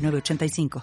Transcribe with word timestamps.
985. 0.00 0.82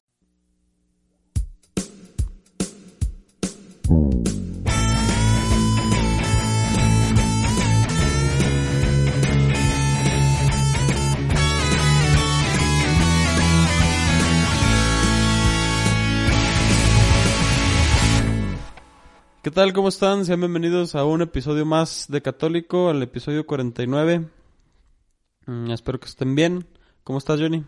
¿Qué 19.48 19.52
tal? 19.52 19.72
¿Cómo 19.72 19.88
están? 19.88 20.26
Sean 20.26 20.42
bienvenidos 20.42 20.94
a 20.94 21.06
un 21.06 21.22
episodio 21.22 21.66
más 21.66 22.08
de 22.10 22.22
Católico, 22.22 22.90
al 22.90 23.02
episodio 23.02 23.46
49. 23.46 24.28
Mm, 25.46 25.72
espero 25.72 26.02
que 26.02 26.08
estén 26.08 26.36
bien. 26.36 26.68
¿Cómo 27.06 27.18
estás, 27.18 27.40
Johnny? 27.40 27.64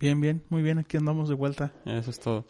Bien, 0.00 0.18
bien, 0.18 0.42
muy 0.48 0.62
bien, 0.62 0.78
aquí 0.78 0.96
andamos 0.96 1.28
de 1.28 1.34
vuelta. 1.34 1.74
Eso 1.84 2.10
es 2.10 2.18
todo. 2.18 2.46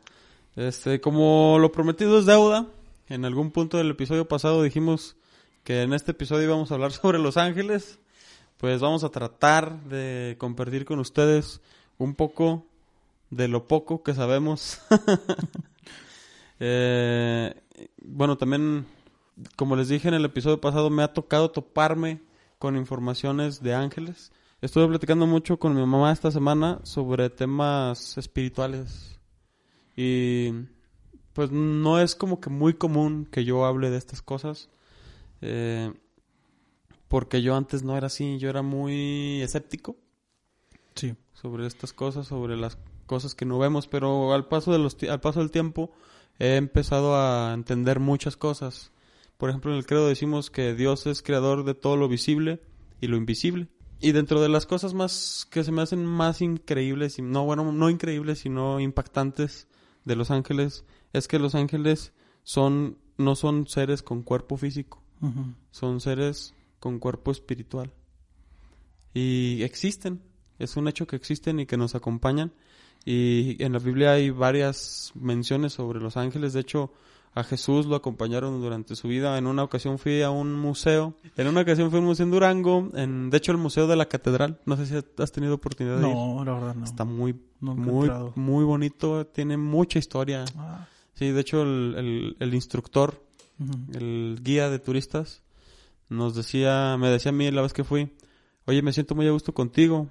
Este, 0.55 1.01
como 1.01 1.59
lo 1.59 1.73
prometido 1.73 2.21
es 2.21 2.25
deuda, 2.25 2.69
en 3.09 3.25
algún 3.25 3.51
punto 3.51 3.77
del 3.77 3.91
episodio 3.91 4.29
pasado 4.29 4.63
dijimos 4.63 5.17
que 5.65 5.83
en 5.83 5.93
este 5.93 6.13
episodio 6.13 6.45
íbamos 6.45 6.71
a 6.71 6.75
hablar 6.75 6.93
sobre 6.93 7.19
Los 7.19 7.37
Ángeles. 7.37 7.99
Pues 8.57 8.81
vamos 8.81 9.03
a 9.03 9.09
tratar 9.09 9.83
de 9.83 10.37
compartir 10.39 10.85
con 10.85 11.01
ustedes 11.01 11.61
un 11.99 12.15
poco 12.15 12.65
de 13.31 13.49
lo 13.49 13.67
poco 13.67 14.05
que 14.05 14.15
sabemos. 14.15 14.81
eh, 16.61 17.53
bueno, 18.01 18.39
también, 18.39 18.87
como 19.57 19.75
les 19.75 19.89
dije 19.89 20.07
en 20.07 20.15
el 20.15 20.25
episodio 20.25 20.61
pasado, 20.61 20.89
me 20.89 21.03
ha 21.03 21.13
tocado 21.13 21.51
toparme 21.51 22.21
con 22.61 22.77
informaciones 22.77 23.61
de 23.61 23.75
ángeles. 23.75 24.31
Estuve 24.63 24.89
platicando 24.89 25.27
mucho 25.27 25.59
con 25.59 25.75
mi 25.75 25.81
mamá 25.81 26.13
esta 26.13 26.31
semana 26.31 26.81
sobre 26.83 27.31
temas 27.31 28.19
espirituales. 28.19 29.19
Y 29.97 30.53
pues 31.33 31.51
no 31.51 31.99
es 31.99 32.15
como 32.15 32.41
que 32.41 32.51
muy 32.51 32.75
común 32.75 33.27
que 33.31 33.47
yo 33.47 33.65
hable 33.65 33.89
de 33.89 33.97
estas 33.97 34.21
cosas. 34.21 34.69
Eh, 35.41 35.93
porque 37.09 37.41
yo 37.41 37.57
antes 37.57 37.83
no 37.83 37.97
era 37.97 38.09
así, 38.09 38.39
yo 38.39 38.51
era 38.51 38.61
muy 38.61 39.41
escéptico. 39.41 39.97
Sí. 40.95 41.15
Sobre 41.33 41.67
estas 41.67 41.95
cosas, 41.95 42.27
sobre 42.27 42.59
las 42.59 42.77
cosas 43.07 43.35
que 43.35 43.47
no 43.47 43.59
vemos, 43.59 43.89
pero 43.89 44.35
al 44.35 44.47
paso, 44.47 44.73
de 44.73 44.79
los, 44.79 44.97
al 45.09 45.21
paso 45.21 45.41
del 45.41 45.51
tiempo 45.51 45.91
he 46.39 46.57
empezado 46.57 47.17
a 47.17 47.55
entender 47.55 47.99
muchas 47.99 48.37
cosas. 48.37 48.93
Por 49.39 49.49
ejemplo, 49.49 49.73
en 49.73 49.79
el 49.79 49.87
credo 49.87 50.07
decimos 50.07 50.51
que 50.51 50.75
Dios 50.75 51.07
es 51.07 51.23
creador 51.23 51.65
de 51.65 51.75
todo 51.75 51.97
lo 51.97 52.09
visible 52.09 52.61
y 53.01 53.07
lo 53.07 53.17
invisible. 53.17 53.69
Y 54.01 54.13
dentro 54.13 54.41
de 54.41 54.49
las 54.49 54.67
cosas 54.67 54.95
más 54.95 55.47
que 55.51 55.63
se 55.63 55.73
me 55.73 55.83
hacen 55.83 56.07
más 56.07 56.41
increíbles, 56.41 57.19
y 57.19 57.23
no 57.23 57.45
bueno, 57.45 57.71
no 57.71 57.91
increíbles, 57.91 58.41
sino 58.41 58.81
impactantes 58.81 59.69
de 60.05 60.17
los 60.17 60.31
ángeles, 60.31 60.85
es 61.13 61.29
que 61.29 61.39
los 61.39 61.55
ángeles 61.55 62.13
son 62.43 62.97
no 63.19 63.37
son 63.37 63.69
seres 63.69 64.03
con 64.03 64.23
cuerpo 64.23 64.57
físico, 64.57 65.03
son 65.71 66.01
seres 66.01 66.55
con 66.79 66.99
cuerpo 66.99 67.31
espiritual. 67.31 67.93
Y 69.13 69.63
existen, 69.63 70.23
es 70.59 70.77
un 70.77 70.89
hecho 70.89 71.07
que 71.07 71.17
existen 71.17 71.61
y 71.61 71.67
que 71.67 71.77
nos 71.77 71.95
acompañan. 71.95 72.53
Y 73.05 73.63
en 73.63 73.73
la 73.73 73.79
Biblia 73.79 74.13
hay 74.13 74.31
varias 74.31 75.13
menciones 75.15 75.75
sobre 75.75 76.01
los 76.01 76.17
ángeles, 76.17 76.55
de 76.55 76.61
hecho, 76.61 76.93
a 77.33 77.45
Jesús 77.45 77.87
lo 77.87 77.95
acompañaron 77.95 78.61
durante 78.61 78.97
su 78.97 79.07
vida. 79.07 79.39
En 79.39 79.47
una 79.47 79.63
ocasión 79.63 79.99
fui 79.99 80.23
a 80.23 80.31
un 80.31 80.53
museo. 80.55 81.15
En 81.37 81.47
una 81.47 81.61
ocasión 81.61 81.91
fui 81.91 81.99
a 81.99 82.01
un 82.01 82.07
museo 82.07 82.25
en 82.25 82.33
Durango. 82.33 82.91
En, 82.95 83.31
de 83.31 83.37
hecho, 83.37 83.53
el 83.53 83.59
Museo 83.59 83.87
de 83.87 83.95
la 83.95 84.07
Catedral. 84.07 84.59
No 84.67 84.77
sé 84.77 84.87
si 84.87 85.23
has 85.23 85.33
tenido 85.33 85.55
oportunidad 85.55 85.99
de 86.01 86.09
ir. 86.09 86.15
No, 86.15 86.45
la 86.45 86.55
verdad 86.55 86.75
no. 86.75 86.85
Está 86.85 87.05
muy, 87.05 87.41
muy, 87.61 88.11
muy 88.35 88.65
bonito. 88.65 89.27
Tiene 89.27 89.57
mucha 89.57 90.01
historia. 90.01 90.45
Ah. 90.57 90.89
Sí, 91.15 91.31
de 91.31 91.41
hecho, 91.41 91.63
el, 91.63 92.37
el, 92.41 92.55
instructor, 92.55 93.23
el 93.93 94.41
guía 94.43 94.69
de 94.69 94.79
turistas, 94.79 95.43
nos 96.09 96.35
decía, 96.35 96.97
me 96.99 97.11
decía 97.11 97.31
a 97.31 97.35
mí 97.35 97.51
la 97.51 97.63
vez 97.63 97.73
que 97.73 97.85
fui, 97.85 98.13
oye, 98.65 98.83
me 98.83 98.93
siento 98.93 99.15
muy 99.15 99.29
a 99.29 99.31
gusto 99.31 99.55
contigo. 99.55 100.09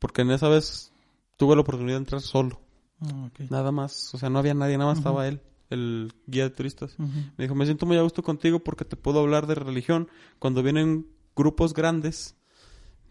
Porque 0.00 0.22
en 0.22 0.32
esa 0.32 0.48
vez 0.48 0.90
tuve 1.36 1.54
la 1.54 1.60
oportunidad 1.60 1.96
de 1.96 1.98
entrar 1.98 2.20
solo. 2.20 2.60
Ah, 3.00 3.30
nada 3.48 3.70
más. 3.70 4.12
O 4.14 4.18
sea, 4.18 4.28
no 4.28 4.40
había 4.40 4.54
nadie, 4.54 4.76
nada 4.76 4.90
más 4.90 4.98
estaba 4.98 5.28
él 5.28 5.40
el 5.70 6.12
guía 6.26 6.44
de 6.44 6.50
turistas. 6.50 6.98
Me 6.98 7.44
dijo, 7.44 7.54
me 7.54 7.64
siento 7.64 7.86
muy 7.86 7.96
a 7.96 8.02
gusto 8.02 8.22
contigo 8.22 8.60
porque 8.60 8.84
te 8.84 8.96
puedo 8.96 9.20
hablar 9.20 9.46
de 9.46 9.54
religión. 9.54 10.08
Cuando 10.38 10.62
vienen 10.62 11.06
grupos 11.36 11.74
grandes, 11.74 12.36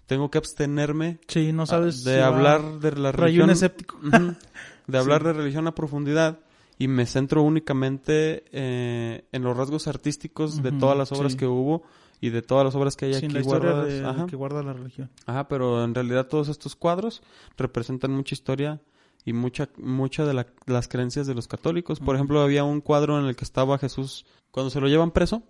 tengo 0.06 0.32
que 0.32 0.38
abstenerme 0.38 1.20
sí, 1.28 1.52
no 1.52 1.66
sabes 1.66 2.04
de 2.04 2.22
hablar 2.22 2.80
de 2.80 2.92
la 2.94 3.12
religión. 3.12 3.50
escéptico. 3.50 4.00
de 4.88 4.98
hablar 4.98 5.24
de 5.24 5.34
religión 5.34 5.68
a 5.68 5.76
profundidad 5.76 6.40
y 6.80 6.88
me 6.88 7.06
centro 7.06 7.44
únicamente 7.44 8.46
eh, 8.52 9.26
en 9.32 9.44
los 9.44 9.56
rasgos 9.58 9.88
artísticos 9.88 10.62
de 10.62 10.72
todas 10.72 10.98
las 10.98 11.12
obras 11.12 11.36
que 11.36 11.48
hubo 11.48 11.84
y 12.22 12.30
de 12.30 12.42
todas 12.42 12.66
las 12.66 12.76
obras 12.76 12.96
que 12.96 13.06
hay 13.06 13.16
aquí 13.16 13.28
la 13.28 13.42
guardadas. 13.42 14.26
que 14.30 14.36
guarda 14.36 14.64
la 14.64 14.74
religión. 14.74 15.10
Ajá, 15.26 15.48
pero 15.48 15.84
en 15.84 15.94
realidad 15.94 16.28
todos 16.28 16.50
estos 16.50 16.76
cuadros 16.76 17.22
representan 17.58 18.12
mucha 18.12 18.34
historia 18.34 18.82
y 19.28 19.34
mucha, 19.34 19.68
mucha 19.78 20.26
de 20.26 20.46
las 20.68 20.88
creencias 20.88 21.28
de 21.28 21.36
los 21.36 21.50
católicos. 21.50 22.00
Por 22.00 22.16
ejemplo, 22.16 22.40
había 22.40 22.64
un 22.64 22.80
cuadro 22.80 23.20
en 23.20 23.26
el 23.26 23.36
que 23.36 23.44
estaba 23.44 23.78
Jesús 23.78 24.26
cuando 24.52 24.70
se 24.70 24.80
lo 24.80 24.88
llevan 24.88 25.12
preso 25.12 25.44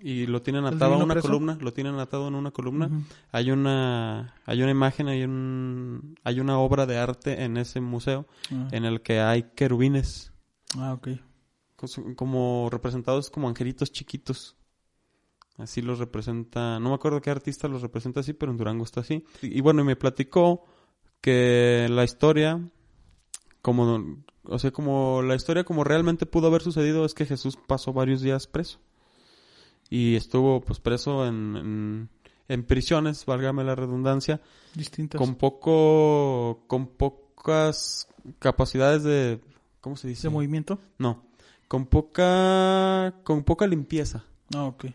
y 0.00 0.26
lo 0.26 0.42
tienen 0.42 0.64
atado 0.64 0.94
a 0.94 1.04
una 1.04 1.20
columna, 1.20 1.56
lo 1.60 1.72
tienen 1.72 2.00
atado 2.00 2.26
en 2.26 2.34
una 2.34 2.50
columna. 2.50 2.90
Hay 3.30 3.52
una 3.52 4.34
hay 4.44 4.60
una 4.60 4.72
imagen, 4.72 5.06
hay 5.06 5.22
un 5.22 6.16
hay 6.24 6.40
una 6.40 6.58
obra 6.58 6.84
de 6.84 6.98
arte 6.98 7.44
en 7.44 7.58
ese 7.58 7.80
museo 7.80 8.26
ah. 8.50 8.66
en 8.72 8.84
el 8.84 9.02
que 9.02 9.20
hay 9.20 9.44
querubines. 9.54 10.32
Ah, 10.76 10.94
ok. 10.94 11.10
Como 12.16 12.70
representados 12.72 13.30
como 13.30 13.48
angelitos 13.48 13.92
chiquitos. 13.92 14.56
Así 15.58 15.80
los 15.80 16.00
representa, 16.00 16.80
no 16.80 16.88
me 16.88 16.94
acuerdo 16.96 17.20
qué 17.20 17.30
artista 17.30 17.68
los 17.68 17.82
representa 17.82 18.18
así, 18.18 18.32
pero 18.32 18.50
en 18.50 18.58
Durango 18.58 18.82
está 18.82 19.02
así. 19.02 19.24
Y, 19.42 19.58
y 19.58 19.60
bueno, 19.60 19.84
me 19.84 19.94
platicó 19.94 20.64
que 21.20 21.86
la 21.90 22.04
historia, 22.04 22.60
como, 23.62 24.16
o 24.44 24.58
sea, 24.58 24.70
como 24.70 25.22
la 25.22 25.34
historia 25.34 25.64
como 25.64 25.84
realmente 25.84 26.26
pudo 26.26 26.48
haber 26.48 26.62
sucedido 26.62 27.04
es 27.04 27.14
que 27.14 27.26
Jesús 27.26 27.56
pasó 27.66 27.92
varios 27.92 28.20
días 28.20 28.46
preso. 28.46 28.78
Y 29.90 30.16
estuvo 30.16 30.60
pues 30.60 30.80
preso 30.80 31.26
en, 31.26 32.08
en, 32.48 32.62
prisiones, 32.64 33.24
válgame 33.24 33.64
la 33.64 33.74
redundancia. 33.74 34.40
Distintas. 34.74 35.18
Con 35.18 35.36
poco, 35.36 36.64
con 36.66 36.86
pocas 36.86 38.08
capacidades 38.38 39.02
de, 39.02 39.40
¿cómo 39.80 39.96
se 39.96 40.08
dice? 40.08 40.28
¿De 40.28 40.34
movimiento? 40.34 40.78
No, 40.98 41.24
con 41.68 41.86
poca, 41.86 43.14
con 43.24 43.44
poca 43.44 43.66
limpieza. 43.66 44.24
Ah, 44.54 44.64
ok. 44.64 44.86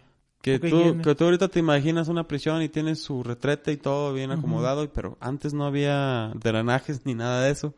Que, 0.44 0.60
tú, 0.60 1.02
que 1.02 1.16
tú 1.16 1.24
ahorita 1.24 1.48
te 1.48 1.60
imaginas 1.60 2.10
una 2.10 2.28
prisión 2.28 2.62
y 2.62 2.68
tienes 2.68 3.02
su 3.02 3.24
retrete 3.24 3.72
y 3.72 3.78
todo 3.78 4.14
bien 4.14 4.30
acomodado, 4.30 4.92
pero 4.92 5.18
antes 5.22 5.54
no 5.54 5.66
había 5.66 6.34
drenajes 6.36 7.06
ni 7.06 7.16
nada 7.16 7.44
de 7.44 7.52
eso. 7.52 7.74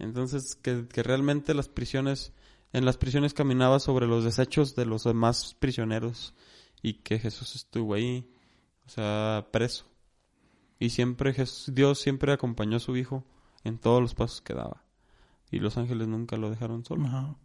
Entonces, 0.00 0.56
que, 0.56 0.88
que 0.88 1.04
realmente 1.04 1.54
las 1.54 1.68
prisiones, 1.68 2.32
en 2.72 2.84
las 2.84 2.96
prisiones 2.96 3.32
caminaba 3.32 3.78
sobre 3.78 4.08
los 4.08 4.24
desechos 4.24 4.74
de 4.74 4.86
los 4.86 5.04
demás 5.04 5.54
prisioneros 5.60 6.34
y 6.82 6.94
que 6.94 7.20
Jesús 7.20 7.54
estuvo 7.54 7.94
ahí, 7.94 8.28
o 8.86 8.88
sea, 8.88 9.46
preso. 9.52 9.84
Y 10.80 10.90
siempre 10.90 11.32
Jesús, 11.32 11.72
Dios 11.72 12.00
siempre 12.00 12.32
acompañó 12.32 12.78
a 12.78 12.80
su 12.80 12.96
hijo 12.96 13.24
en 13.62 13.78
todos 13.78 14.02
los 14.02 14.16
pasos 14.16 14.40
que 14.40 14.54
daba. 14.54 14.82
Y 15.52 15.60
los 15.60 15.76
ángeles 15.76 16.08
nunca 16.08 16.36
lo 16.36 16.50
dejaron 16.50 16.84
solo. 16.84 17.36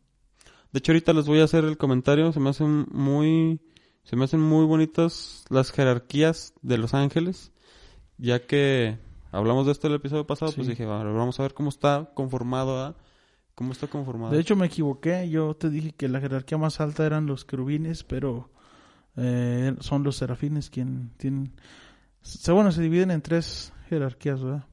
De 0.72 0.80
hecho, 0.80 0.92
ahorita 0.92 1.14
les 1.14 1.28
voy 1.28 1.42
a 1.42 1.44
hacer 1.44 1.66
el 1.66 1.78
comentario, 1.78 2.34
se 2.34 2.40
me 2.40 2.50
hace 2.50 2.64
muy 2.64 3.60
se 4.06 4.16
me 4.16 4.24
hacen 4.24 4.40
muy 4.40 4.66
bonitas 4.66 5.44
las 5.50 5.72
jerarquías 5.72 6.54
de 6.62 6.78
los 6.78 6.94
ángeles, 6.94 7.52
ya 8.18 8.48
que 8.48 8.98
hablamos 9.32 9.66
de 9.66 9.74
esto 9.74 9.88
el 9.88 9.96
episodio 9.96 10.26
pasado, 10.26 10.54
pues 10.54 10.68
dije, 10.68 10.86
vamos 10.86 11.40
a 11.40 11.44
ver 11.44 11.54
cómo 11.54 11.70
está 11.70 12.10
conformado, 12.14 12.96
¿Cómo 13.56 13.72
está 13.72 13.88
conformado? 13.88 14.34
De 14.34 14.42
hecho, 14.42 14.58
me 14.58 14.66
equivoqué. 14.66 15.30
Yo 15.30 15.56
te 15.56 15.70
dije 15.70 15.94
que 15.94 16.10
la 16.10 16.20
jerarquía 16.20 16.58
más 16.58 16.82
alta 16.82 17.06
eran 17.06 17.26
los 17.26 17.46
querubines, 17.46 18.04
pero 18.04 18.50
eh, 19.16 19.74
son 19.80 20.04
los 20.04 20.18
serafines 20.18 20.70
quien 20.70 21.12
tienen... 21.16 21.54
bueno, 22.48 22.74
se 22.74 22.82
dividen 22.82 23.12
en 23.12 23.22
tres 23.22 23.72
jerarquías, 23.88 24.44
¿verdad? 24.44 24.66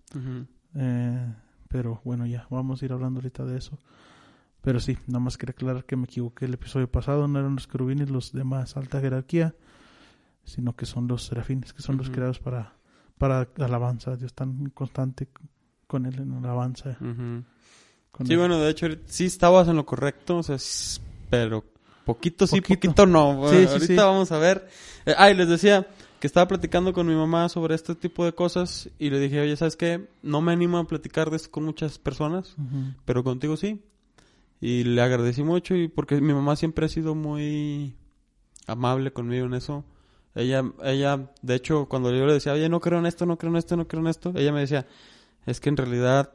Eh, 0.75 1.35
pero 1.69 2.01
bueno, 2.05 2.27
ya 2.27 2.49
vamos 2.51 2.83
a 2.83 2.85
ir 2.85 2.93
hablando 2.93 3.21
ahorita 3.21 3.45
de 3.45 3.59
eso. 3.59 3.79
Pero 4.63 4.79
sí, 4.81 4.97
nada 5.07 5.19
más 5.21 5.37
quería 5.37 5.53
aclarar 5.53 5.85
que 5.85 5.97
me 5.97 6.05
equivoqué 6.05 6.45
el 6.45 6.55
episodio 6.55 6.91
pasado, 6.91 7.27
no 7.29 7.39
eran 7.39 7.55
los 7.57 7.67
querubines 7.67 8.11
los 8.11 8.33
de 8.33 8.45
más 8.45 8.77
alta 8.77 9.01
jerarquía, 9.01 9.55
sino 10.45 10.75
que 10.77 10.87
son 10.87 11.09
los 11.09 11.25
serafines, 11.25 11.73
que 11.73 11.83
son 11.83 11.97
los 11.97 12.11
creados 12.11 12.39
para, 12.39 12.75
para 13.19 13.49
alabanza. 13.59 14.17
Dios 14.17 14.35
tan 14.35 14.71
constante 14.71 15.29
con 15.89 16.07
él 16.07 16.19
en 16.21 16.33
alabanza. 16.35 16.97
Sí, 18.25 18.33
él. 18.33 18.39
bueno, 18.39 18.59
de 18.59 18.71
hecho, 18.71 18.87
sí 19.07 19.25
estabas 19.27 19.67
en 19.69 19.77
lo 19.77 19.85
correcto, 19.87 20.39
o 20.39 20.43
sea, 20.43 20.57
s- 20.57 21.01
pero 21.31 21.65
poquito 22.05 22.47
sí, 22.47 22.61
Poquito. 22.61 22.89
poquito, 22.91 23.07
no. 23.07 23.49
Sí, 23.49 23.57
ahorita 23.67 23.87
sí. 23.87 23.95
vamos 23.97 24.31
a 24.33 24.39
ver. 24.39 24.69
Eh, 25.07 25.15
ay, 25.17 25.35
les 25.35 25.49
decía 25.49 25.87
que 26.21 26.27
estaba 26.29 26.47
platicando 26.47 26.93
con 26.93 27.07
mi 27.09 27.15
mamá 27.15 27.49
sobre 27.49 27.75
este 27.75 27.95
tipo 27.97 28.25
de 28.25 28.33
cosas 28.33 28.89
y 28.99 29.11
le 29.11 29.19
dije, 29.19 29.41
oye, 29.41 29.57
¿sabes 29.57 29.77
qué? 29.77 30.09
No 30.23 30.41
me 30.41 30.53
animo 30.53 30.79
a 30.79 30.87
platicar 30.87 31.31
de 31.31 31.37
esto 31.37 31.51
con 31.51 31.65
muchas 31.65 31.99
personas, 31.99 32.55
pero 33.05 33.25
contigo 33.25 33.57
sí. 33.57 33.83
Y 34.63 34.85
le 34.85 35.03
agradecí 35.03 35.43
mucho 35.43 35.75
y 35.75 35.89
porque 35.89 36.21
mi 36.21 36.33
mamá 36.33 36.55
siempre 36.55 36.87
ha 36.87 36.89
sido 36.89 37.17
muy 37.17 37.97
amable 38.69 39.13
conmigo 39.13 39.45
en 39.45 39.55
eso. 39.55 39.85
Ella, 40.37 40.63
ella, 40.85 41.33
de 41.43 41.57
hecho, 41.57 41.87
cuando 41.87 42.11
yo 42.15 42.25
le 42.27 42.33
decía, 42.35 42.53
oye, 42.53 42.69
no 42.69 42.81
creo 42.81 43.01
en 43.01 43.07
esto, 43.07 43.27
no 43.27 43.37
creo 43.39 43.51
en 43.51 43.57
esto, 43.57 43.77
no 43.77 43.89
creo 43.89 44.01
en 44.03 44.07
esto, 44.07 44.33
ella 44.37 44.53
me 44.53 44.61
decía, 44.61 44.87
es 45.47 45.59
que 45.59 45.69
en 45.69 45.77
realidad 45.77 46.33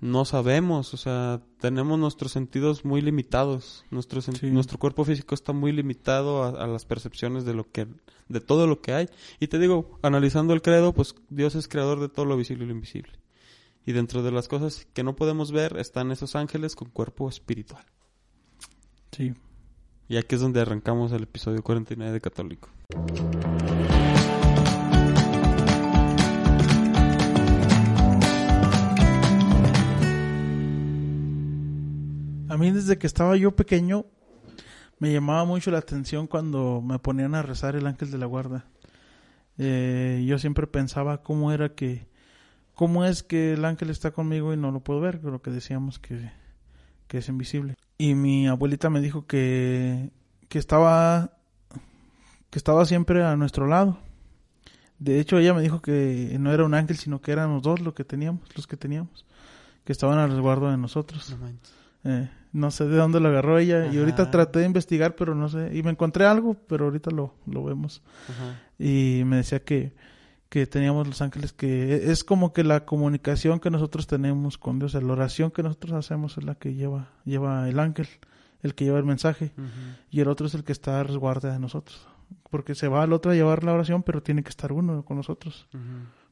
no 0.00 0.24
sabemos, 0.24 0.92
o 0.92 0.96
sea, 0.96 1.40
tenemos 1.60 2.00
nuestros 2.00 2.32
sentidos 2.32 2.84
muy 2.84 3.00
limitados, 3.00 3.84
nuestro, 3.92 4.20
Sí. 4.20 4.32
nuestro 4.50 4.78
cuerpo 4.78 5.04
físico 5.04 5.34
está 5.36 5.52
muy 5.52 5.70
limitado 5.70 6.42
a, 6.42 6.48
a 6.48 6.66
las 6.66 6.84
percepciones 6.84 7.44
de 7.44 7.54
lo 7.54 7.70
que, 7.70 7.86
de 8.28 8.40
todo 8.40 8.66
lo 8.66 8.80
que 8.80 8.92
hay. 8.92 9.08
Y 9.38 9.46
te 9.46 9.60
digo, 9.60 9.98
analizando 10.02 10.52
el 10.52 10.62
credo, 10.62 10.92
pues 10.92 11.14
Dios 11.30 11.54
es 11.54 11.68
creador 11.68 12.00
de 12.00 12.08
todo 12.08 12.26
lo 12.26 12.36
visible 12.36 12.64
y 12.64 12.66
lo 12.66 12.74
invisible. 12.74 13.12
Y 13.88 13.92
dentro 13.92 14.24
de 14.24 14.32
las 14.32 14.48
cosas 14.48 14.88
que 14.92 15.04
no 15.04 15.14
podemos 15.14 15.52
ver 15.52 15.76
están 15.78 16.10
esos 16.10 16.34
ángeles 16.34 16.74
con 16.74 16.90
cuerpo 16.90 17.28
espiritual. 17.28 17.84
Sí. 19.12 19.32
Y 20.08 20.16
aquí 20.16 20.34
es 20.34 20.40
donde 20.40 20.60
arrancamos 20.60 21.12
el 21.12 21.22
episodio 21.22 21.62
49 21.62 22.12
de 22.12 22.20
Católico. 22.20 22.68
A 32.48 32.56
mí 32.58 32.72
desde 32.72 32.98
que 32.98 33.06
estaba 33.06 33.36
yo 33.36 33.54
pequeño 33.54 34.06
me 34.98 35.12
llamaba 35.12 35.44
mucho 35.44 35.70
la 35.70 35.78
atención 35.78 36.26
cuando 36.26 36.82
me 36.82 36.98
ponían 36.98 37.36
a 37.36 37.42
rezar 37.42 37.76
el 37.76 37.86
ángel 37.86 38.10
de 38.10 38.18
la 38.18 38.26
guarda. 38.26 38.66
Eh, 39.58 40.24
yo 40.26 40.38
siempre 40.40 40.66
pensaba 40.66 41.22
cómo 41.22 41.52
era 41.52 41.74
que, 41.74 42.08
cómo 42.76 43.06
es 43.06 43.24
que 43.24 43.54
el 43.54 43.64
ángel 43.64 43.90
está 43.90 44.12
conmigo 44.12 44.52
y 44.52 44.56
no 44.56 44.70
lo 44.70 44.80
puedo 44.80 45.00
ver, 45.00 45.24
lo 45.24 45.42
que 45.42 45.50
decíamos 45.50 45.98
que, 45.98 46.30
que 47.08 47.18
es 47.18 47.28
invisible. 47.28 47.74
Y 47.98 48.14
mi 48.14 48.46
abuelita 48.46 48.90
me 48.90 49.00
dijo 49.00 49.26
que, 49.26 50.12
que 50.48 50.58
estaba, 50.58 51.32
que 52.50 52.58
estaba 52.58 52.84
siempre 52.84 53.24
a 53.24 53.34
nuestro 53.34 53.66
lado. 53.66 53.98
De 54.98 55.18
hecho, 55.18 55.38
ella 55.38 55.54
me 55.54 55.62
dijo 55.62 55.80
que 55.80 56.36
no 56.38 56.52
era 56.52 56.64
un 56.64 56.74
ángel, 56.74 56.96
sino 56.96 57.20
que 57.20 57.32
éramos 57.32 57.62
dos 57.62 57.80
los 57.80 57.94
que 57.94 58.04
teníamos, 58.04 58.42
los 58.54 58.66
que 58.66 58.76
teníamos, 58.76 59.24
que 59.84 59.92
estaban 59.92 60.18
al 60.18 60.30
resguardo 60.30 60.70
de 60.70 60.76
nosotros. 60.76 61.34
Eh, 62.04 62.28
no 62.52 62.70
sé 62.70 62.86
de 62.86 62.96
dónde 62.96 63.20
lo 63.20 63.28
agarró 63.28 63.58
ella 63.58 63.86
y 63.86 63.98
ahorita 63.98 64.30
traté 64.30 64.60
de 64.60 64.66
investigar, 64.66 65.16
pero 65.16 65.34
no 65.34 65.48
sé. 65.48 65.70
Y 65.74 65.82
me 65.82 65.92
encontré 65.92 66.26
algo, 66.26 66.54
pero 66.68 66.86
ahorita 66.86 67.10
lo, 67.10 67.34
lo 67.46 67.64
vemos. 67.64 68.02
Ajá. 68.28 68.60
Y 68.78 69.22
me 69.24 69.36
decía 69.36 69.64
que, 69.64 69.94
que 70.48 70.66
teníamos 70.66 71.06
los 71.06 71.22
ángeles, 71.22 71.52
que 71.52 72.10
es 72.10 72.22
como 72.22 72.52
que 72.52 72.62
la 72.62 72.84
comunicación 72.84 73.58
que 73.60 73.70
nosotros 73.70 74.06
tenemos 74.06 74.58
con 74.58 74.78
Dios, 74.78 74.94
la 74.94 75.12
oración 75.12 75.50
que 75.50 75.62
nosotros 75.62 75.92
hacemos 75.92 76.38
es 76.38 76.44
la 76.44 76.54
que 76.54 76.74
lleva, 76.74 77.10
lleva 77.24 77.68
el 77.68 77.78
ángel, 77.80 78.08
el 78.62 78.74
que 78.74 78.84
lleva 78.84 78.98
el 78.98 79.04
mensaje. 79.04 79.52
Y 80.10 80.20
el 80.20 80.28
otro 80.28 80.46
es 80.46 80.54
el 80.54 80.64
que 80.64 80.72
está 80.72 81.00
a 81.00 81.02
resguarda 81.02 81.52
de 81.52 81.58
nosotros. 81.58 82.06
Porque 82.50 82.74
se 82.74 82.88
va 82.88 83.02
al 83.02 83.12
otro 83.12 83.32
a 83.32 83.34
llevar 83.34 83.64
la 83.64 83.72
oración, 83.72 84.02
pero 84.02 84.22
tiene 84.22 84.42
que 84.42 84.50
estar 84.50 84.72
uno 84.72 85.04
con 85.04 85.16
nosotros. 85.16 85.68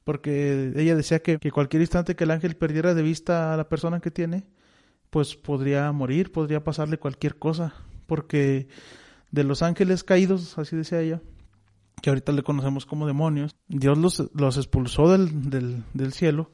Porque 0.05 0.72
ella 0.76 0.94
decía 0.94 1.20
que, 1.20 1.38
que 1.38 1.50
cualquier 1.50 1.82
instante 1.82 2.14
que 2.14 2.25
el 2.25 2.31
ángel 2.31 2.56
perdiera 2.56 2.94
de 2.94 3.02
vista 3.02 3.52
a 3.52 3.56
la 3.56 3.69
persona 3.69 4.00
que 4.00 4.11
tiene, 4.11 4.44
pues 5.11 5.34
podría 5.34 5.90
morir, 5.93 6.31
podría 6.31 6.62
pasarle 6.62 6.99
cualquier 6.99 7.37
cosa. 7.37 7.75
Porque 8.06 8.69
de 9.32 9.44
los 9.44 9.62
ángeles 9.62 10.05
caídos, 10.05 10.56
así 10.58 10.76
decía 10.76 11.00
ella, 11.00 11.20
que 12.02 12.11
ahorita 12.11 12.32
le 12.32 12.43
conocemos 12.43 12.87
como 12.87 13.06
demonios, 13.06 13.56
Dios 13.69 13.96
los, 13.99 14.31
los 14.35 14.56
expulsó 14.56 15.11
del, 15.11 15.50
del, 15.50 15.85
del 15.94 16.12
cielo, 16.12 16.50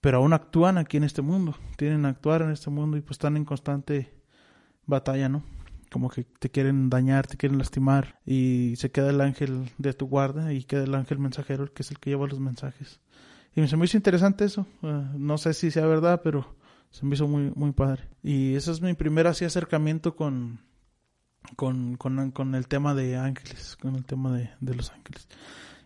pero 0.00 0.18
aún 0.18 0.32
actúan 0.32 0.78
aquí 0.78 0.96
en 0.96 1.04
este 1.04 1.22
mundo, 1.22 1.56
tienen 1.76 2.02
que 2.02 2.08
actuar 2.08 2.42
en 2.42 2.50
este 2.50 2.70
mundo 2.70 2.96
y 2.96 3.00
pues 3.00 3.12
están 3.12 3.36
en 3.36 3.44
constante 3.44 4.14
batalla, 4.86 5.28
¿no? 5.28 5.44
Como 5.90 6.08
que 6.08 6.24
te 6.24 6.50
quieren 6.50 6.88
dañar, 6.88 7.26
te 7.26 7.36
quieren 7.36 7.58
lastimar 7.58 8.20
y 8.24 8.74
se 8.76 8.90
queda 8.90 9.10
el 9.10 9.20
ángel 9.20 9.70
de 9.78 9.92
tu 9.92 10.06
guarda 10.06 10.52
y 10.52 10.64
queda 10.64 10.84
el 10.84 10.94
ángel 10.94 11.18
mensajero, 11.18 11.72
que 11.72 11.82
es 11.82 11.90
el 11.90 11.98
que 11.98 12.10
lleva 12.10 12.26
los 12.26 12.40
mensajes. 12.40 13.00
Y 13.54 13.60
me 13.60 13.84
hizo 13.84 13.96
interesante 13.96 14.44
eso, 14.44 14.66
eh, 14.82 15.08
no 15.16 15.36
sé 15.36 15.54
si 15.54 15.70
sea 15.70 15.86
verdad, 15.86 16.20
pero 16.22 16.56
se 16.90 17.04
me 17.04 17.14
hizo 17.14 17.26
muy, 17.26 17.52
muy 17.54 17.72
padre. 17.72 18.08
Y 18.22 18.54
ese 18.54 18.70
es 18.70 18.80
mi 18.80 18.94
primer 18.94 19.26
así 19.26 19.44
acercamiento 19.44 20.14
con, 20.14 20.60
con, 21.56 21.96
con, 21.96 22.30
con 22.30 22.54
el 22.54 22.68
tema 22.68 22.94
de 22.94 23.16
ángeles, 23.16 23.76
con 23.80 23.96
el 23.96 24.04
tema 24.04 24.32
de, 24.32 24.50
de 24.60 24.74
los 24.74 24.90
ángeles. 24.90 25.28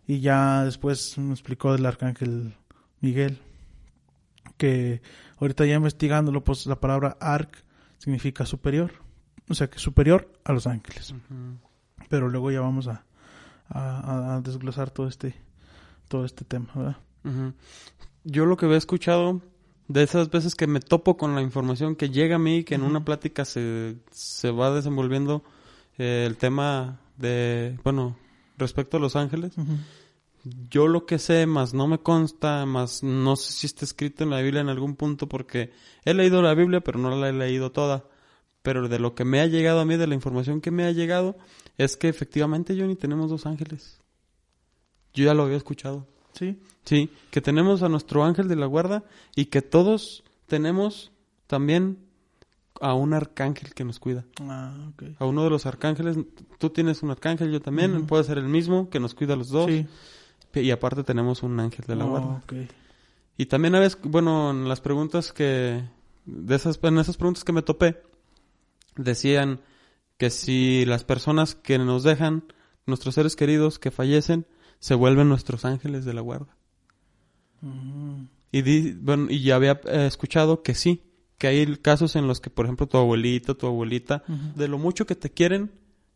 Y 0.06 0.20
ya 0.20 0.64
después 0.64 1.16
me 1.18 1.32
explicó 1.32 1.72
del 1.72 1.86
arcángel 1.86 2.56
Miguel, 3.00 3.40
que 4.56 5.02
ahorita 5.38 5.64
ya 5.66 5.74
investigándolo, 5.74 6.44
pues 6.44 6.66
la 6.66 6.78
palabra 6.78 7.16
arc 7.20 7.64
significa 7.98 8.46
superior, 8.46 8.92
o 9.48 9.54
sea 9.54 9.68
que 9.68 9.78
superior 9.78 10.30
a 10.44 10.52
los 10.52 10.66
ángeles. 10.66 11.14
Pero 12.08 12.28
luego 12.28 12.50
ya 12.50 12.60
vamos 12.60 12.86
a, 12.86 13.04
a, 13.68 14.34
a 14.34 14.40
desglosar 14.42 14.90
todo 14.90 15.08
este, 15.08 15.34
todo 16.08 16.24
este 16.24 16.44
tema, 16.44 16.68
¿verdad? 16.74 16.96
Yo 18.24 18.44
lo 18.44 18.56
que 18.56 18.66
había 18.66 18.78
escuchado 18.78 19.40
de 19.88 20.02
esas 20.02 20.30
veces 20.30 20.54
que 20.54 20.66
me 20.66 20.80
topo 20.80 21.16
con 21.16 21.34
la 21.34 21.42
información 21.42 21.96
que 21.96 22.10
llega 22.10 22.36
a 22.36 22.38
mí, 22.38 22.64
que 22.64 22.74
en 22.74 22.82
una 22.82 23.04
plática 23.04 23.44
se, 23.44 23.96
se 24.10 24.50
va 24.50 24.74
desenvolviendo 24.74 25.42
eh, 25.98 26.24
el 26.26 26.36
tema 26.36 27.00
de, 27.16 27.78
bueno, 27.84 28.16
respecto 28.56 28.96
a 28.96 29.00
los 29.00 29.16
ángeles. 29.16 29.54
Yo 30.70 30.88
lo 30.88 31.06
que 31.06 31.18
sé, 31.18 31.46
más 31.46 31.72
no 31.72 31.86
me 31.86 31.98
consta, 31.98 32.66
más 32.66 33.02
no 33.02 33.36
sé 33.36 33.52
si 33.52 33.66
está 33.66 33.84
escrito 33.84 34.24
en 34.24 34.30
la 34.30 34.40
Biblia 34.40 34.60
en 34.60 34.68
algún 34.68 34.96
punto, 34.96 35.28
porque 35.28 35.72
he 36.04 36.14
leído 36.14 36.42
la 36.42 36.54
Biblia, 36.54 36.80
pero 36.80 36.98
no 36.98 37.14
la 37.16 37.28
he 37.28 37.32
leído 37.32 37.72
toda. 37.72 38.04
Pero 38.62 38.88
de 38.88 38.98
lo 38.98 39.14
que 39.14 39.24
me 39.24 39.40
ha 39.40 39.46
llegado 39.46 39.80
a 39.80 39.84
mí, 39.84 39.96
de 39.96 40.06
la 40.06 40.14
información 40.14 40.60
que 40.60 40.70
me 40.70 40.84
ha 40.84 40.92
llegado, 40.92 41.36
es 41.76 41.96
que 41.96 42.08
efectivamente, 42.08 42.78
Johnny, 42.78 42.96
tenemos 42.96 43.30
dos 43.30 43.46
ángeles. 43.46 44.00
Yo 45.12 45.24
ya 45.24 45.34
lo 45.34 45.44
había 45.44 45.56
escuchado. 45.56 46.06
Sí, 46.34 46.58
Sí, 46.84 47.08
que 47.30 47.40
tenemos 47.40 47.82
a 47.82 47.88
nuestro 47.88 48.24
ángel 48.24 48.46
de 48.48 48.56
la 48.56 48.66
guarda 48.66 49.04
y 49.34 49.46
que 49.46 49.62
todos 49.62 50.22
tenemos 50.46 51.12
también 51.46 51.98
a 52.80 52.92
un 52.92 53.14
arcángel 53.14 53.72
que 53.72 53.84
nos 53.84 53.98
cuida. 54.00 54.24
ah, 54.40 54.74
ok. 54.92 55.04
A 55.18 55.24
uno 55.24 55.44
de 55.44 55.50
los 55.50 55.64
arcángeles, 55.64 56.18
tú 56.58 56.70
tienes 56.70 57.02
un 57.02 57.10
arcángel, 57.10 57.50
yo 57.52 57.62
también, 57.62 58.06
puede 58.06 58.24
ser 58.24 58.36
el 58.36 58.48
mismo 58.48 58.90
que 58.90 59.00
nos 59.00 59.14
cuida 59.14 59.32
a 59.34 59.36
los 59.36 59.48
dos. 59.48 59.70
Sí. 59.70 59.86
Y 60.54 60.70
aparte 60.70 61.02
tenemos 61.04 61.42
un 61.42 61.58
ángel 61.58 61.84
de 61.86 61.96
la 61.96 62.04
Oh, 62.04 62.10
guarda. 62.10 62.42
ok. 62.44 62.52
Y 63.38 63.46
también 63.46 63.74
a 63.76 63.80
veces, 63.80 63.98
bueno, 64.02 64.50
en 64.50 64.68
las 64.68 64.80
preguntas 64.80 65.32
que, 65.32 65.82
de 66.26 66.54
esas, 66.54 66.78
en 66.82 66.98
esas 66.98 67.16
preguntas 67.16 67.44
que 67.44 67.52
me 67.52 67.62
topé, 67.62 68.02
decían 68.96 69.60
que 70.18 70.30
si 70.30 70.84
las 70.84 71.04
personas 71.04 71.54
que 71.54 71.78
nos 71.78 72.02
dejan, 72.02 72.44
nuestros 72.86 73.14
seres 73.14 73.34
queridos 73.36 73.78
que 73.78 73.90
fallecen, 73.90 74.46
se 74.78 74.94
vuelven 74.94 75.28
nuestros 75.28 75.64
ángeles 75.64 76.04
de 76.04 76.14
la 76.14 76.20
guarda. 76.20 76.56
Mm, 77.60 78.24
Y, 78.52 78.62
di- 78.62 78.92
bueno, 78.92 79.26
y 79.30 79.42
ya 79.42 79.56
había 79.56 79.80
eh, 79.86 80.06
escuchado 80.06 80.62
que 80.62 80.74
sí, 80.74 81.02
que 81.38 81.48
hay 81.48 81.76
casos 81.78 82.14
en 82.16 82.28
los 82.28 82.40
que, 82.40 82.50
por 82.50 82.66
ejemplo, 82.66 82.86
tu 82.86 82.96
abuelito, 82.98 83.56
tu 83.56 83.66
abuelita, 83.66 84.22
de 84.54 84.68
lo 84.68 84.78
mucho 84.78 85.06
que 85.06 85.16
te 85.16 85.30
quieren 85.30 85.72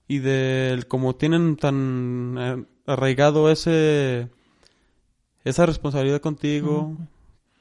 y 0.06 0.18
de 0.18 0.84
cómo 0.88 1.16
tienen 1.16 1.56
tan 1.56 2.36
eh, 2.38 2.64
arraigado 2.86 3.50
ese 3.50 4.28
esa 5.44 5.66
responsabilidad 5.66 6.20
contigo, 6.20 6.96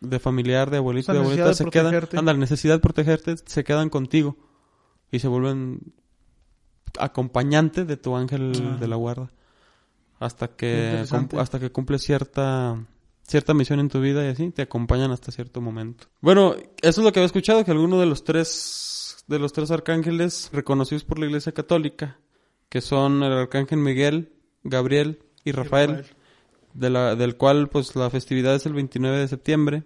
de 0.01 0.20
familiar, 0.20 0.70
de 0.70 0.77
abuelito, 0.77 1.12
de 1.13 1.20
abuelita, 1.20 1.48
de 1.50 1.56
se 1.56 1.66
quedan, 1.72 1.86
protegerte. 1.92 2.18
anda, 2.20 2.34
la 2.34 2.39
necesidad 2.39 2.75
de 2.75 2.80
protegerte, 2.80 3.36
se 3.38 3.63
quedan 3.63 3.89
contigo 3.89 4.38
y 5.12 5.20
se 5.20 5.27
vuelven 5.27 5.80
acompañante 7.00 7.86
de 7.86 7.98
tu 7.98 8.16
ángel 8.16 8.77
de 8.80 8.88
la 8.88 8.96
guarda 8.96 9.32
hasta 10.19 10.47
que 10.47 11.05
hasta 11.38 11.59
que 11.59 11.71
cumple 11.71 12.00
cierta 12.00 12.77
cierta 13.27 13.53
misión 13.53 13.79
en 13.79 13.89
tu 13.89 14.00
vida 14.00 14.25
y 14.25 14.29
así 14.29 14.51
te 14.51 14.62
acompañan 14.62 15.12
hasta 15.12 15.31
cierto 15.31 15.62
momento. 15.62 16.07
Bueno, 16.21 16.55
eso 16.81 17.01
es 17.01 17.05
lo 17.05 17.12
que 17.12 17.19
había 17.19 17.27
escuchado 17.27 17.63
que 17.63 17.71
alguno 17.71 18.00
de 18.00 18.05
los 18.05 18.24
tres 18.24 19.24
de 19.27 19.39
los 19.39 19.51
tres 19.53 19.69
arcángeles 19.71 20.50
reconocidos 20.53 21.03
por 21.03 21.19
la 21.19 21.25
Iglesia 21.25 21.51
Católica, 21.51 22.17
que 22.69 22.81
son 22.81 23.24
el 23.24 23.33
arcángel 23.33 23.79
Miguel, 23.79 24.31
Gabriel 24.63 25.19
y 25.43 25.51
Rafael, 25.51 26.05
de 26.74 26.89
la, 26.89 27.15
del 27.15 27.36
cual 27.36 27.67
pues 27.67 27.95
la 27.95 28.09
festividad 28.09 28.55
es 28.55 28.65
el 28.65 28.74
29 28.74 29.17
de 29.17 29.27
septiembre. 29.27 29.83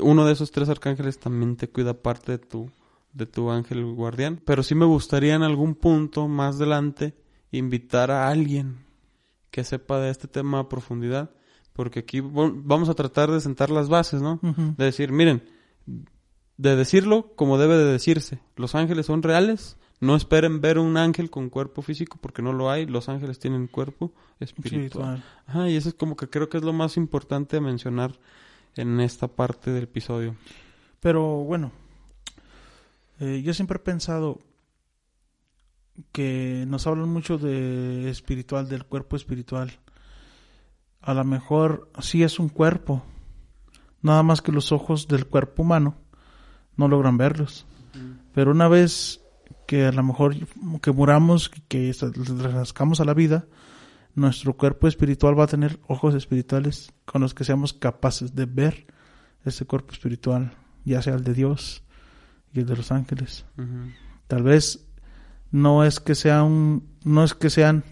uno 0.00 0.24
de 0.24 0.32
esos 0.32 0.52
tres 0.52 0.68
arcángeles 0.68 1.18
también 1.18 1.56
te 1.56 1.68
cuida 1.68 1.94
parte 1.94 2.32
de 2.32 2.38
tu, 2.38 2.70
de 3.12 3.26
tu 3.26 3.50
ángel 3.50 3.84
guardián. 3.84 4.40
Pero 4.44 4.62
sí 4.62 4.76
me 4.76 4.84
gustaría 4.84 5.34
en 5.34 5.42
algún 5.42 5.74
punto 5.74 6.28
más 6.28 6.56
adelante 6.56 7.14
invitar 7.50 8.12
a 8.12 8.28
alguien 8.28 8.81
que 9.52 9.62
sepa 9.62 10.00
de 10.00 10.10
este 10.10 10.26
tema 10.26 10.58
a 10.58 10.68
profundidad. 10.68 11.30
Porque 11.72 12.00
aquí 12.00 12.20
vamos 12.20 12.88
a 12.88 12.94
tratar 12.94 13.30
de 13.30 13.40
sentar 13.40 13.70
las 13.70 13.88
bases, 13.88 14.20
¿no? 14.20 14.40
De 14.42 14.84
decir, 14.84 15.12
miren, 15.12 15.42
de 16.56 16.76
decirlo 16.76 17.34
como 17.36 17.56
debe 17.56 17.76
de 17.78 17.84
decirse. 17.84 18.40
Los 18.56 18.74
ángeles 18.74 19.06
son 19.06 19.22
reales. 19.22 19.76
No 20.00 20.16
esperen 20.16 20.60
ver 20.60 20.78
un 20.78 20.96
ángel 20.96 21.30
con 21.30 21.48
cuerpo 21.48 21.80
físico 21.80 22.18
porque 22.20 22.42
no 22.42 22.52
lo 22.52 22.70
hay. 22.70 22.86
Los 22.86 23.08
ángeles 23.08 23.38
tienen 23.38 23.68
cuerpo 23.68 24.12
espiritual. 24.40 25.22
Ajá, 25.46 25.70
y 25.70 25.76
eso 25.76 25.90
es 25.90 25.94
como 25.94 26.16
que 26.16 26.28
creo 26.28 26.48
que 26.48 26.58
es 26.58 26.64
lo 26.64 26.72
más 26.72 26.96
importante 26.96 27.58
a 27.58 27.60
mencionar 27.60 28.18
en 28.74 29.00
esta 29.00 29.28
parte 29.28 29.70
del 29.70 29.84
episodio. 29.84 30.34
Pero 31.00 31.44
bueno, 31.44 31.72
eh, 33.20 33.42
yo 33.42 33.54
siempre 33.54 33.76
he 33.76 33.80
pensado 33.80 34.40
que 36.12 36.64
nos 36.68 36.86
hablan 36.86 37.08
mucho 37.08 37.38
de 37.38 38.08
espiritual, 38.10 38.68
del 38.68 38.84
cuerpo 38.84 39.16
espiritual. 39.16 39.78
A 41.00 41.14
lo 41.14 41.24
mejor 41.24 41.90
sí 42.00 42.22
es 42.22 42.38
un 42.38 42.48
cuerpo, 42.48 43.02
nada 44.00 44.22
más 44.22 44.40
que 44.40 44.52
los 44.52 44.72
ojos 44.72 45.08
del 45.08 45.26
cuerpo 45.26 45.62
humano 45.62 45.96
no 46.76 46.88
logran 46.88 47.16
verlos. 47.16 47.66
Pero 48.34 48.52
una 48.52 48.68
vez 48.68 49.20
que 49.66 49.86
a 49.86 49.92
lo 49.92 50.02
mejor 50.02 50.36
que 50.80 50.92
muramos, 50.92 51.50
que 51.68 51.94
rascamos 52.38 53.00
a 53.00 53.04
la 53.04 53.14
vida, 53.14 53.46
nuestro 54.14 54.56
cuerpo 54.56 54.88
espiritual 54.88 55.38
va 55.38 55.44
a 55.44 55.48
tener 55.48 55.80
ojos 55.88 56.14
espirituales 56.14 56.92
con 57.04 57.22
los 57.22 57.34
que 57.34 57.44
seamos 57.44 57.72
capaces 57.72 58.34
de 58.34 58.46
ver 58.46 58.86
ese 59.44 59.64
cuerpo 59.64 59.92
espiritual, 59.92 60.54
ya 60.84 61.02
sea 61.02 61.14
el 61.14 61.24
de 61.24 61.34
Dios 61.34 61.82
y 62.52 62.60
el 62.60 62.66
de 62.66 62.76
los 62.76 62.92
ángeles. 62.92 63.44
Tal 64.28 64.42
vez 64.42 64.86
no 65.52 65.84
es 65.84 66.00
que 66.00 66.14
sean 66.14 66.82
no 67.04 67.22
es 67.22 67.34
que 67.34 67.50
sean 67.50 67.84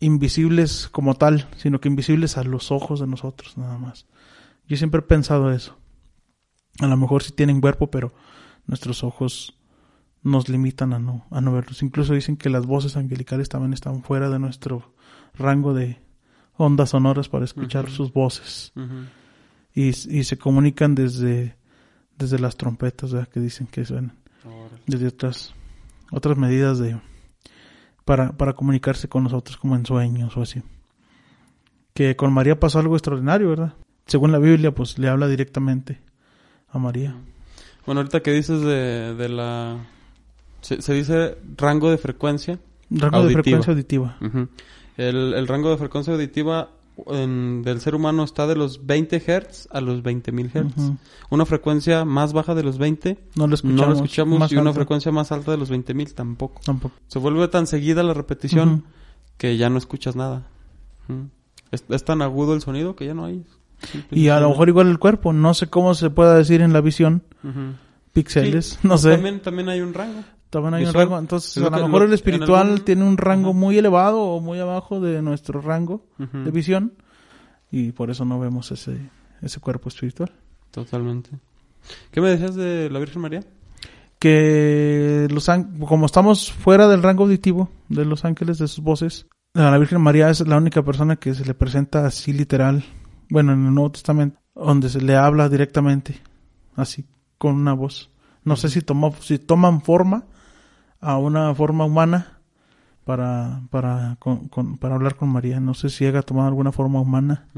invisibles 0.00 0.88
como 0.90 1.14
tal, 1.14 1.48
sino 1.56 1.80
que 1.80 1.88
invisibles 1.88 2.36
a 2.36 2.44
los 2.44 2.72
ojos 2.72 3.00
de 3.00 3.06
nosotros 3.06 3.56
nada 3.58 3.78
más. 3.78 4.06
Yo 4.66 4.76
siempre 4.76 5.00
he 5.00 5.02
pensado 5.02 5.52
eso. 5.52 5.76
A 6.80 6.86
lo 6.86 6.96
mejor 6.96 7.22
sí 7.22 7.32
tienen 7.32 7.60
cuerpo, 7.60 7.90
pero 7.90 8.12
nuestros 8.66 9.04
ojos 9.04 9.58
nos 10.22 10.48
limitan 10.48 10.92
a 10.92 10.98
no, 10.98 11.26
a 11.30 11.40
no 11.40 11.52
verlos. 11.52 11.82
Incluso 11.82 12.14
dicen 12.14 12.36
que 12.36 12.50
las 12.50 12.66
voces 12.66 12.96
angelicales 12.96 13.48
también 13.48 13.72
están 13.72 14.02
fuera 14.02 14.30
de 14.30 14.38
nuestro 14.38 14.94
rango 15.34 15.74
de 15.74 16.00
ondas 16.56 16.90
sonoras 16.90 17.28
para 17.28 17.44
escuchar 17.44 17.90
sus 17.90 18.12
voces. 18.12 18.72
y, 19.74 19.88
y, 19.88 20.24
se 20.24 20.38
comunican 20.38 20.94
desde, 20.94 21.56
desde 22.16 22.38
las 22.38 22.56
trompetas 22.56 23.12
que 23.28 23.40
dicen 23.40 23.66
que 23.66 23.84
suenan. 23.84 24.18
Desde 24.86 25.08
otras, 25.08 25.54
otras 26.10 26.36
medidas 26.36 26.78
de 26.78 26.98
para, 28.04 28.32
para 28.32 28.54
comunicarse 28.54 29.08
con 29.08 29.24
nosotros 29.24 29.56
como 29.56 29.76
en 29.76 29.86
sueños 29.86 30.36
o 30.36 30.42
así. 30.42 30.62
Que 31.94 32.16
con 32.16 32.32
María 32.32 32.58
pasó 32.58 32.78
algo 32.78 32.96
extraordinario, 32.96 33.50
¿verdad? 33.50 33.74
Según 34.06 34.32
la 34.32 34.38
Biblia, 34.38 34.72
pues 34.74 34.98
le 34.98 35.08
habla 35.08 35.28
directamente 35.28 36.00
a 36.70 36.78
María. 36.78 37.14
Bueno, 37.86 38.00
ahorita 38.00 38.20
que 38.20 38.32
dices 38.32 38.60
de, 38.62 39.14
de 39.14 39.28
la... 39.28 39.78
Se, 40.60 40.92
dice 40.92 41.38
rango 41.56 41.90
de 41.90 41.98
frecuencia. 41.98 42.58
Rango 42.90 43.26
de 43.26 43.32
frecuencia 43.32 43.72
auditiva. 43.72 44.16
el, 44.96 45.34
el, 45.34 45.48
rango 45.48 45.70
de 45.70 45.78
frecuencia 45.78 46.12
auditiva 46.12 46.70
del 47.06 47.80
ser 47.80 47.94
humano 47.94 48.24
está 48.24 48.46
de 48.46 48.56
los 48.56 48.86
20 48.86 49.20
Hz 49.20 49.68
a 49.70 49.80
los 49.80 50.02
20.000 50.02 50.50
Hz. 50.50 50.92
Una 51.30 51.46
frecuencia 51.46 52.04
más 52.04 52.32
baja 52.32 52.54
de 52.54 52.62
los 52.62 52.78
20 52.78 53.18
no 53.36 53.46
lo 53.46 53.54
escuchamos, 53.54 53.96
escuchamos 53.96 54.52
y 54.52 54.56
una 54.56 54.72
frecuencia 54.72 55.12
más 55.12 55.32
alta 55.32 55.50
de 55.50 55.56
los 55.56 55.70
20.000 55.70 56.14
tampoco. 56.14 56.60
tampoco. 56.64 56.94
Se 57.08 57.18
vuelve 57.18 57.46
tan 57.48 57.66
seguida 57.66 58.02
la 58.02 58.14
repetición 58.14 58.84
que 59.36 59.56
ya 59.56 59.70
no 59.70 59.78
escuchas 59.78 60.16
nada. 60.16 60.46
es, 61.70 62.04
tan 62.04 62.22
agudo 62.22 62.54
el 62.54 62.60
sonido 62.60 62.96
que 62.96 63.06
ya 63.06 63.14
no 63.14 63.24
hay. 63.24 63.44
Y 64.10 64.28
a 64.28 64.40
lo 64.40 64.50
mejor 64.50 64.68
igual 64.68 64.88
el 64.88 64.98
cuerpo, 64.98 65.32
no 65.32 65.54
sé 65.54 65.68
cómo 65.68 65.94
se 65.94 66.10
pueda 66.10 66.34
decir 66.34 66.60
en 66.60 66.72
la 66.72 66.80
visión. 66.80 67.22
Píxeles, 68.12 68.78
no 68.82 68.98
sé. 68.98 69.12
También, 69.12 69.40
también 69.40 69.68
hay 69.68 69.80
un 69.80 69.94
rango. 69.94 70.22
También 70.50 70.74
hay 70.74 70.84
un 70.84 70.92
rango. 70.92 71.18
Entonces, 71.18 71.62
a 71.62 71.70
lo 71.70 71.86
mejor 71.86 72.02
el 72.02 72.12
espiritual 72.12 72.82
tiene 72.82 73.04
un 73.04 73.16
rango 73.16 73.54
muy 73.54 73.78
elevado 73.78 74.20
o 74.22 74.40
muy 74.40 74.58
abajo 74.58 75.00
de 75.00 75.22
nuestro 75.22 75.60
rango 75.60 76.04
de 76.18 76.50
visión. 76.50 76.94
Y 77.70 77.92
por 77.92 78.10
eso 78.10 78.24
no 78.24 78.40
vemos 78.40 78.72
ese, 78.72 78.98
ese 79.40 79.60
cuerpo 79.60 79.88
espiritual. 79.88 80.32
Totalmente. 80.70 81.30
¿Qué 82.10 82.20
me 82.20 82.28
decías 82.28 82.54
de 82.56 82.90
la 82.90 82.98
Virgen 82.98 83.22
María? 83.22 83.44
Que 84.18 85.28
los 85.30 85.48
como 85.86 86.06
estamos 86.06 86.52
fuera 86.52 86.88
del 86.88 87.02
rango 87.02 87.24
auditivo 87.24 87.70
de 87.88 88.04
los 88.04 88.24
ángeles, 88.24 88.58
de 88.58 88.68
sus 88.68 88.84
voces, 88.84 89.26
la 89.54 89.78
Virgen 89.78 90.00
María 90.02 90.30
es 90.30 90.46
la 90.46 90.58
única 90.58 90.82
persona 90.82 91.16
que 91.16 91.34
se 91.34 91.44
le 91.44 91.54
presenta 91.54 92.06
así 92.06 92.32
literal 92.32 92.84
bueno, 93.30 93.52
en 93.52 93.66
el 93.66 93.74
Nuevo 93.74 93.92
Testamento, 93.92 94.38
donde 94.54 94.88
se 94.88 95.00
le 95.00 95.16
habla 95.16 95.48
directamente, 95.48 96.20
así, 96.74 97.06
con 97.38 97.54
una 97.54 97.72
voz. 97.72 98.10
No 98.44 98.56
sé 98.56 98.68
si, 98.68 98.82
tomó, 98.82 99.14
si 99.20 99.38
toman 99.38 99.80
forma 99.80 100.24
a 101.00 101.16
una 101.16 101.54
forma 101.54 101.84
humana 101.84 102.40
para, 103.04 103.62
para, 103.70 104.18
para 104.80 104.94
hablar 104.94 105.16
con 105.16 105.28
María. 105.30 105.60
No 105.60 105.74
sé 105.74 105.88
si 105.88 106.06
haya 106.06 106.22
tomado 106.22 106.48
alguna 106.48 106.72
forma 106.72 107.00
humana. 107.00 107.48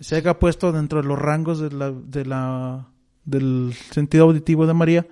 Se 0.00 0.16
haya 0.16 0.38
puesto 0.38 0.72
dentro 0.72 1.00
de 1.00 1.08
los 1.08 1.18
rangos 1.18 1.58
de 1.58 1.70
la, 1.70 1.90
de 1.90 2.24
la, 2.24 2.86
del 3.24 3.74
sentido 3.90 4.24
auditivo 4.24 4.66
de 4.66 4.74
María 4.74 5.06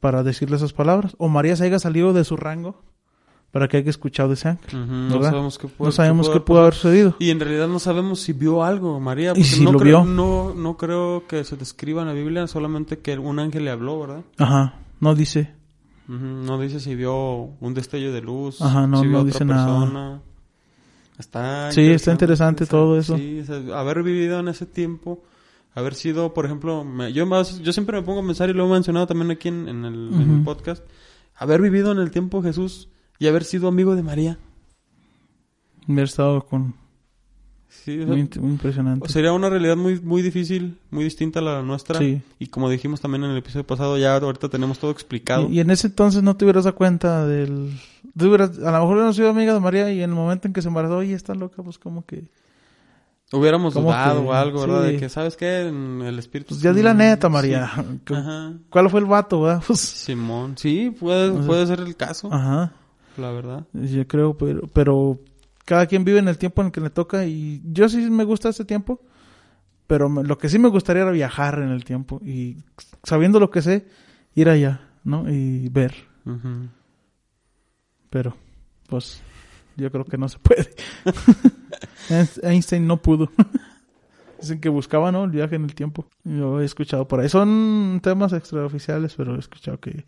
para 0.00 0.22
decirle 0.22 0.56
esas 0.56 0.72
palabras. 0.72 1.14
O 1.18 1.28
María 1.28 1.56
se 1.56 1.64
haya 1.64 1.78
salido 1.78 2.12
de 2.12 2.24
su 2.24 2.36
rango 2.36 2.82
para 3.50 3.66
que 3.66 3.78
haya 3.78 3.90
escuchado 3.90 4.32
ese 4.32 4.48
ángel. 4.48 5.08
No 5.08 5.22
sabemos 5.22 5.58
qué 5.58 5.68
pudo, 5.68 5.88
no 5.88 5.92
sabemos 5.92 6.30
qué 6.30 6.40
pudo, 6.40 6.60
haber 6.60 6.74
sucedido. 6.74 7.16
Y 7.18 7.30
en 7.30 7.40
realidad 7.40 7.68
no 7.68 7.78
sabemos 7.78 8.20
si 8.20 8.32
vio 8.32 8.62
algo, 8.62 9.00
María. 9.00 9.32
¿Y 9.34 9.44
si 9.44 9.64
no 9.64 9.72
lo 9.72 9.78
creo, 9.78 10.04
vio? 10.04 10.12
No, 10.12 10.54
no 10.54 10.76
creo 10.76 11.24
que 11.26 11.44
se 11.44 11.56
describa 11.56 12.02
en 12.02 12.08
la 12.08 12.14
Biblia 12.14 12.46
solamente 12.46 12.98
que 12.98 13.18
un 13.18 13.38
ángel 13.38 13.64
le 13.64 13.70
habló, 13.70 14.00
¿verdad? 14.00 14.22
Ajá, 14.38 14.74
no 15.00 15.14
dice. 15.14 15.59
No 16.10 16.58
dice 16.58 16.80
si 16.80 16.96
vio 16.96 17.50
un 17.60 17.72
destello 17.72 18.12
de 18.12 18.20
luz. 18.20 18.60
Ajá, 18.60 18.84
no, 18.88 19.04
no 19.04 19.24
dice 19.24 19.44
nada. 19.44 20.20
Está 21.16 21.70
sí, 21.70 21.82
está 21.82 22.10
interesante 22.10 22.66
todo 22.66 22.98
eso. 22.98 23.16
Sí, 23.16 23.44
haber 23.72 24.02
vivido 24.02 24.40
en 24.40 24.48
ese 24.48 24.66
tiempo, 24.66 25.22
haber 25.72 25.94
sido, 25.94 26.34
por 26.34 26.46
ejemplo, 26.46 26.84
yo, 27.10 27.42
yo 27.62 27.72
siempre 27.72 28.00
me 28.00 28.02
pongo 28.02 28.22
a 28.22 28.26
pensar 28.26 28.50
y 28.50 28.54
lo 28.54 28.66
he 28.66 28.70
mencionado 28.72 29.06
también 29.06 29.30
aquí 29.30 29.48
en, 29.48 29.68
el, 29.68 30.12
en 30.12 30.34
el 30.38 30.42
podcast, 30.42 30.82
haber 31.36 31.60
vivido 31.60 31.92
en 31.92 31.98
el 31.98 32.10
tiempo 32.10 32.42
Jesús 32.42 32.88
y 33.20 33.28
haber 33.28 33.44
sido 33.44 33.68
amigo 33.68 33.94
de 33.94 34.02
María. 34.02 34.38
Haber 35.88 36.04
estado 36.04 36.44
con... 36.44 36.74
Sí, 37.70 37.98
muy, 37.98 38.28
impresionante. 38.42 39.08
Sería 39.08 39.32
una 39.32 39.48
realidad 39.48 39.76
muy 39.76 40.00
muy 40.00 40.22
difícil, 40.22 40.76
muy 40.90 41.04
distinta 41.04 41.38
a 41.38 41.42
la 41.42 41.62
nuestra. 41.62 42.00
Sí. 42.00 42.20
Y 42.40 42.48
como 42.48 42.68
dijimos 42.68 43.00
también 43.00 43.22
en 43.22 43.30
el 43.30 43.36
episodio 43.36 43.64
pasado, 43.64 43.96
ya 43.96 44.16
ahorita 44.16 44.48
tenemos 44.48 44.80
todo 44.80 44.90
explicado. 44.90 45.48
Y, 45.48 45.60
en 45.60 45.70
ese 45.70 45.86
entonces 45.86 46.22
no 46.24 46.36
te 46.36 46.44
hubieras 46.44 46.64
dado 46.64 46.74
cuenta 46.74 47.26
del... 47.26 47.72
a 48.18 48.26
lo 48.26 48.80
mejor 48.80 48.96
hubieras 48.96 49.14
sido 49.16 49.30
amiga 49.30 49.54
de 49.54 49.60
María 49.60 49.92
y 49.92 50.02
en 50.02 50.10
el 50.10 50.16
momento 50.16 50.48
en 50.48 50.52
que 50.52 50.62
se 50.62 50.68
embarazó, 50.68 50.96
oye, 50.96 51.14
está 51.14 51.34
loca, 51.34 51.62
pues 51.62 51.78
como 51.78 52.04
que... 52.04 52.24
Hubiéramos 53.32 53.74
dudado 53.74 54.22
o 54.22 54.32
algo, 54.32 54.62
¿verdad? 54.62 54.82
De 54.82 54.96
que, 54.96 55.08
¿sabes 55.08 55.36
qué? 55.36 55.68
En 55.68 56.02
el 56.02 56.18
espíritu... 56.18 56.48
Pues 56.48 56.62
ya 56.62 56.72
di 56.72 56.82
la 56.82 56.94
neta, 56.94 57.28
María. 57.28 57.70
¿Cuál 58.68 58.90
fue 58.90 58.98
el 58.98 59.06
vato, 59.06 59.42
verdad? 59.42 59.62
Pues 59.66 59.78
Simón. 59.78 60.56
Sí, 60.58 60.90
puede, 60.98 61.30
puede 61.46 61.68
ser 61.68 61.78
el 61.78 61.94
caso. 61.94 62.28
Ajá 62.32 62.72
la 63.20 63.30
verdad. 63.30 63.66
Yo 63.72 64.06
creo, 64.06 64.36
pero, 64.36 64.62
pero 64.72 65.20
cada 65.70 65.86
quien 65.86 66.04
vive 66.04 66.18
en 66.18 66.26
el 66.26 66.36
tiempo 66.36 66.62
en 66.62 66.66
el 66.66 66.72
que 66.72 66.80
le 66.80 66.90
toca 66.90 67.26
y 67.26 67.62
yo 67.64 67.88
sí 67.88 67.98
me 68.10 68.24
gusta 68.24 68.48
ese 68.48 68.64
tiempo, 68.64 69.00
pero 69.86 70.08
lo 70.08 70.36
que 70.36 70.48
sí 70.48 70.58
me 70.58 70.66
gustaría 70.66 71.02
era 71.02 71.12
viajar 71.12 71.60
en 71.60 71.68
el 71.68 71.84
tiempo 71.84 72.20
y 72.24 72.56
sabiendo 73.04 73.38
lo 73.38 73.52
que 73.52 73.62
sé, 73.62 73.86
ir 74.34 74.48
allá, 74.48 74.80
¿no? 75.04 75.30
Y 75.30 75.68
ver. 75.68 75.94
Pero, 78.10 78.36
pues, 78.88 79.22
yo 79.76 79.92
creo 79.92 80.04
que 80.04 80.18
no 80.18 80.28
se 80.28 80.40
puede. 80.40 80.70
Einstein 82.42 82.84
no 82.84 83.00
pudo. 83.00 83.30
Dicen 84.40 84.60
que 84.60 84.70
buscaba, 84.70 85.12
¿no? 85.12 85.22
El 85.22 85.30
viaje 85.30 85.54
en 85.54 85.62
el 85.62 85.76
tiempo. 85.76 86.04
Yo 86.24 86.60
he 86.60 86.64
escuchado 86.64 87.06
por 87.06 87.20
ahí. 87.20 87.28
Son 87.28 88.00
temas 88.02 88.32
extraoficiales, 88.32 89.14
pero 89.14 89.36
he 89.36 89.38
escuchado 89.38 89.78
que 89.78 90.04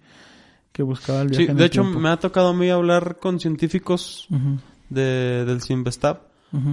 que 0.72 0.82
buscaba 0.82 1.20
el 1.20 1.28
viaje 1.28 1.46
sí, 1.46 1.52
de 1.52 1.64
hecho 1.66 1.84
me 1.84 2.08
ha 2.08 2.16
tocado 2.16 2.48
a 2.48 2.54
mí 2.54 2.70
hablar 2.70 3.18
con 3.20 3.38
científicos 3.38 4.26
de, 4.92 5.44
del 5.44 5.62
CIMBESTAB. 5.62 6.20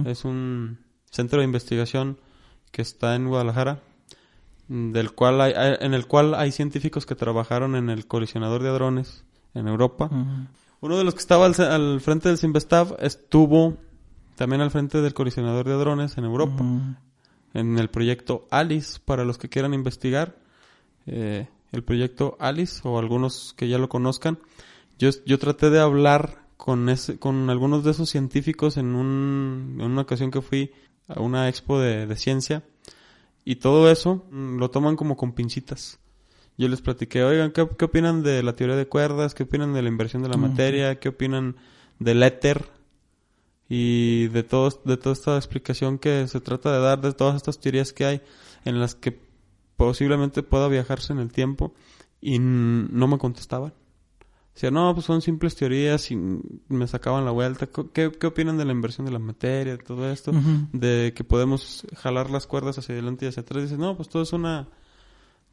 Es 0.04 0.26
un 0.26 0.78
centro 1.10 1.38
de 1.38 1.46
investigación 1.46 2.18
que 2.70 2.82
está 2.82 3.14
en 3.14 3.28
Guadalajara, 3.28 3.80
del 4.68 5.12
cual 5.12 5.40
hay, 5.40 5.54
en 5.56 5.94
el 5.94 6.06
cual 6.06 6.34
hay 6.34 6.52
científicos 6.52 7.06
que 7.06 7.14
trabajaron 7.14 7.74
en 7.76 7.88
el 7.88 8.06
colisionador 8.06 8.62
de 8.62 8.68
hadrones 8.68 9.24
en 9.54 9.68
Europa. 9.68 10.10
Uno 10.80 10.98
de 10.98 11.04
los 11.04 11.14
que 11.14 11.20
estaba 11.20 11.46
al, 11.46 12.00
frente 12.00 12.28
del 12.28 12.38
CIMBESTAB 12.38 12.96
estuvo 13.00 13.76
también 14.36 14.62
al 14.62 14.70
frente 14.70 15.00
del 15.00 15.14
colisionador 15.14 15.66
de 15.66 15.74
hadrones 15.74 16.16
en 16.18 16.24
Europa. 16.24 16.64
en 17.52 17.78
el 17.78 17.90
proyecto 17.90 18.46
Alice, 18.50 18.98
para 19.04 19.24
los 19.24 19.38
que 19.38 19.48
quieran 19.48 19.74
investigar. 19.74 20.36
Eh, 21.06 21.48
el 21.72 21.82
proyecto 21.82 22.36
Alice, 22.38 22.80
o 22.84 22.98
algunos 22.98 23.54
que 23.56 23.68
ya 23.68 23.78
lo 23.78 23.88
conozcan. 23.88 24.38
Yo, 24.98 25.10
yo 25.26 25.38
traté 25.38 25.70
de 25.70 25.80
hablar 25.80 26.39
con, 26.60 26.90
ese, 26.90 27.18
con 27.18 27.48
algunos 27.48 27.84
de 27.84 27.92
esos 27.92 28.10
científicos 28.10 28.76
en, 28.76 28.94
un, 28.94 29.78
en 29.80 29.86
una 29.86 30.02
ocasión 30.02 30.30
que 30.30 30.42
fui 30.42 30.72
a 31.08 31.18
una 31.18 31.48
expo 31.48 31.80
de, 31.80 32.06
de 32.06 32.16
ciencia. 32.16 32.62
Y 33.46 33.56
todo 33.56 33.90
eso 33.90 34.26
mm, 34.30 34.58
lo 34.58 34.70
toman 34.70 34.94
como 34.94 35.16
con 35.16 35.32
pincitas. 35.32 35.98
Yo 36.58 36.68
les 36.68 36.82
platiqué, 36.82 37.24
oigan, 37.24 37.52
¿qué, 37.52 37.66
¿qué, 37.78 37.86
opinan 37.86 38.22
de 38.22 38.42
la 38.42 38.56
teoría 38.56 38.76
de 38.76 38.86
cuerdas? 38.86 39.34
¿Qué 39.34 39.44
opinan 39.44 39.72
de 39.72 39.80
la 39.80 39.88
inversión 39.88 40.22
de 40.22 40.28
la 40.28 40.36
materia? 40.36 41.00
¿Qué 41.00 41.08
opinan 41.08 41.56
del 41.98 42.22
éter? 42.22 42.68
Y 43.70 44.28
de, 44.28 44.42
todo, 44.42 44.68
de 44.84 44.98
toda 44.98 45.14
esta 45.14 45.36
explicación 45.38 45.98
que 45.98 46.28
se 46.28 46.40
trata 46.40 46.72
de 46.74 46.80
dar, 46.80 47.00
de 47.00 47.14
todas 47.14 47.36
estas 47.36 47.58
teorías 47.58 47.94
que 47.94 48.04
hay 48.04 48.20
en 48.66 48.80
las 48.80 48.94
que 48.94 49.18
posiblemente 49.78 50.42
pueda 50.42 50.68
viajarse 50.68 51.14
en 51.14 51.20
el 51.20 51.32
tiempo. 51.32 51.72
Y 52.20 52.38
no 52.38 53.08
me 53.08 53.16
contestaban. 53.16 53.72
Decía, 54.54 54.70
no, 54.70 54.92
pues 54.94 55.06
son 55.06 55.22
simples 55.22 55.54
teorías 55.56 56.10
y 56.10 56.16
me 56.16 56.86
sacaban 56.86 57.24
la 57.24 57.30
vuelta. 57.30 57.68
¿Qué, 57.92 58.10
qué 58.12 58.26
opinan 58.26 58.58
de 58.58 58.64
la 58.64 58.72
inversión 58.72 59.06
de 59.06 59.12
la 59.12 59.18
materia, 59.18 59.76
de 59.76 59.82
todo 59.82 60.10
esto? 60.10 60.32
Uh 60.32 60.34
-huh. 60.34 60.68
De 60.72 61.12
que 61.14 61.24
podemos 61.24 61.86
jalar 61.96 62.30
las 62.30 62.46
cuerdas 62.46 62.76
hacia 62.76 62.94
adelante 62.94 63.24
y 63.24 63.28
hacia 63.28 63.42
atrás. 63.42 63.62
Dice, 63.62 63.78
no, 63.78 63.96
pues 63.96 64.08
todo 64.08 64.22
es 64.22 64.32
una 64.32 64.68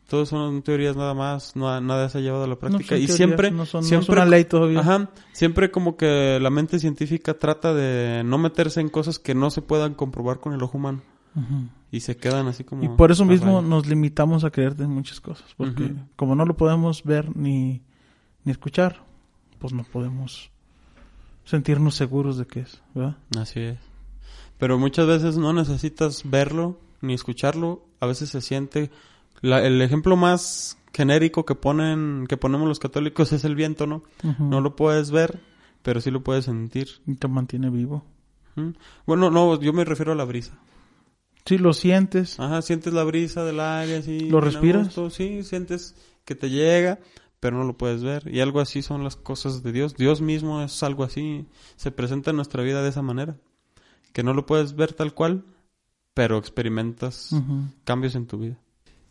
todos 0.07 0.29
son 0.29 0.61
teorías 0.61 0.95
nada 0.95 1.13
más, 1.13 1.55
no, 1.55 1.79
nada 1.81 2.07
se 2.07 2.17
ha 2.17 2.21
llevado 2.21 2.45
a 2.45 2.47
la 2.47 2.55
práctica. 2.55 2.95
No 2.95 3.01
y 3.01 3.07
teorías, 3.07 3.17
siempre, 3.17 3.51
no 3.51 3.65
son, 3.65 3.83
siempre, 3.83 3.97
no 3.97 4.05
son 4.05 4.15
una 4.15 4.25
ley 4.25 4.45
todavía. 4.45 4.79
Ajá, 4.79 5.09
siempre 5.33 5.69
como 5.69 5.97
que 5.97 6.39
la 6.41 6.49
mente 6.49 6.79
científica 6.79 7.33
trata 7.33 7.73
de 7.73 8.23
no 8.23 8.37
meterse 8.37 8.79
en 8.79 8.89
cosas 8.89 9.19
que 9.19 9.35
no 9.35 9.49
se 9.51 9.61
puedan 9.61 9.95
comprobar 9.95 10.39
con 10.39 10.53
el 10.53 10.63
ojo 10.63 10.77
humano. 10.77 11.01
Uh 11.35 11.39
-huh. 11.39 11.69
Y 11.91 11.99
se 12.01 12.17
quedan 12.17 12.47
así 12.47 12.63
como... 12.63 12.83
Y 12.83 12.89
por 12.89 13.11
eso 13.11 13.25
mismo 13.25 13.57
raya. 13.57 13.67
nos 13.67 13.87
limitamos 13.87 14.43
a 14.43 14.49
creer 14.49 14.75
en 14.79 14.89
muchas 14.89 15.19
cosas. 15.21 15.53
Porque 15.55 15.83
uh 15.83 15.87
-huh. 15.87 16.07
como 16.15 16.35
no 16.35 16.45
lo 16.45 16.55
podemos 16.55 17.03
ver 17.03 17.35
ni, 17.35 17.81
ni 18.47 18.51
escuchar, 18.51 19.03
pues 19.59 19.73
no 19.73 19.83
podemos 19.83 20.51
sentirnos 21.43 21.95
seguros 21.95 22.37
de 22.37 22.45
que 22.47 22.61
es, 22.61 22.81
¿verdad? 22.95 23.17
Así 23.37 23.59
es. 23.59 23.77
Pero 24.57 24.79
muchas 24.79 25.05
veces 25.05 25.37
no 25.37 25.51
necesitas 25.51 26.21
verlo 26.23 26.79
ni 27.01 27.13
escucharlo. 27.13 27.83
A 27.99 28.05
veces 28.05 28.29
se 28.29 28.39
siente 28.39 28.89
la, 29.41 29.65
el 29.65 29.81
ejemplo 29.81 30.15
más 30.15 30.77
genérico 30.93 31.45
que 31.45 31.55
ponen, 31.55 32.25
que 32.29 32.37
ponemos 32.37 32.69
los 32.69 32.79
católicos 32.79 33.31
es 33.33 33.43
el 33.43 33.55
viento, 33.55 33.85
¿no? 33.85 33.97
Uh 34.23 34.29
-huh. 34.29 34.49
No 34.49 34.61
lo 34.61 34.77
puedes 34.77 35.11
ver, 35.11 35.41
pero 35.83 35.99
sí 35.99 36.09
lo 36.09 36.23
puedes 36.23 36.45
sentir. 36.45 36.87
Y 37.05 37.15
te 37.15 37.27
mantiene 37.27 37.69
vivo. 37.69 38.05
Bueno, 39.05 39.29
no, 39.29 39.59
yo 39.59 39.73
me 39.73 39.83
refiero 39.83 40.13
a 40.13 40.15
la 40.15 40.23
brisa. 40.23 40.57
Sí, 41.45 41.57
lo 41.57 41.73
sientes. 41.73 42.39
Ajá, 42.39 42.61
sientes 42.61 42.93
la 42.93 43.03
brisa 43.03 43.43
del 43.43 43.59
aire, 43.59 43.97
así. 43.97 44.21
¿Lo 44.21 44.39
respiras? 44.39 44.85
Gusto, 44.85 45.09
sí, 45.09 45.43
sientes 45.43 45.95
que 46.23 46.33
te 46.33 46.49
llega, 46.49 46.99
pero 47.39 47.57
no 47.57 47.63
lo 47.63 47.77
puedes 47.77 48.03
ver. 48.03 48.27
Y 48.33 48.39
algo 48.41 48.59
así 48.59 48.81
son 48.81 49.03
las 49.03 49.15
cosas 49.15 49.63
de 49.63 49.71
Dios. 49.71 49.95
Dios 49.95 50.21
mismo 50.21 50.61
es 50.61 50.81
algo 50.83 51.03
así. 51.03 51.45
Se 51.75 51.91
presenta 51.91 52.31
en 52.31 52.35
nuestra 52.37 52.63
vida 52.63 52.81
de 52.81 52.89
esa 52.89 53.01
manera. 53.01 53.37
Que 54.13 54.23
no 54.23 54.33
lo 54.33 54.45
puedes 54.45 54.75
ver 54.75 54.93
tal 54.93 55.13
cual, 55.13 55.45
pero 56.13 56.37
experimentas 56.37 57.31
uh 57.31 57.37
-huh. 57.37 57.73
cambios 57.83 58.15
en 58.15 58.25
tu 58.25 58.39
vida. 58.39 58.57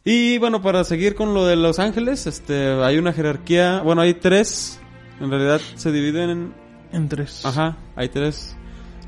Y 0.04 0.38
bueno, 0.38 0.62
para 0.62 0.85
seguir 0.85 1.14
con 1.16 1.35
lo 1.35 1.47
de 1.47 1.56
Los 1.56 1.80
Ángeles, 1.80 2.26
este, 2.28 2.68
hay 2.83 2.97
una 2.97 3.12
jerarquía, 3.12 3.80
bueno, 3.83 4.02
hay 4.02 4.14
tres, 4.14 4.80
en 5.21 5.30
realidad 5.30 5.61
se 5.75 5.90
dividen 5.90 6.30
en... 6.30 6.54
En 6.92 7.09
tres. 7.09 7.45
Ajá, 7.45 7.76
hay 7.97 8.09
tres. 8.09 8.56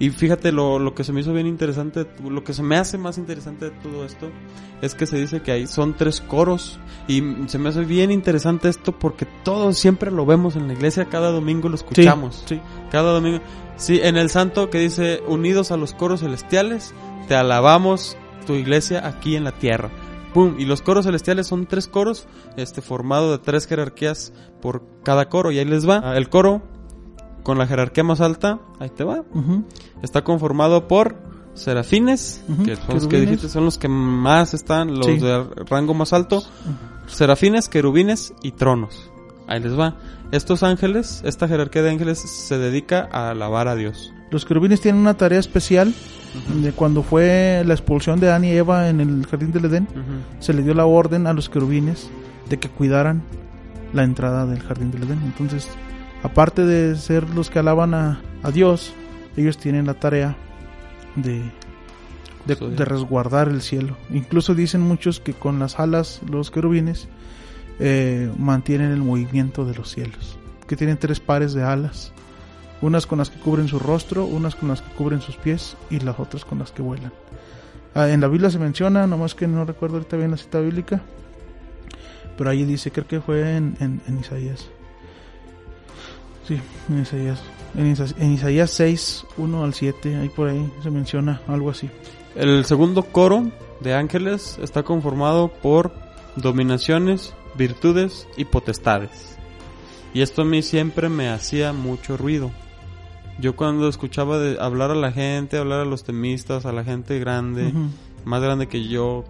Y 0.01 0.11
fíjate, 0.11 0.53
lo, 0.53 0.79
lo 0.79 0.95
que 0.95 1.03
se 1.03 1.13
me 1.13 1.21
hizo 1.21 1.33
bien 1.33 1.47
interesante, 1.47 2.07
lo 2.23 2.45
que 2.45 2.55
se 2.55 2.63
me 2.63 2.77
hace 2.77 2.99
más 2.99 3.19
interesante 3.19 3.67
de 3.67 3.71
todo 3.83 4.05
esto, 4.05 4.31
es 4.81 4.95
que 4.95 5.07
se 5.07 5.19
dice 5.19 5.43
que 5.43 5.51
hay, 5.51 5.67
son 5.67 5.97
tres 5.97 6.21
coros. 6.21 6.79
Y 7.09 7.23
se 7.47 7.59
me 7.59 7.71
hace 7.71 7.85
bien 7.85 8.11
interesante 8.11 8.69
esto 8.69 8.93
porque 8.93 9.27
todos 9.43 9.77
siempre 9.77 10.11
lo 10.11 10.25
vemos 10.25 10.55
en 10.57 10.69
la 10.69 10.75
iglesia, 10.75 11.07
cada 11.07 11.31
domingo 11.31 11.69
lo 11.69 11.75
escuchamos. 11.75 12.45
Sí, 12.47 12.57
sí. 12.57 12.61
Cada 12.91 13.13
domingo. 13.13 13.41
Sí, 13.77 14.01
en 14.03 14.17
el 14.17 14.31
santo 14.31 14.71
que 14.71 14.79
dice, 14.79 15.21
unidos 15.27 15.73
a 15.73 15.77
los 15.77 15.95
coros 15.95 16.21
celestiales, 16.21 16.95
te 17.27 17.35
alabamos 17.35 18.17
tu 18.47 18.55
iglesia 18.55 19.07
aquí 19.07 19.37
en 19.37 19.45
la 19.45 19.53
tierra. 19.53 19.91
¡Pum! 20.33 20.57
Y 20.59 20.65
los 20.65 20.83
coros 20.83 21.07
celestiales 21.07 21.47
son 21.47 21.67
tres 21.67 21.89
coros, 21.89 22.27
este, 22.57 22.83
formado 22.83 23.33
de 23.33 23.39
tres 23.39 23.67
jerarquías 23.67 24.33
por 24.61 24.83
cada 25.03 25.29
coro. 25.29 25.51
Y 25.51 25.59
ahí 25.59 25.65
les 25.65 25.89
va. 25.89 26.17
El 26.17 26.29
coro 26.29 26.63
con 27.43 27.59
la 27.59 27.67
jerarquía 27.67 28.05
más 28.05 28.21
alta, 28.21 28.61
ahí 28.79 28.91
te 28.91 29.05
va. 29.05 29.25
Uh 29.33 29.41
-huh. 29.41 29.65
Está 30.03 30.23
conformado 30.23 30.89
por 30.89 31.17
serafines, 31.55 32.43
uh 32.49 32.53
-huh. 32.53 32.65
que 32.65 32.77
son 32.77 32.95
los 32.95 33.07
que 33.07 33.21
dijiste, 33.21 33.49
son 33.49 33.65
los 33.65 33.79
que 33.79 33.89
más 33.89 34.55
están, 34.55 34.95
los 34.97 35.07
sí. 35.07 35.19
de 35.19 35.45
rango 35.69 35.95
más 35.95 36.13
alto. 36.13 36.43
Serafines, 37.07 37.69
querubines 37.69 38.35
y 38.43 38.53
tronos. 38.53 39.11
Ahí 39.47 39.61
les 39.61 39.79
va. 39.79 39.97
Estos 40.31 40.63
ángeles, 40.63 41.23
esta 41.25 41.49
jerarquía 41.49 41.83
de 41.83 41.91
ángeles 41.91 42.19
se 42.19 42.59
dedica 42.59 43.09
a 43.11 43.31
alabar 43.31 43.67
a 43.67 43.75
Dios. 43.75 44.13
Los 44.31 44.45
querubines 44.45 44.83
tienen 44.83 45.01
una 45.01 45.15
tarea 45.15 45.39
especial 45.39 45.95
de 46.63 46.73
cuando 46.73 47.03
fue 47.03 47.63
la 47.65 47.73
expulsión 47.73 48.21
de 48.21 48.29
Adán 48.29 48.45
y 48.45 48.51
Eva 48.51 48.91
en 48.91 49.01
el 49.01 49.27
jardín 49.27 49.53
del 49.53 49.65
Edén, 49.65 49.89
uh 49.91 49.97
-huh. 49.97 50.43
se 50.43 50.53
le 50.53 50.63
dio 50.63 50.75
la 50.75 50.85
orden 50.85 51.27
a 51.27 51.33
los 51.33 51.49
querubines 51.49 52.11
de 52.51 52.59
que 52.59 52.69
cuidaran 52.69 53.23
la 53.95 54.05
entrada 54.05 54.45
del 54.45 54.61
jardín 54.61 54.91
del 54.91 55.05
Edén. 55.05 55.21
Entonces, 55.25 55.67
aparte 56.23 56.65
de 56.65 56.97
ser 56.97 57.29
los 57.31 57.51
que 57.51 57.59
alaban 57.59 57.95
a, 57.95 58.21
a 58.43 58.51
Dios, 58.51 58.93
ellos 59.37 59.59
tienen 59.59 59.87
la 59.87 59.95
tarea 59.95 60.37
de, 61.17 61.43
de, 62.45 62.55
de, 62.55 62.85
resguardar 62.85 63.49
el 63.49 63.63
cielo. 63.63 63.97
Incluso 64.11 64.55
dicen 64.55 64.81
muchos 64.81 65.21
que 65.21 65.33
con 65.33 65.59
las 65.59 65.79
alas, 65.79 66.21
los 66.29 66.51
querubines, 66.51 67.09
eh, 67.81 68.31
mantienen 68.37 68.91
el 68.91 69.03
movimiento 69.03 69.65
de 69.65 69.75
los 69.75 69.91
cielos, 69.91 70.39
que 70.67 70.77
tienen 70.77 70.97
tres 70.97 71.21
pares 71.21 71.55
de 71.55 71.63
alas 71.63 72.13
unas 72.81 73.07
con 73.07 73.19
las 73.19 73.31
que 73.31 73.41
cubren 73.41 73.69
su 73.69 73.79
rostro, 73.79 74.25
unas 74.25 74.55
con 74.55 74.69
las 74.69 74.83
que 74.83 74.93
cubren 74.93 75.21
sus 75.21 75.37
pies 75.37 75.77
y 75.91 76.01
las 76.01 76.19
otras 76.19 76.45
con 76.45 76.59
las 76.59 76.71
que 76.71 76.83
vuelan. 76.83 77.13
Ah, 77.95 78.09
en 78.09 78.21
la 78.21 78.29
Biblia 78.29 78.51
se 78.51 78.59
menciona, 78.59 79.07
nomás 79.07 79.35
que 79.35 79.47
no 79.47 79.65
recuerdo 79.65 79.97
ahorita 79.97 80.17
bien 80.17 80.31
la 80.31 80.37
cita 80.37 80.61
bíblica, 80.61 81.03
pero 82.37 82.51
ahí 82.51 82.65
dice, 82.65 82.91
creo 82.91 83.07
que 83.07 83.21
fue 83.21 83.57
en, 83.57 83.77
en, 83.81 84.01
en 84.07 84.19
Isaías. 84.19 84.69
Sí, 86.49 86.59
en 86.89 87.03
Isaías. 87.03 87.43
En, 87.77 87.93
Isaías. 87.93 88.15
en 88.19 88.33
Isaías 88.33 88.71
6, 88.71 89.27
1 89.37 89.65
al 89.65 89.75
7, 89.75 90.17
ahí 90.17 90.31
por 90.31 90.49
ahí 90.49 90.73
se 90.83 90.91
menciona 90.91 91.43
algo 91.47 91.69
así. 91.69 91.91
El 92.35 92.65
segundo 92.65 93.03
coro 93.03 93.51
de 93.81 93.95
ángeles 93.95 94.59
está 94.63 94.83
conformado 94.83 95.49
por 95.49 95.93
dominaciones, 96.37 97.35
virtudes 97.55 98.27
y 98.39 98.47
potestades. 98.47 99.37
Y 100.15 100.23
esto 100.23 100.41
a 100.41 100.45
mí 100.47 100.63
siempre 100.63 101.11
me 101.11 101.29
hacía 101.29 101.75
mucho 101.75 102.17
ruido. 102.17 102.51
Yo 103.39 103.55
cuando 103.55 103.87
escuchaba 103.87 104.39
de 104.39 104.59
hablar 104.59 104.91
a 104.91 104.95
la 104.95 105.13
gente, 105.13 105.59
hablar 105.59 105.81
a 105.81 105.85
los 105.85 106.03
temistas, 106.03 106.65
a 106.65 106.73
la 106.73 106.83
gente 106.83 107.19
grande, 107.19 107.67
uh 107.67 107.73
-huh. 107.73 107.91
más 108.25 108.43
grande 108.43 108.69
que 108.69 108.89
yo, 108.89 109.25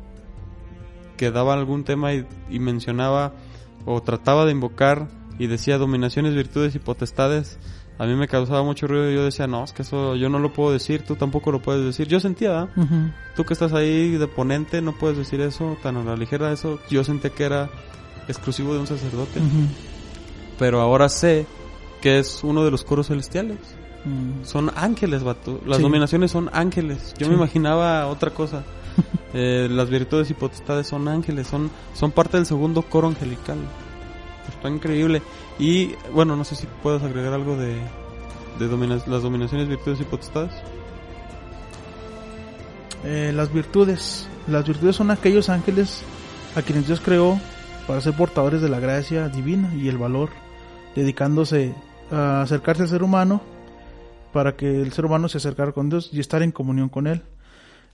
que 1.17 1.33
daba 1.33 1.55
algún 1.55 1.83
tema 1.83 2.15
y, 2.15 2.25
y, 2.49 2.61
mencionaba 2.61 3.33
o 3.85 4.01
trataba 4.03 4.47
de 4.47 4.53
invocar 4.53 5.09
y 5.39 5.47
decía 5.47 5.79
dominaciones, 5.79 6.35
virtudes 6.35 6.75
y 6.75 6.79
potestades, 6.79 7.59
a 7.99 8.07
mí 8.07 8.15
me 8.15 8.29
causaba 8.29 8.63
mucho 8.63 8.87
ruido 8.87 9.11
y 9.11 9.15
yo 9.15 9.25
decía, 9.25 9.47
no, 9.47 9.65
es 9.65 9.73
que 9.73 9.83
eso 9.83 10.15
yo 10.15 10.29
no 10.29 10.39
lo 10.39 10.53
puedo 10.53 10.73
decir, 10.73 11.03
tú 11.03 11.17
tampoco 11.17 11.51
lo 11.51 11.61
puedes 11.61 11.85
decir. 11.85 12.07
Yo 12.07 12.21
sentía, 12.21 12.69
uh 12.77 12.81
-huh. 12.81 13.13
tú 13.35 13.45
que 13.45 13.53
estás 13.53 13.73
ahí 13.73 14.11
de 14.17 14.29
ponente, 14.29 14.81
no 14.81 14.93
puedes 14.93 15.19
decir 15.19 15.41
eso 15.41 15.77
tan 15.83 15.97
a 15.97 16.05
la 16.05 16.17
ligera, 16.17 16.53
eso 16.53 16.79
yo 16.89 17.03
sentía 17.03 17.31
que 17.31 17.45
era 17.45 17.69
exclusivo 18.29 18.73
de 18.73 18.81
un 18.81 18.87
sacerdote. 18.87 19.41
Uh 19.41 19.43
-huh. 19.43 19.69
Pero 20.59 20.81
ahora 20.81 21.09
sé 21.09 21.47
que 22.01 22.19
es 22.19 22.45
uno 22.45 22.65
de 22.65 22.71
los 22.71 22.85
coros 22.85 23.09
celestiales. 23.09 23.59
Mm. 24.05 24.45
Son 24.45 24.71
ángeles, 24.77 25.23
vato. 25.23 25.61
Las 25.67 25.79
sí. 25.79 25.83
nominaciones 25.83 26.31
son 26.31 26.51
ángeles. 26.53 27.15
Yo 27.19 27.27
sí. 27.27 27.31
me 27.31 27.37
imaginaba 27.37 28.07
otra 28.07 28.31
cosa. 28.31 28.65
eh, 29.35 29.69
las 29.71 29.91
virtudes 29.91 30.31
y 30.31 30.35
potestades 30.35 30.87
son 30.87 31.09
ángeles. 31.09 31.47
Son, 31.47 31.71
son 31.95 32.13
parte 32.13 32.37
del 32.37 32.47
segundo 32.47 32.83
coro 32.83 33.09
angelical. 33.09 33.59
Está 34.49 34.69
increíble. 34.69 35.23
Y 35.59 35.95
bueno, 36.13 36.37
no 36.37 36.45
sé 36.45 36.57
si 36.57 36.67
puedes 36.83 37.03
agregar 37.03 37.33
algo 37.33 37.57
de, 37.57 37.75
de 38.59 39.01
las 39.07 39.23
dominaciones, 39.23 39.69
virtudes 39.69 40.01
y 40.01 40.05
potestades. 40.05 40.53
Eh, 43.05 43.33
las 43.35 43.53
virtudes. 43.53 44.29
Las 44.49 44.67
virtudes 44.67 44.97
son 44.97 45.11
aquellos 45.11 45.49
ángeles 45.49 46.03
a 46.57 46.63
quienes 46.63 46.87
Dios 46.87 47.01
creó 47.01 47.39
para 47.87 48.01
ser 48.01 48.15
portadores 48.15 48.61
de 48.61 48.69
la 48.69 48.81
gracia 48.81 49.29
divina 49.29 49.73
y 49.75 49.89
el 49.89 49.99
valor, 49.99 50.31
dedicándose 50.95 51.75
a 52.11 52.43
acercarse 52.43 52.83
al 52.83 52.89
ser 52.89 53.03
humano 53.03 53.41
para 54.33 54.57
que 54.57 54.83
el 54.83 54.93
ser 54.93 55.07
humano 55.07 55.29
se 55.29 55.39
acercara 55.39 55.73
con 55.73 55.89
Dios 55.89 56.11
y 56.13 56.21
estar 56.21 56.43
en 56.43 56.53
comunión 56.53 56.89
con 56.89 57.07
Él. 57.07 57.23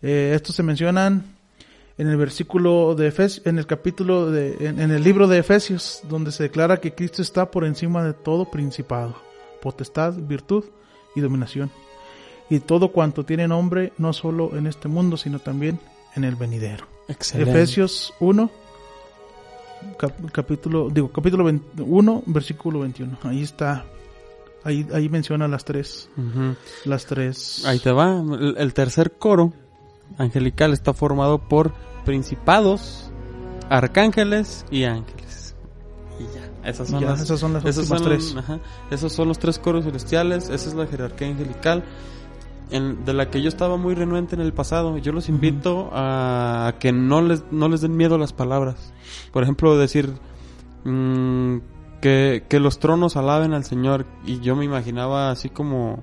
Eh, 0.03 0.33
estos 0.35 0.55
se 0.57 0.63
mencionan 0.63 1.25
en 1.97 2.09
el 2.09 2.17
versículo 2.17 2.95
de 2.95 3.09
Efesios, 3.09 3.47
en 3.47 3.59
el 3.59 3.67
capítulo 3.67 4.31
de, 4.31 4.57
en, 4.69 4.81
en, 4.81 4.91
el 4.91 5.03
libro 5.05 5.29
de 5.29 5.39
Efesios, 5.39 6.01
donde 6.09 6.33
se 6.33 6.43
declara 6.45 6.81
que 6.81 6.95
Cristo 6.95 7.23
está 7.23 7.51
por 7.51 7.65
encima 7.65 8.03
de 8.05 8.13
todo 8.15 8.51
principado, 8.51 9.15
potestad, 9.63 10.15
virtud 10.15 10.65
y 11.15 11.21
dominación. 11.21 11.71
Y 12.51 12.61
todo 12.61 12.89
cuanto 12.93 13.25
tiene 13.25 13.47
nombre, 13.49 13.93
no 13.97 14.13
solo 14.13 14.57
en 14.57 14.67
este 14.67 14.89
mundo, 14.89 15.17
sino 15.17 15.39
también 15.39 15.79
en 16.15 16.25
el 16.25 16.35
venidero. 16.37 16.87
Excelente. 17.09 17.51
Efesios 17.51 18.13
1, 18.21 18.51
cap- 19.99 20.31
capítulo, 20.33 20.91
digo, 20.91 21.11
capítulo 21.11 21.49
1, 21.79 22.23
versículo 22.27 22.81
21. 22.81 23.19
Ahí 23.23 23.43
está. 23.43 23.85
Ahí, 24.63 24.87
ahí 24.95 25.09
menciona 25.11 25.47
las 25.47 25.65
tres, 25.65 26.09
las 26.87 27.05
tres. 27.05 27.65
Ahí 27.67 27.79
te 27.79 27.93
va. 27.93 28.19
El, 28.41 28.57
el 28.59 28.73
tercer 28.75 29.13
coro 29.13 29.53
angelical 30.19 30.73
está 30.73 30.93
formado 30.95 31.39
por 31.39 31.73
principados, 32.05 33.11
arcángeles 33.71 34.65
y 34.71 34.85
ángeles. 34.85 35.55
Y 36.19 36.25
ya. 36.35 36.69
Esas 36.71 36.89
son 36.89 37.01
Ya, 37.01 37.11
las 37.11 37.21
esas 37.23 37.41
son 37.41 37.53
las 37.55 37.65
Esos 37.65 37.91
últimas 37.91 38.01
son, 38.01 38.09
tres. 38.09 38.37
ajá, 38.37 38.61
esos 38.91 39.13
son 39.13 39.29
los 39.29 39.39
tres 39.39 39.59
coros 39.59 39.85
celestiales, 39.85 40.49
esa 40.49 40.69
es 40.69 40.75
la 40.75 40.87
jerarquía 40.87 41.29
angelical 41.29 41.85
en- 42.71 43.05
de 43.05 43.13
la 43.13 43.31
que 43.31 43.43
yo 43.43 43.49
estaba 43.49 43.77
muy 43.77 43.95
renuente 43.95 44.35
en 44.35 44.41
el 44.41 44.53
pasado. 44.53 44.97
Yo 44.99 45.13
los 45.13 45.29
invito 45.29 45.91
a 45.93 46.75
que 46.79 46.93
no 46.93 47.21
les, 47.21 47.45
no 47.51 47.69
les 47.69 47.81
den 47.83 47.97
miedo 47.97 48.17
las 48.17 48.33
palabras. 48.33 48.93
Por 49.33 49.43
ejemplo, 49.43 49.77
decir 49.77 50.15
mm, 50.85 51.57
que, 52.01 52.45
que 52.49 52.61
los 52.61 52.79
tronos 52.79 53.17
alaben 53.17 53.53
al 53.53 53.65
Señor 53.65 54.07
y 54.25 54.41
yo 54.41 54.57
me 54.57 54.65
imaginaba 54.65 55.31
así 55.31 55.49
como 55.51 56.03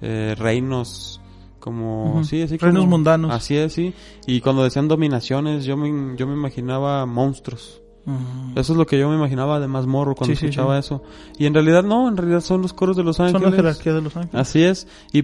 eh, 0.00 0.34
reinos, 0.38 1.19
como... 1.60 2.14
Ujú. 2.14 2.24
sí, 2.24 2.42
así 2.42 2.56
Reinos 2.56 2.80
como- 2.80 2.90
mundanos. 2.96 3.30
Así 3.32 3.56
es, 3.56 3.72
sí. 3.72 3.94
Y 4.26 4.40
cuando 4.40 4.64
decían 4.64 4.88
dominaciones, 4.88 5.64
yo 5.64 5.76
me, 5.76 6.16
yo 6.16 6.26
me 6.26 6.32
imaginaba 6.34 7.06
monstruos. 7.06 7.80
Mm. 8.06 8.58
Eso 8.58 8.72
es 8.72 8.78
lo 8.78 8.86
que 8.86 8.98
yo 8.98 9.08
me 9.10 9.14
imaginaba 9.16 9.60
de 9.60 9.68
más 9.68 9.86
morro 9.86 10.14
cuando 10.14 10.34
Sí, 10.34 10.46
escuchaba 10.46 10.74
sí. 10.80 10.86
eso. 10.86 11.02
Y 11.38 11.46
en 11.46 11.54
realidad 11.54 11.84
no, 11.84 12.08
en 12.08 12.16
realidad 12.16 12.40
son 12.40 12.62
los 12.62 12.72
coros 12.72 12.96
de 12.96 13.04
los 13.04 13.16
Son 13.16 13.26
ángeles. 13.26 13.50
la 13.50 13.56
jerarquía 13.56 13.92
de 13.94 14.00
los 14.02 14.16
ángeles. 14.16 14.40
Así 14.40 14.62
es. 14.64 14.88
Y 15.12 15.22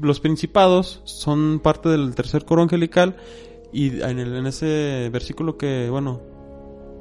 los 0.00 0.20
principados 0.20 1.00
son 1.04 1.60
parte 1.60 1.88
del 1.88 2.14
tercer 2.14 2.44
coro 2.44 2.62
angelical. 2.62 3.16
Y 3.72 4.02
en, 4.02 4.18
el- 4.18 4.36
en 4.36 4.46
ese 4.46 5.08
versículo 5.10 5.56
que, 5.56 5.88
bueno, 5.90 6.20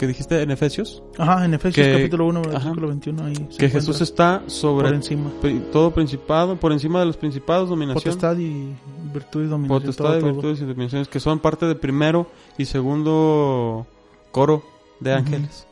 que 0.01 0.07
dijiste 0.07 0.41
en 0.41 0.49
Efesios, 0.49 1.03
Ajá, 1.19 1.45
en 1.45 1.53
Efesios 1.53 1.85
Que- 1.85 1.93
capítulo 1.93 2.25
1, 2.25 2.39
ajá. 2.41 2.49
versículo 2.49 2.87
21. 2.87 3.23
Ahí 3.23 3.33
que 3.55 3.69
Jesús 3.69 4.01
está 4.01 4.41
sobre 4.47 4.87
por 4.87 4.95
encima. 4.95 5.29
todo 5.71 5.91
principado, 5.91 6.55
por 6.55 6.71
encima 6.71 6.99
de 7.01 7.05
los 7.05 7.17
principados, 7.17 7.69
dominación. 7.69 8.03
Potestad 8.03 8.35
y 8.39 8.73
virtud 9.13 9.43
y 9.43 9.47
dominación. 9.47 9.67
potestad 9.79 10.05
todo, 10.05 10.13
de 10.15 10.19
todo. 10.21 10.31
virtudes 10.33 10.61
y 10.61 10.65
dominaciones 10.65 11.07
que 11.07 11.19
son 11.19 11.37
parte 11.37 11.67
del 11.67 11.77
primero 11.77 12.25
y 12.57 12.65
segundo 12.65 13.85
coro 14.31 14.63
de 14.99 15.13
ángeles. 15.13 15.67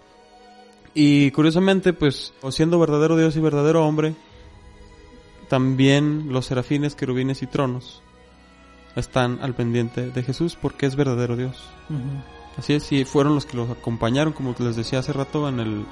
Y 0.94 1.32
curiosamente, 1.32 1.94
pues, 1.94 2.32
o 2.44 2.52
siendo 2.52 2.78
verdadero 2.78 3.18
Dios 3.18 3.36
y 3.36 3.40
verdadero 3.40 3.84
hombre, 3.84 4.14
también 5.48 6.28
los 6.32 6.46
serafines, 6.46 6.94
querubines 6.94 7.42
y 7.42 7.48
tronos 7.48 8.04
están 8.96 9.40
al 9.42 9.56
pendiente 9.56 10.12
de 10.12 10.22
Jesús 10.24 10.56
porque 10.62 10.86
es 10.86 10.96
verdadero 10.96 11.36
Dios. 11.36 11.58
Ujú. 11.90 12.00
Así 12.58 12.74
es, 12.74 12.92
y 12.92 13.06
fueron 13.06 13.36
los 13.36 13.46
que 13.46 13.56
los 13.58 13.70
acompañaron, 13.70 14.34
como 14.34 14.54
les 14.60 14.76
decía 14.76 15.00
hace 15.00 15.14
rato 15.14 15.48
en 15.48 15.60
el, 15.60 15.86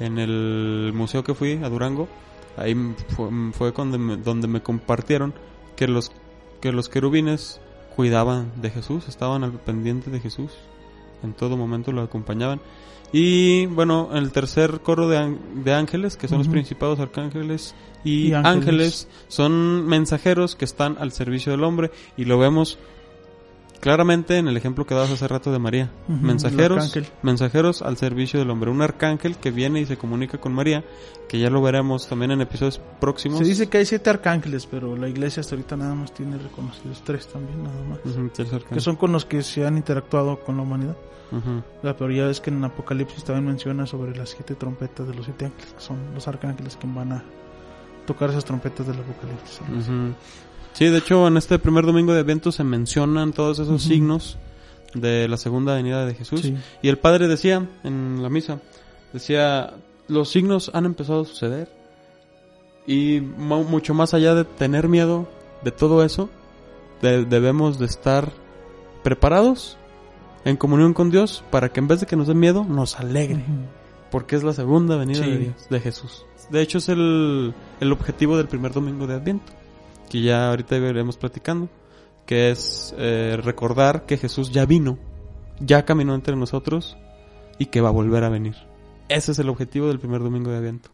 en 0.00 0.18
el 0.18 0.92
museo 0.94 1.24
que 1.24 1.34
fui 1.34 1.52
a 1.62 1.68
Durango. 1.68 2.08
Ahí 2.56 2.74
fue, 3.08 3.28
fue 3.52 3.72
donde, 3.72 3.98
me, 3.98 4.16
donde 4.16 4.48
me 4.48 4.62
compartieron 4.62 5.32
que 5.76 5.86
los, 5.88 6.12
que 6.60 6.72
los 6.72 6.88
querubines 6.88 7.60
cuidaban 7.96 8.52
de 8.60 8.70
Jesús, 8.70 9.08
estaban 9.08 9.44
al 9.44 9.52
pendiente 9.52 10.10
de 10.10 10.20
Jesús. 10.20 10.50
En 11.22 11.32
todo 11.32 11.56
momento 11.56 11.92
lo 11.92 12.02
acompañaban. 12.02 12.60
Y 13.12 13.66
bueno, 13.66 14.10
el 14.12 14.32
tercer 14.32 14.80
coro 14.80 15.08
de, 15.08 15.36
de 15.54 15.72
ángeles, 15.72 16.16
que 16.16 16.28
son 16.28 16.38
los 16.38 16.48
principados 16.48 17.00
arcángeles 17.00 17.74
y, 18.04 18.28
Y 18.28 18.32
ángeles. 18.34 18.56
ángeles. 18.56 19.08
son 19.28 19.86
mensajeros 19.86 20.56
que 20.56 20.66
están 20.66 20.96
al 20.98 21.12
servicio 21.12 21.52
del 21.52 21.64
hombre 21.64 21.90
y 22.16 22.26
lo 22.26 22.38
vemos 22.38 22.78
claramente 23.80 24.38
en 24.38 24.48
el 24.48 24.56
ejemplo 24.56 24.86
que 24.86 24.94
dabas 24.94 25.10
hace 25.10 25.28
rato 25.28 25.52
de 25.52 25.58
María. 25.58 25.90
Mensajeros, 26.08 26.96
mensajeros 27.22 27.82
al 27.82 27.96
servicio 27.96 28.38
del 28.38 28.50
hombre. 28.50 28.70
Un 28.70 28.82
arcángel 28.82 29.36
que 29.36 29.50
viene 29.50 29.80
y 29.80 29.86
se 29.86 29.96
comunica 29.96 30.38
con 30.38 30.52
María, 30.52 30.84
que 31.28 31.38
ya 31.38 31.50
lo 31.50 31.62
veremos 31.62 32.08
también 32.08 32.30
en 32.30 32.40
episodios 32.40 32.80
próximos. 33.00 33.38
Se 33.38 33.44
dice 33.44 33.68
que 33.68 33.78
hay 33.78 33.86
siete 33.86 34.10
arcángeles, 34.10 34.66
pero 34.66 34.96
la 34.96 35.08
iglesia 35.08 35.40
hasta 35.40 35.54
ahorita 35.54 35.76
nada 35.76 35.94
más 35.94 36.12
tiene 36.12 36.38
reconocidos 36.38 37.02
tres 37.04 37.26
también, 37.28 37.62
nada 37.62 37.82
más. 37.84 37.98
Que 38.68 38.80
son 38.80 38.96
con 38.96 39.12
los 39.12 39.24
que 39.24 39.42
se 39.42 39.66
han 39.66 39.76
interactuado 39.76 40.40
con 40.40 40.56
la 40.56 40.62
humanidad. 40.62 40.96
La 41.82 41.96
pero 41.96 42.10
ya 42.10 42.26
ves 42.26 42.40
que 42.40 42.50
en 42.50 42.64
Apocalipsis 42.64 43.22
también 43.22 43.46
menciona 43.46 43.86
sobre 43.86 44.16
las 44.16 44.30
siete 44.30 44.54
trompetas 44.54 45.06
de 45.06 45.14
los 45.14 45.26
siete 45.26 45.46
ángeles, 45.46 45.74
que 45.74 45.80
son 45.80 45.98
los 46.14 46.26
arcángeles 46.26 46.76
que 46.76 46.86
van 46.86 47.12
a 47.12 47.22
tocar 48.06 48.30
esas 48.30 48.44
trompetas 48.46 48.86
del 48.86 48.96
Apocalipsis. 48.98 49.60
Sí, 50.78 50.86
de 50.86 50.98
hecho, 50.98 51.26
en 51.26 51.36
este 51.36 51.58
primer 51.58 51.84
domingo 51.84 52.12
de 52.14 52.20
evento 52.20 52.52
se 52.52 52.62
mencionan 52.62 53.32
todos 53.32 53.58
esos 53.58 53.82
signos 53.82 54.38
de 54.94 55.26
la 55.28 55.36
segunda 55.36 55.74
venida 55.74 56.06
de 56.06 56.14
Jesús. 56.14 56.40
Sí. 56.42 56.56
Y 56.82 56.88
el 56.88 56.98
padre 56.98 57.26
decía 57.26 57.66
en 57.82 58.22
la 58.22 58.28
misa, 58.28 58.60
decía, 59.12 59.74
los 60.06 60.28
signos 60.30 60.70
han 60.74 60.86
empezado 60.86 61.22
a 61.22 61.24
suceder 61.24 61.68
y 62.86 63.20
mu- 63.20 63.64
mucho 63.64 63.92
más 63.92 64.14
allá 64.14 64.34
de 64.34 64.44
tener 64.44 64.88
miedo 64.88 65.28
de 65.64 65.72
todo 65.72 66.04
eso, 66.04 66.30
de- 67.02 67.24
debemos 67.24 67.78
de 67.78 67.86
estar 67.86 68.30
preparados 69.02 69.76
en 70.44 70.56
comunión 70.56 70.94
con 70.94 71.10
Dios 71.10 71.42
para 71.50 71.70
que 71.70 71.80
en 71.80 71.88
vez 71.88 72.00
de 72.00 72.06
que 72.06 72.16
nos 72.16 72.28
dé 72.28 72.34
miedo, 72.34 72.64
nos 72.64 72.98
alegre, 73.00 73.44
porque 74.10 74.36
es 74.36 74.44
la 74.44 74.52
segunda 74.52 74.96
venida 74.96 75.24
Sí. 75.24 75.30
de 75.30 75.38
Dios, 75.38 75.68
de 75.68 75.80
Jesús. 75.80 76.24
De 76.50 76.62
hecho, 76.62 76.78
es 76.78 76.88
el, 76.88 77.52
el 77.80 77.92
objetivo 77.92 78.36
del 78.36 78.46
primer 78.46 78.72
domingo 78.72 79.06
de 79.06 79.14
Adviento, 79.14 79.52
que 80.08 80.22
ya 80.22 80.48
ahorita 80.48 80.76
iremos 80.76 81.16
platicando, 81.16 81.68
que 82.26 82.50
es 82.50 82.94
eh, 82.98 83.38
recordar 83.42 84.06
que 84.06 84.16
Jesús 84.16 84.50
ya 84.52 84.66
vino, 84.66 84.98
ya 85.60 85.84
caminó 85.84 86.14
entre 86.14 86.36
nosotros 86.36 86.96
y 87.58 87.66
que 87.66 87.80
va 87.80 87.88
a 87.88 87.92
volver 87.92 88.24
a 88.24 88.28
venir. 88.28 88.56
Ese 89.08 89.32
es 89.32 89.38
el 89.38 89.48
objetivo 89.48 89.88
del 89.88 89.98
primer 89.98 90.22
domingo 90.22 90.50
de 90.50 90.58
Adviento. 90.58 90.90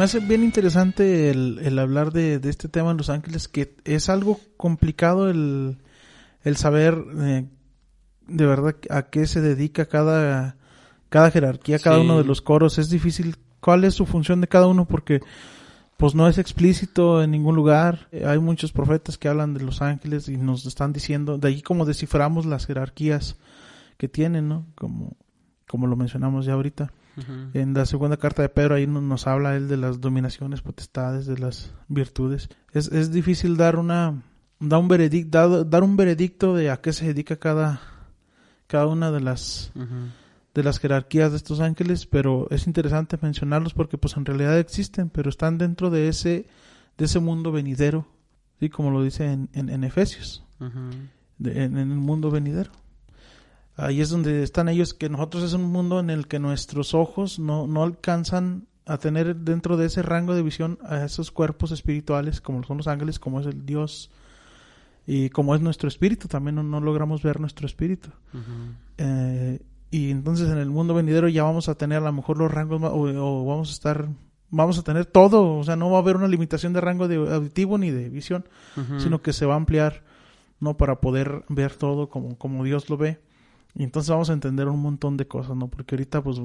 Me 0.00 0.04
hace 0.04 0.20
bien 0.20 0.42
interesante 0.42 1.28
el, 1.28 1.58
el 1.62 1.78
hablar 1.78 2.10
de, 2.10 2.38
de 2.38 2.48
este 2.48 2.68
tema 2.68 2.90
en 2.90 2.96
Los 2.96 3.10
Ángeles, 3.10 3.48
que 3.48 3.76
es 3.84 4.08
algo 4.08 4.40
complicado 4.56 5.28
el, 5.28 5.76
el 6.42 6.56
saber 6.56 7.04
eh, 7.18 7.44
de 8.26 8.46
verdad 8.46 8.76
a 8.88 9.02
qué 9.10 9.26
se 9.26 9.42
dedica 9.42 9.84
cada, 9.84 10.56
cada 11.10 11.30
jerarquía, 11.30 11.78
cada 11.78 11.96
Sí. 11.96 12.02
uno 12.02 12.16
de 12.16 12.24
los 12.24 12.40
coros. 12.40 12.78
Es 12.78 12.88
difícil 12.88 13.36
cuál 13.60 13.84
es 13.84 13.92
su 13.92 14.06
función 14.06 14.40
de 14.40 14.48
cada 14.48 14.68
uno 14.68 14.86
porque 14.86 15.20
pues 15.98 16.14
no 16.14 16.28
es 16.28 16.38
explícito 16.38 17.22
en 17.22 17.30
ningún 17.32 17.54
lugar. 17.54 18.08
Hay 18.26 18.38
muchos 18.38 18.72
profetas 18.72 19.18
que 19.18 19.28
hablan 19.28 19.52
de 19.52 19.60
los 19.60 19.82
ángeles 19.82 20.30
y 20.30 20.38
nos 20.38 20.64
están 20.64 20.94
diciendo, 20.94 21.36
de 21.36 21.48
ahí 21.48 21.60
como 21.60 21.84
desciframos 21.84 22.46
las 22.46 22.64
jerarquías 22.64 23.36
que 23.98 24.08
tienen, 24.08 24.48
¿no? 24.48 24.64
Como, 24.76 25.14
como 25.68 25.86
lo 25.86 25.94
mencionamos 25.96 26.46
ya 26.46 26.54
ahorita. 26.54 26.90
En 27.54 27.74
la 27.74 27.84
segunda 27.86 28.16
carta 28.16 28.42
de 28.42 28.48
Pedro 28.48 28.74
ahí 28.76 28.86
no- 28.86 29.00
nos 29.00 29.26
habla 29.26 29.56
él 29.56 29.68
de 29.68 29.76
las 29.76 30.00
dominaciones, 30.00 30.62
potestades, 30.62 31.26
de 31.26 31.38
las 31.38 31.72
virtudes. 31.88 32.48
Es, 32.72 32.88
es 32.92 33.10
difícil 33.12 33.56
dar 33.56 33.76
una 33.76 34.22
dar 34.58 34.78
un 34.80 34.88
veredicto 34.88 35.30
dar, 35.50 35.68
dar 35.70 35.82
un 35.82 35.96
veredicto 35.96 36.54
de 36.54 36.70
a 36.70 36.80
qué 36.80 36.92
se 36.92 37.06
dedica 37.06 37.36
cada 37.36 37.80
cada 38.66 38.86
una 38.86 39.10
de 39.10 39.20
las 39.20 39.72
de 40.54 40.62
las 40.64 40.78
jerarquías 40.78 41.30
de 41.30 41.36
estos 41.36 41.60
ángeles, 41.60 42.06
pero 42.06 42.46
es 42.50 42.66
interesante 42.66 43.18
mencionarlos 43.20 43.72
porque 43.74 43.98
pues 43.98 44.16
en 44.16 44.24
realidad 44.24 44.58
existen, 44.58 45.08
pero 45.10 45.30
están 45.30 45.58
dentro 45.58 45.90
de 45.90 46.08
ese 46.08 46.46
de 46.98 47.04
ese 47.04 47.20
mundo 47.20 47.52
venidero, 47.52 48.06
sí, 48.60 48.68
como 48.68 48.90
lo 48.90 49.02
dice 49.02 49.32
en, 49.32 49.48
en, 49.54 49.68
en 49.70 49.84
Efesios, 49.84 50.44
Ujú. 50.60 50.90
de- 51.38 51.64
en, 51.64 51.78
en 51.78 51.90
el 51.92 51.98
mundo 51.98 52.30
venidero. 52.30 52.70
Ahí 53.80 54.00
es 54.00 54.10
donde 54.10 54.42
están 54.42 54.68
ellos, 54.68 54.92
que 54.92 55.08
nosotros 55.08 55.42
es 55.42 55.54
un 55.54 55.64
mundo 55.64 56.00
en 56.00 56.10
el 56.10 56.26
que 56.26 56.38
nuestros 56.38 56.92
ojos 56.92 57.38
no, 57.38 57.66
no 57.66 57.82
alcanzan 57.82 58.66
a 58.84 58.98
tener 58.98 59.36
dentro 59.36 59.76
de 59.76 59.86
ese 59.86 60.02
rango 60.02 60.34
de 60.34 60.42
visión 60.42 60.78
a 60.84 61.04
esos 61.04 61.30
cuerpos 61.30 61.72
espirituales, 61.72 62.40
como 62.40 62.62
son 62.64 62.76
los 62.76 62.88
ángeles, 62.88 63.18
como 63.18 63.40
es 63.40 63.46
el 63.46 63.64
Dios 63.64 64.10
y 65.06 65.30
como 65.30 65.54
es 65.54 65.62
nuestro 65.62 65.88
espíritu, 65.88 66.28
también 66.28 66.56
no, 66.56 66.62
no 66.62 66.80
logramos 66.80 67.22
ver 67.22 67.40
nuestro 67.40 67.66
espíritu. 67.66 68.10
Eh, 68.98 69.60
y 69.90 70.10
entonces 70.10 70.50
en 70.50 70.58
el 70.58 70.68
mundo 70.68 70.92
venidero 70.92 71.28
ya 71.28 71.44
vamos 71.44 71.68
a 71.68 71.74
tener 71.74 71.98
a 71.98 72.06
lo 72.06 72.12
mejor 72.12 72.38
los 72.38 72.50
rangos 72.50 72.82
o, 72.82 72.92
o 72.92 73.46
vamos 73.46 73.70
a 73.70 73.72
estar, 73.72 74.08
vamos 74.50 74.78
a 74.78 74.82
tener 74.82 75.06
todo, 75.06 75.56
o 75.56 75.64
sea, 75.64 75.76
no 75.76 75.90
va 75.90 75.98
a 75.98 76.00
haber 76.02 76.16
una 76.16 76.28
limitación 76.28 76.72
de 76.74 76.82
rango 76.82 77.08
de 77.08 77.16
auditivo 77.16 77.78
ni 77.78 77.90
de 77.90 78.08
visión, 78.10 78.44
sino 78.98 79.22
que 79.22 79.32
se 79.32 79.46
va 79.46 79.54
a 79.54 79.56
ampliar 79.56 80.02
¿no? 80.60 80.76
Para 80.76 81.00
poder 81.00 81.44
ver 81.48 81.74
todo 81.74 82.08
como, 82.08 82.36
como 82.36 82.62
Dios 82.64 82.88
lo 82.90 82.96
ve. 82.96 83.18
Y 83.74 83.84
entonces 83.84 84.10
vamos 84.10 84.30
a 84.30 84.32
entender 84.32 84.68
un 84.68 84.80
montón 84.80 85.16
de 85.16 85.26
cosas, 85.26 85.56
¿no? 85.56 85.68
Porque 85.68 85.94
ahorita, 85.94 86.22
pues, 86.22 86.40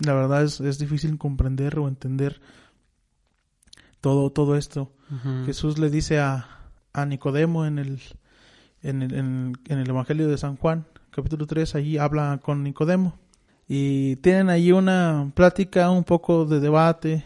la 0.00 0.14
verdad 0.14 0.44
es, 0.44 0.60
es 0.60 0.78
difícil 0.78 1.16
comprender 1.18 1.78
o 1.78 1.88
entender 1.88 2.40
todo, 4.00 4.30
todo 4.30 4.56
esto. 4.56 4.92
Jesús 5.46 5.78
le 5.78 5.88
dice 5.88 6.18
a, 6.18 6.46
a 6.92 7.06
Nicodemo 7.06 7.64
en 7.64 7.78
el, 7.78 8.00
en 8.82 9.02
el, 9.02 9.14
en, 9.14 9.56
el 9.68 9.88
Evangelio 9.88 10.28
de 10.28 10.36
San 10.36 10.56
Juan, 10.56 10.86
capítulo 11.10 11.46
3, 11.46 11.74
allí 11.74 11.98
habla 11.98 12.38
con 12.42 12.62
Nicodemo. 12.62 13.18
Y 13.66 14.16
tienen 14.16 14.50
allí 14.50 14.72
una 14.72 15.30
plática, 15.34 15.90
un 15.90 16.04
poco 16.04 16.44
de 16.44 16.60
debate. 16.60 17.24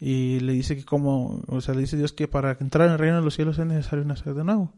Y 0.00 0.40
le 0.40 0.52
dice 0.54 0.76
que 0.76 0.84
como, 0.84 1.42
o 1.46 1.60
sea, 1.60 1.74
le 1.74 1.82
dice 1.82 1.96
Dios 1.96 2.12
que 2.12 2.26
para 2.26 2.56
entrar 2.60 2.86
en 2.86 2.94
el 2.94 2.98
reino 2.98 3.16
de 3.16 3.22
los 3.22 3.34
cielos 3.34 3.58
es 3.58 3.66
necesario 3.66 4.04
nacer 4.04 4.34
de 4.34 4.44
nuevo. 4.44 4.72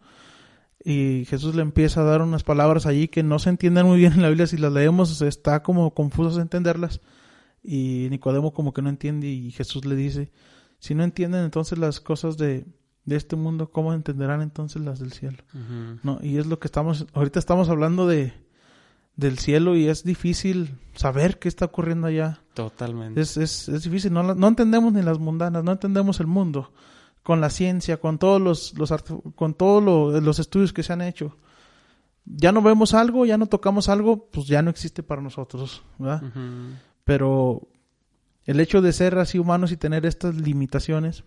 Y 0.84 1.24
Jesús 1.26 1.54
le 1.54 1.62
empieza 1.62 2.00
a 2.00 2.04
dar 2.04 2.22
unas 2.22 2.42
palabras 2.42 2.86
allí 2.86 3.08
que 3.08 3.22
no 3.22 3.38
se 3.38 3.50
entienden 3.50 3.86
muy 3.86 3.98
bien 3.98 4.14
en 4.14 4.22
la 4.22 4.28
Biblia. 4.28 4.46
Si 4.46 4.56
las 4.56 4.72
leemos, 4.72 5.22
está 5.22 5.62
como 5.62 5.94
confuso 5.94 6.40
entenderlas. 6.40 7.00
Y 7.62 8.08
Nicodemo 8.10 8.52
como 8.52 8.72
que 8.72 8.82
no 8.82 8.88
entiende 8.88 9.28
y 9.28 9.52
Jesús 9.52 9.84
le 9.84 9.94
dice, 9.94 10.32
si 10.80 10.96
no 10.96 11.04
entienden 11.04 11.44
entonces 11.44 11.78
las 11.78 12.00
cosas 12.00 12.36
de, 12.36 12.66
de 13.04 13.16
este 13.16 13.36
mundo, 13.36 13.70
¿cómo 13.70 13.94
entenderán 13.94 14.42
entonces 14.42 14.82
las 14.82 14.98
del 14.98 15.12
cielo? 15.12 15.38
¿No? 16.02 16.18
Y 16.22 16.38
es 16.38 16.46
lo 16.46 16.58
que 16.58 16.66
estamos, 16.66 17.06
ahorita 17.14 17.38
estamos 17.38 17.68
hablando 17.68 18.08
de, 18.08 18.32
del 19.14 19.38
cielo 19.38 19.76
y 19.76 19.86
es 19.86 20.02
difícil 20.02 20.76
saber 20.96 21.38
qué 21.38 21.46
está 21.46 21.66
ocurriendo 21.66 22.08
allá. 22.08 22.40
Totalmente. 22.54 23.20
Es, 23.20 23.36
es, 23.36 23.68
es 23.68 23.84
difícil, 23.84 24.12
no, 24.12 24.34
no 24.34 24.48
entendemos 24.48 24.92
ni 24.92 25.02
las 25.02 25.20
mundanas, 25.20 25.62
no 25.62 25.70
entendemos 25.70 26.18
el 26.18 26.26
mundo 26.26 26.72
con 27.22 27.40
la 27.40 27.50
ciencia, 27.50 27.98
con 27.98 28.18
todos 28.18 28.40
los, 28.40 28.76
los 28.78 28.92
con 29.34 29.54
todos 29.54 30.22
los 30.22 30.38
estudios 30.38 30.72
que 30.72 30.82
se 30.82 30.92
han 30.92 31.02
hecho. 31.02 31.36
Ya 32.24 32.52
no 32.52 32.62
vemos 32.62 32.94
algo, 32.94 33.26
ya 33.26 33.36
no 33.36 33.46
tocamos 33.46 33.88
algo, 33.88 34.26
pues 34.26 34.46
ya 34.46 34.62
no 34.62 34.70
existe 34.70 35.02
para 35.02 35.22
nosotros, 35.22 35.82
¿verdad? 35.98 36.22
Pero 37.04 37.68
el 38.44 38.60
hecho 38.60 38.80
de 38.80 38.92
ser 38.92 39.18
así 39.18 39.38
humanos 39.38 39.72
y 39.72 39.76
tener 39.76 40.06
estas 40.06 40.34
limitaciones, 40.36 41.24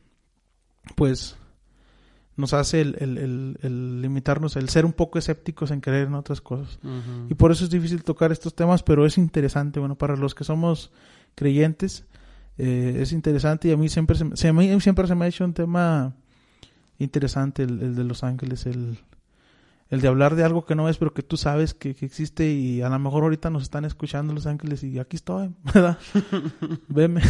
pues 0.95 1.38
nos 2.38 2.53
hace 2.53 2.81
el, 2.81 2.97
el, 2.99 3.58
el, 3.62 4.01
limitarnos, 4.01 4.58
el 4.58 4.67
ser 4.67 4.86
un 4.86 4.91
poco 4.91 5.17
escépticos 5.17 5.71
en 5.71 5.79
creer 5.79 6.08
en 6.08 6.15
otras 6.15 6.41
cosas. 6.41 6.79
Y 7.29 7.34
por 7.36 7.51
eso 7.51 7.63
es 7.63 7.69
difícil 7.69 8.03
tocar 8.03 8.31
estos 8.31 8.53
temas, 8.53 8.84
pero 8.84 9.05
es 9.05 9.17
interesante, 9.17 9.79
bueno, 9.79 9.95
para 9.95 10.17
los 10.17 10.36
que 10.36 10.43
somos 10.43 10.91
creyentes, 11.36 12.05
eh, 12.58 12.98
es 13.02 13.12
interesante 13.12 13.68
y 13.68 13.72
a 13.72 13.78
mí 13.78 13.89
siempre 13.89 14.18
se, 14.18 14.48
a 14.48 14.54
mí 14.54 14.82
siempre 14.82 15.08
se 15.08 15.15
me 15.15 15.26
ha 15.26 15.28
hecho 15.28 15.44
un 15.44 15.54
tema 15.54 16.15
interesante 16.98 17.63
el, 17.63 17.96
de 17.96 18.04
Los 18.04 18.24
Ángeles, 18.24 18.65
el, 18.65 18.98
el 19.89 20.02
de 20.02 20.08
hablar 20.08 20.36
de 20.36 20.44
algo 20.44 20.65
que 20.65 20.76
no 20.76 20.88
es, 20.88 20.98
pero 20.98 21.13
que 21.13 21.22
tú 21.22 21.38
sabes 21.38 21.74
que, 21.74 21.89
existe 21.89 22.50
y 22.50 22.82
a 22.82 22.89
lo 22.89 22.98
mejor 23.00 23.24
ahorita 23.24 23.50
nos 23.50 23.63
están 23.63 23.86
escuchando 23.86 24.34
Los 24.34 24.48
Ángeles 24.48 24.84
y 24.84 25.00
aquí 25.00 25.18
estoy, 25.18 25.54
¿verdad? 25.74 25.98
Veme. 26.88 27.22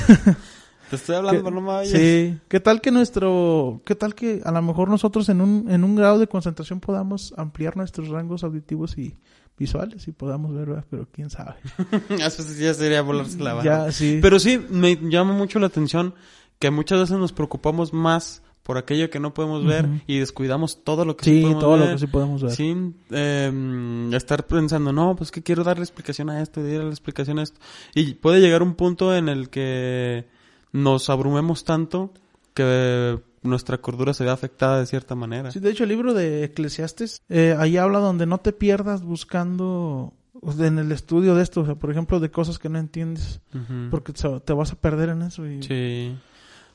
Te 0.89 0.97
estoy 0.97 1.15
hablando, 1.15 1.49
no 1.49 1.61
me 1.61 1.85
Sí. 1.87 2.39
¿Qué 2.47 2.59
tal 2.59 2.79
que 2.79 2.91
nuestro, 2.91 3.81
qué 3.85 3.95
tal 3.95 4.13
que 4.13 4.41
a 4.45 4.51
lo 4.51 4.61
mejor 4.61 4.89
nosotros 4.89 5.27
en 5.29 5.41
un, 5.41 5.65
en 5.71 5.83
un 5.83 5.95
grado 5.95 6.19
de 6.19 6.27
concentración 6.27 6.79
podamos 6.79 7.33
ampliar 7.37 7.75
nuestros 7.75 8.09
rangos 8.09 8.43
auditivos 8.43 8.95
y 8.99 9.17
visuales 9.57 10.07
y 10.07 10.11
podamos 10.11 10.53
ver, 10.53 10.85
pero 10.89 11.07
quién 11.11 11.29
sabe. 11.29 11.55
Eso 12.09 12.43
ya 12.59 12.73
sería 12.73 13.01
volarse 13.01 13.39
la 13.39 13.63
Ya, 13.63 13.91
sí. 13.91 14.19
Pero 14.21 14.39
sí, 14.39 14.59
me 14.69 14.95
llama 14.95 15.33
mucho 15.33 15.59
la 15.59 15.67
atención 15.67 16.13
que 16.59 16.71
muchas 16.71 16.99
veces 16.99 17.17
nos 17.17 17.33
preocupamos 17.33 17.93
más 17.93 18.41
por 18.63 18.79
aquello 18.79 19.11
que 19.11 19.19
no 19.19 19.31
podemos 19.33 19.63
ver 19.63 19.87
y 20.07 20.17
descuidamos 20.17 20.83
todo 20.83 21.05
lo 21.05 21.15
que 21.15 21.25
sí, 21.25 21.37
sí 21.37 21.41
podemos 21.43 21.63
todo 21.63 21.71
ver. 21.77 21.79
lo 21.81 21.93
que 21.93 21.99
sí 21.99 22.07
podemos 22.07 22.41
ver. 22.41 22.51
Sin 22.51 22.95
eh, 23.11 24.09
estar 24.13 24.47
pensando, 24.47 24.91
no, 24.91 25.15
pues 25.15 25.29
que 25.29 25.43
quiero 25.43 25.63
darle 25.63 25.83
explicación 25.83 26.31
a 26.31 26.41
esto, 26.41 26.63
darle 26.63 26.89
explicación 26.89 27.37
a 27.37 27.43
esto. 27.43 27.59
Y 27.93 28.15
puede 28.15 28.41
llegar 28.41 28.63
un 28.63 28.73
punto 28.73 29.15
en 29.15 29.29
el 29.29 29.49
que 29.49 30.25
nos 30.71 31.11
abrumemos 31.11 31.63
tanto 31.63 32.11
que 32.55 33.19
nuestra 33.45 33.77
cordura 33.77 34.13
se 34.13 34.23
ve 34.23 34.29
afectada 34.29 34.79
de 34.79 34.85
cierta 34.85 35.15
manera. 35.15 35.51
Sí, 35.51 35.59
de 35.59 35.69
hecho 35.69 35.83
el 35.83 35.89
libro 35.89 36.13
de 36.13 36.43
Eclesiastes, 36.43 37.21
eh, 37.29 37.55
ahí 37.57 37.77
habla 37.77 37.99
donde 37.99 38.25
no 38.25 38.39
te 38.39 38.53
pierdas 38.53 39.03
buscando 39.03 40.13
en 40.59 40.79
el 40.79 40.91
estudio 40.91 41.35
de 41.35 41.43
esto, 41.43 41.61
o 41.61 41.65
sea, 41.65 41.75
por 41.75 41.91
ejemplo, 41.91 42.19
de 42.19 42.29
cosas 42.29 42.59
que 42.59 42.69
no 42.69 42.77
entiendes, 42.77 43.41
porque 43.89 44.13
te 44.13 44.53
vas 44.53 44.71
a 44.71 44.75
perder 44.75 45.09
en 45.09 45.21
eso 45.23 45.47
y 45.47 45.63
sí. 45.63 46.15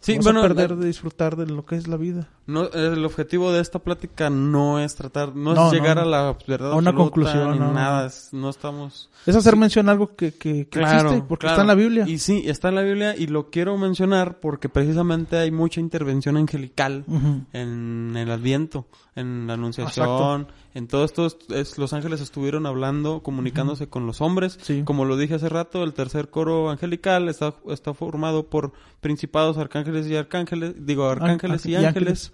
Sí, 0.01 0.17
vas 0.17 0.29
a 0.29 0.41
perder 0.41 0.77
de 0.77 0.87
disfrutar 0.87 1.37
de 1.37 1.47
lo 1.47 1.67
que 1.67 1.77
es 1.77 1.87
la 1.87 1.99
vida. 1.99 2.29
No, 2.51 2.69
el 2.73 3.05
objetivo 3.05 3.53
de 3.53 3.61
esta 3.61 3.79
plática 3.79 4.29
no 4.29 4.81
es 4.81 4.97
tratar, 4.97 5.37
no, 5.37 5.53
es 5.69 5.73
llegar 5.73 6.01
a 6.01 6.05
la 6.05 6.37
verdad 6.49 6.73
a 6.73 6.75
una 6.77 6.93
conclusión, 6.93 7.53
ni 7.53 7.59
nada, 7.59 8.11
no 8.33 8.51
estamos. 8.51 9.09
Es 9.27 9.37
hacer 9.37 9.55
mención 9.55 9.89
a 9.89 9.93
algo 9.93 10.17
que, 10.17 10.33
que, 10.33 10.63
existe, 10.63 11.23
porque 11.29 11.47
está 11.47 11.61
en 11.61 11.67
la 11.67 11.75
Biblia. 11.75 12.09
Y 12.09 12.19
sí, 12.19 12.43
está 12.47 12.71
en 12.71 12.75
la 12.75 12.83
Biblia 12.83 13.15
y 13.17 13.27
lo 13.29 13.51
quiero 13.51 13.77
mencionar 13.77 14.41
porque 14.41 14.69
precisamente 14.69 15.39
hay 15.39 15.51
mucha 15.51 15.81
intervención 15.81 16.37
angelical 16.37 17.05
en 17.53 18.15
el 18.17 18.31
Adviento, 18.31 18.87
en 19.15 19.47
la 19.47 19.55
Anunciación, 19.55 20.49
en 20.75 20.89
todo 20.89 21.05
esto. 21.05 21.29
Es, 21.51 21.79
los 21.79 21.93
ángeles 21.93 22.21
estuvieron 22.21 22.67
hablando, 22.67 23.23
comunicándose 23.23 23.89
con 23.89 24.07
los 24.07 24.21
hombres. 24.21 24.59
Como 24.85 25.05
lo 25.05 25.17
dije 25.17 25.35
hace 25.35 25.49
rato, 25.49 25.85
el 25.85 25.93
tercer 25.93 26.31
coro 26.31 26.71
angelical 26.71 27.29
está, 27.29 27.55
está 27.69 27.95
formado 27.95 28.47
por 28.47 28.73
principados, 29.01 29.59
arcángeles 29.59 30.07
y 30.07 30.17
arcángeles, 30.17 30.75
digo, 30.87 31.09
arcángeles 31.09 31.67
y, 31.67 31.75
ángeles, 31.75 32.33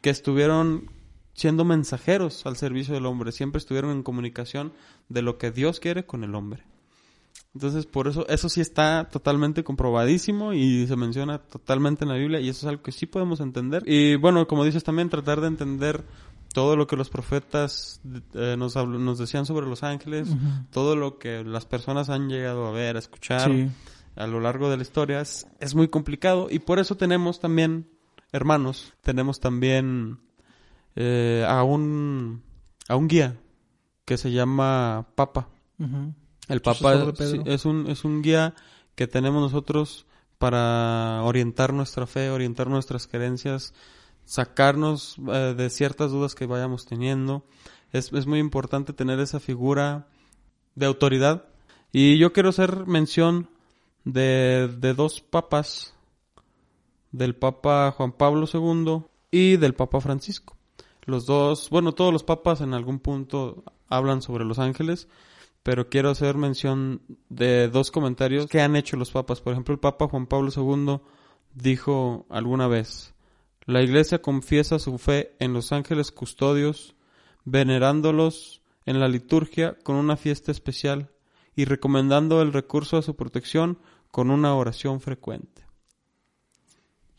que 0.00 0.10
estuvieron 0.10 0.90
siendo 1.34 1.64
mensajeros 1.64 2.46
al 2.46 2.56
servicio 2.56 2.94
del 2.94 3.06
hombre, 3.06 3.32
siempre 3.32 3.58
estuvieron 3.58 3.92
en 3.92 4.02
comunicación 4.02 4.72
de 5.08 5.22
lo 5.22 5.38
que 5.38 5.50
Dios 5.50 5.80
quiere 5.80 6.04
con 6.04 6.24
el 6.24 6.34
hombre. 6.34 6.64
Entonces, 7.54 7.86
por 7.86 8.08
eso, 8.08 8.26
eso 8.28 8.48
sí 8.48 8.60
está 8.60 9.08
totalmente 9.10 9.64
comprobadísimo 9.64 10.52
y 10.52 10.86
se 10.86 10.96
menciona 10.96 11.38
totalmente 11.38 12.04
en 12.04 12.10
la 12.10 12.16
Biblia 12.16 12.40
y 12.40 12.48
eso 12.48 12.66
es 12.66 12.70
algo 12.70 12.82
que 12.82 12.92
sí 12.92 13.06
podemos 13.06 13.40
entender. 13.40 13.82
Y 13.86 14.16
bueno, 14.16 14.46
como 14.46 14.64
dices 14.64 14.84
también, 14.84 15.08
tratar 15.08 15.40
de 15.40 15.48
entender 15.48 16.04
todo 16.52 16.76
lo 16.76 16.86
que 16.86 16.96
los 16.96 17.10
profetas 17.10 18.00
eh, 18.34 18.56
nos, 18.58 18.76
nos 18.76 19.18
decían 19.18 19.46
sobre 19.46 19.66
los 19.66 19.82
ángeles, 19.82 20.28
todo 20.70 20.96
lo 20.96 21.18
que 21.18 21.44
las 21.44 21.66
personas 21.66 22.10
han 22.10 22.28
llegado 22.28 22.66
a 22.66 22.72
ver, 22.72 22.96
a 22.96 22.98
escuchar 22.98 23.50
a 24.16 24.26
lo 24.26 24.40
largo 24.40 24.70
de 24.70 24.76
la 24.76 24.82
historia, 24.82 25.20
es, 25.20 25.46
es 25.60 25.74
muy 25.74 25.88
complicado 25.88 26.48
y 26.50 26.58
por 26.58 26.78
eso 26.78 26.96
tenemos 26.96 27.38
también, 27.40 27.88
hermanos, 28.32 28.94
tenemos 29.02 29.40
también 29.40 30.18
eh, 30.96 31.44
a 31.48 31.62
un 31.62 32.42
a 32.88 32.96
un 32.96 33.08
guía 33.08 33.36
que 34.04 34.16
se 34.16 34.32
llama 34.32 35.08
Papa. 35.14 35.48
El 36.48 36.62
Papa 36.62 37.12
es, 37.44 37.64
un 37.64 37.86
es 37.88 38.04
un 38.04 38.22
guía 38.22 38.54
que 38.94 39.06
tenemos 39.06 39.42
nosotros 39.42 40.06
para 40.38 41.22
orientar 41.24 41.72
nuestra 41.72 42.06
fe, 42.06 42.30
orientar 42.30 42.68
nuestras 42.68 43.06
creencias, 43.06 43.74
sacarnos 44.24 45.16
eh, 45.32 45.54
de 45.56 45.70
ciertas 45.70 46.10
dudas 46.10 46.34
que 46.34 46.46
vayamos 46.46 46.86
teniendo. 46.86 47.44
Es, 47.92 48.12
es 48.12 48.26
muy 48.26 48.38
importante 48.38 48.92
tener 48.92 49.20
esa 49.20 49.40
figura 49.40 50.08
de 50.74 50.86
autoridad. 50.86 51.44
Y 51.92 52.18
yo 52.18 52.32
quiero 52.32 52.48
hacer 52.50 52.86
mención 52.86 53.50
de, 54.04 54.74
de 54.78 54.94
dos 54.94 55.20
papas, 55.20 55.94
del 57.12 57.34
Papa 57.34 57.92
Juan 57.96 58.12
Pablo 58.12 58.46
II 58.52 59.04
y 59.30 59.56
del 59.56 59.74
Papa 59.74 60.00
Francisco. 60.00 60.56
Los 61.02 61.26
dos, 61.26 61.70
bueno, 61.70 61.92
todos 61.92 62.12
los 62.12 62.22
papas 62.22 62.60
en 62.60 62.74
algún 62.74 62.98
punto 62.98 63.64
hablan 63.88 64.20
sobre 64.20 64.44
los 64.44 64.58
ángeles, 64.58 65.08
pero 65.62 65.88
quiero 65.88 66.10
hacer 66.10 66.36
mención 66.36 67.02
de 67.28 67.68
dos 67.68 67.90
comentarios 67.90 68.46
que 68.46 68.60
han 68.60 68.76
hecho 68.76 68.96
los 68.96 69.10
papas. 69.10 69.40
Por 69.40 69.52
ejemplo, 69.52 69.72
el 69.72 69.80
Papa 69.80 70.08
Juan 70.08 70.26
Pablo 70.26 70.50
II 70.54 71.00
dijo 71.54 72.26
alguna 72.28 72.68
vez, 72.68 73.14
la 73.64 73.82
Iglesia 73.82 74.22
confiesa 74.22 74.78
su 74.78 74.96
fe 74.98 75.36
en 75.40 75.52
los 75.52 75.72
ángeles 75.72 76.10
custodios, 76.10 76.94
venerándolos 77.44 78.62
en 78.86 79.00
la 79.00 79.08
liturgia 79.08 79.76
con 79.82 79.96
una 79.96 80.16
fiesta 80.16 80.52
especial 80.52 81.10
y 81.54 81.66
recomendando 81.66 82.40
el 82.40 82.52
recurso 82.52 82.96
a 82.96 83.02
su 83.02 83.16
protección 83.16 83.78
con 84.10 84.30
una 84.30 84.54
oración 84.54 85.00
frecuente. 85.00 85.67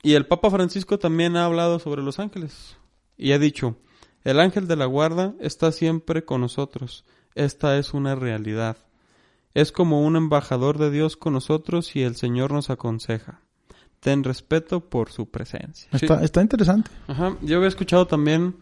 Y 0.02 0.14
el 0.14 0.26
Papa 0.26 0.50
Francisco 0.50 0.98
también 0.98 1.36
ha 1.36 1.46
hablado 1.46 1.80
sobre 1.80 2.04
los 2.04 2.20
ángeles 2.20 2.78
y 3.18 3.34
ha 3.34 3.40
dicho, 3.40 3.76
el 4.24 4.40
ángel 4.40 4.68
de 4.68 4.78
la 4.78 4.86
guarda 4.86 5.34
está 5.40 5.72
siempre 5.72 6.24
con 6.24 6.42
nosotros. 6.42 7.06
Esta 7.36 7.78
es 7.78 7.94
una 7.94 8.16
realidad. 8.16 8.78
Es 9.54 9.72
como 9.72 10.02
un 10.02 10.16
embajador 10.16 10.78
de 10.78 10.90
Dios 10.90 11.18
con 11.18 11.34
nosotros 11.34 11.96
y 11.96 12.04
el 12.04 12.16
Señor 12.16 12.54
nos 12.54 12.70
aconseja. 12.70 13.42
Ten 14.00 14.24
respeto 14.24 14.90
por 14.90 15.12
su 15.12 15.30
presencia. 15.30 15.90
Está, 15.92 16.24
está 16.24 16.42
interesante. 16.42 16.90
Ajá. 17.08 17.36
Yo 17.42 17.58
había 17.58 17.68
escuchado 17.68 18.08
también, 18.08 18.56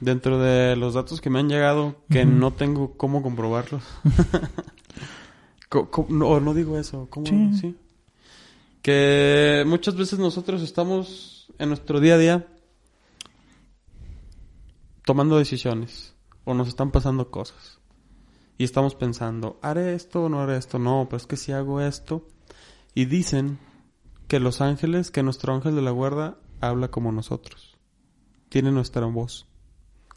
dentro 0.00 0.38
de 0.38 0.76
los 0.76 0.94
datos 0.94 1.20
que 1.20 1.28
me 1.28 1.40
han 1.40 1.50
llegado, 1.50 1.96
que 2.08 2.24
no 2.24 2.52
tengo 2.52 2.96
cómo 2.96 3.22
comprobarlos. 3.22 3.82
no, 6.08 6.40
no 6.40 6.54
digo 6.54 6.78
eso. 6.78 7.06
¿Cómo? 7.10 7.26
sí. 7.26 7.76
Que 8.84 9.64
muchas 9.66 9.96
veces 9.96 10.18
nosotros 10.18 10.60
estamos 10.60 11.50
en 11.58 11.68
nuestro 11.68 12.00
día 12.00 12.16
a 12.16 12.18
día 12.18 12.46
tomando 15.06 15.38
decisiones 15.38 16.14
o 16.44 16.52
nos 16.52 16.68
están 16.68 16.90
pasando 16.90 17.30
cosas 17.30 17.80
y 18.58 18.64
estamos 18.64 18.94
pensando, 18.94 19.58
¿haré 19.62 19.94
esto 19.94 20.24
o 20.24 20.28
no 20.28 20.42
haré 20.42 20.58
esto? 20.58 20.78
No, 20.78 21.06
pero 21.08 21.16
es 21.16 21.26
que 21.26 21.38
si 21.38 21.50
hago 21.50 21.80
esto. 21.80 22.28
Y 22.94 23.06
dicen 23.06 23.58
que 24.28 24.38
los 24.38 24.60
ángeles, 24.60 25.10
que 25.10 25.22
nuestro 25.22 25.54
ángel 25.54 25.74
de 25.76 25.80
la 25.80 25.90
guarda 25.90 26.36
habla 26.60 26.88
como 26.88 27.10
nosotros. 27.10 27.78
Tiene 28.50 28.70
nuestra 28.70 29.06
voz. 29.06 29.46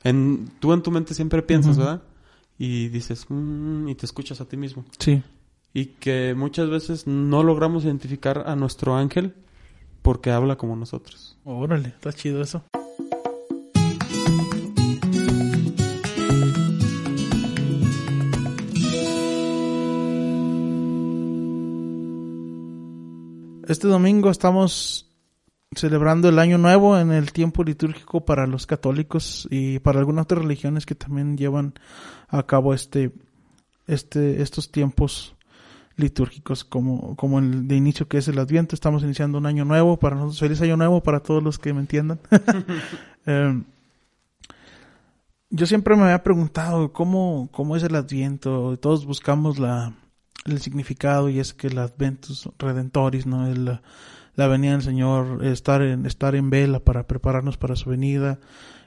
En, 0.04 0.52
tú 0.60 0.74
en 0.74 0.84
tu 0.84 0.92
mente 0.92 1.14
siempre 1.14 1.42
piensas, 1.42 1.78
¿verdad? 1.78 2.04
Y 2.58 2.90
dices, 2.90 3.28
mm", 3.30 3.88
y 3.88 3.96
te 3.96 4.06
escuchas 4.06 4.42
a 4.42 4.46
ti 4.46 4.58
mismo. 4.58 4.84
Sí. 5.00 5.24
Y 5.78 5.94
que 6.00 6.34
muchas 6.36 6.72
veces 6.72 7.06
no 7.06 7.44
logramos 7.44 7.86
identificar 7.86 8.46
a 8.48 8.56
nuestro 8.56 8.96
ángel 8.96 9.36
porque 10.02 10.32
habla 10.32 10.56
como 10.56 10.76
nosotros. 10.76 11.38
Órale, 11.44 11.90
está 11.90 12.12
chido 12.12 12.42
eso. 12.42 12.64
Este 23.68 23.88
domingo 23.88 24.32
estamos 24.32 25.12
celebrando 25.76 26.30
el 26.30 26.40
año 26.40 26.58
nuevo 26.58 26.98
en 26.98 27.12
el 27.12 27.32
tiempo 27.32 27.64
litúrgico 27.64 28.26
para 28.26 28.48
los 28.48 28.66
católicos 28.66 29.48
y 29.52 29.78
para 29.78 30.00
algunas 30.00 30.24
otras 30.24 30.42
religiones 30.42 30.88
que 30.88 30.96
también 30.96 31.38
llevan 31.38 31.76
a 32.30 32.48
cabo 32.48 32.74
este, 32.74 33.12
este, 33.86 34.42
estos 34.42 34.72
tiempos 34.72 35.37
litúrgicos 35.98 36.64
como, 36.64 37.16
como 37.16 37.40
el 37.40 37.68
de 37.68 37.76
inicio 37.76 38.08
que 38.08 38.20
es 38.20 38.28
el 38.28 38.40
Adviento. 38.40 38.76
Estamos 38.76 39.04
iniciando 39.04 39.38
un 39.38 39.46
año 39.46 39.66
nuevo 39.66 39.98
para 39.98 40.16
nosotros. 40.16 40.40
Feliz 40.40 40.62
año 40.62 40.78
nuevo 40.78 41.04
para 41.04 41.20
todos 41.20 41.44
los 41.44 41.60
que 41.60 41.74
me 41.74 41.82
entiendan. 41.82 42.20
Em, 43.26 43.66
yo 45.50 45.66
siempre 45.66 45.98
me 45.98 46.04
había 46.04 46.24
preguntado 46.24 46.94
cómo, 46.94 47.50
cómo 47.52 47.76
es 47.76 47.84
el 47.84 47.96
Adviento. 47.96 48.78
Todos 48.78 49.06
buscamos 49.06 49.60
la, 49.60 49.94
el 50.46 50.62
significado 50.62 51.28
y 51.28 51.40
es 51.40 51.54
que 51.54 51.68
el 51.68 51.78
Adventus 51.78 52.50
Redentoris, 52.58 53.26
¿no? 53.26 53.48
El, 53.48 53.82
la 54.36 54.48
venida 54.48 54.74
del 54.74 54.82
Señor, 54.84 55.44
estar 55.44 55.82
en, 55.82 56.06
estar 56.06 56.36
en 56.36 56.50
vela 56.50 56.80
para 56.80 57.08
prepararnos 57.08 57.58
para 57.58 57.76
su 57.76 57.90
venida, 57.90 58.40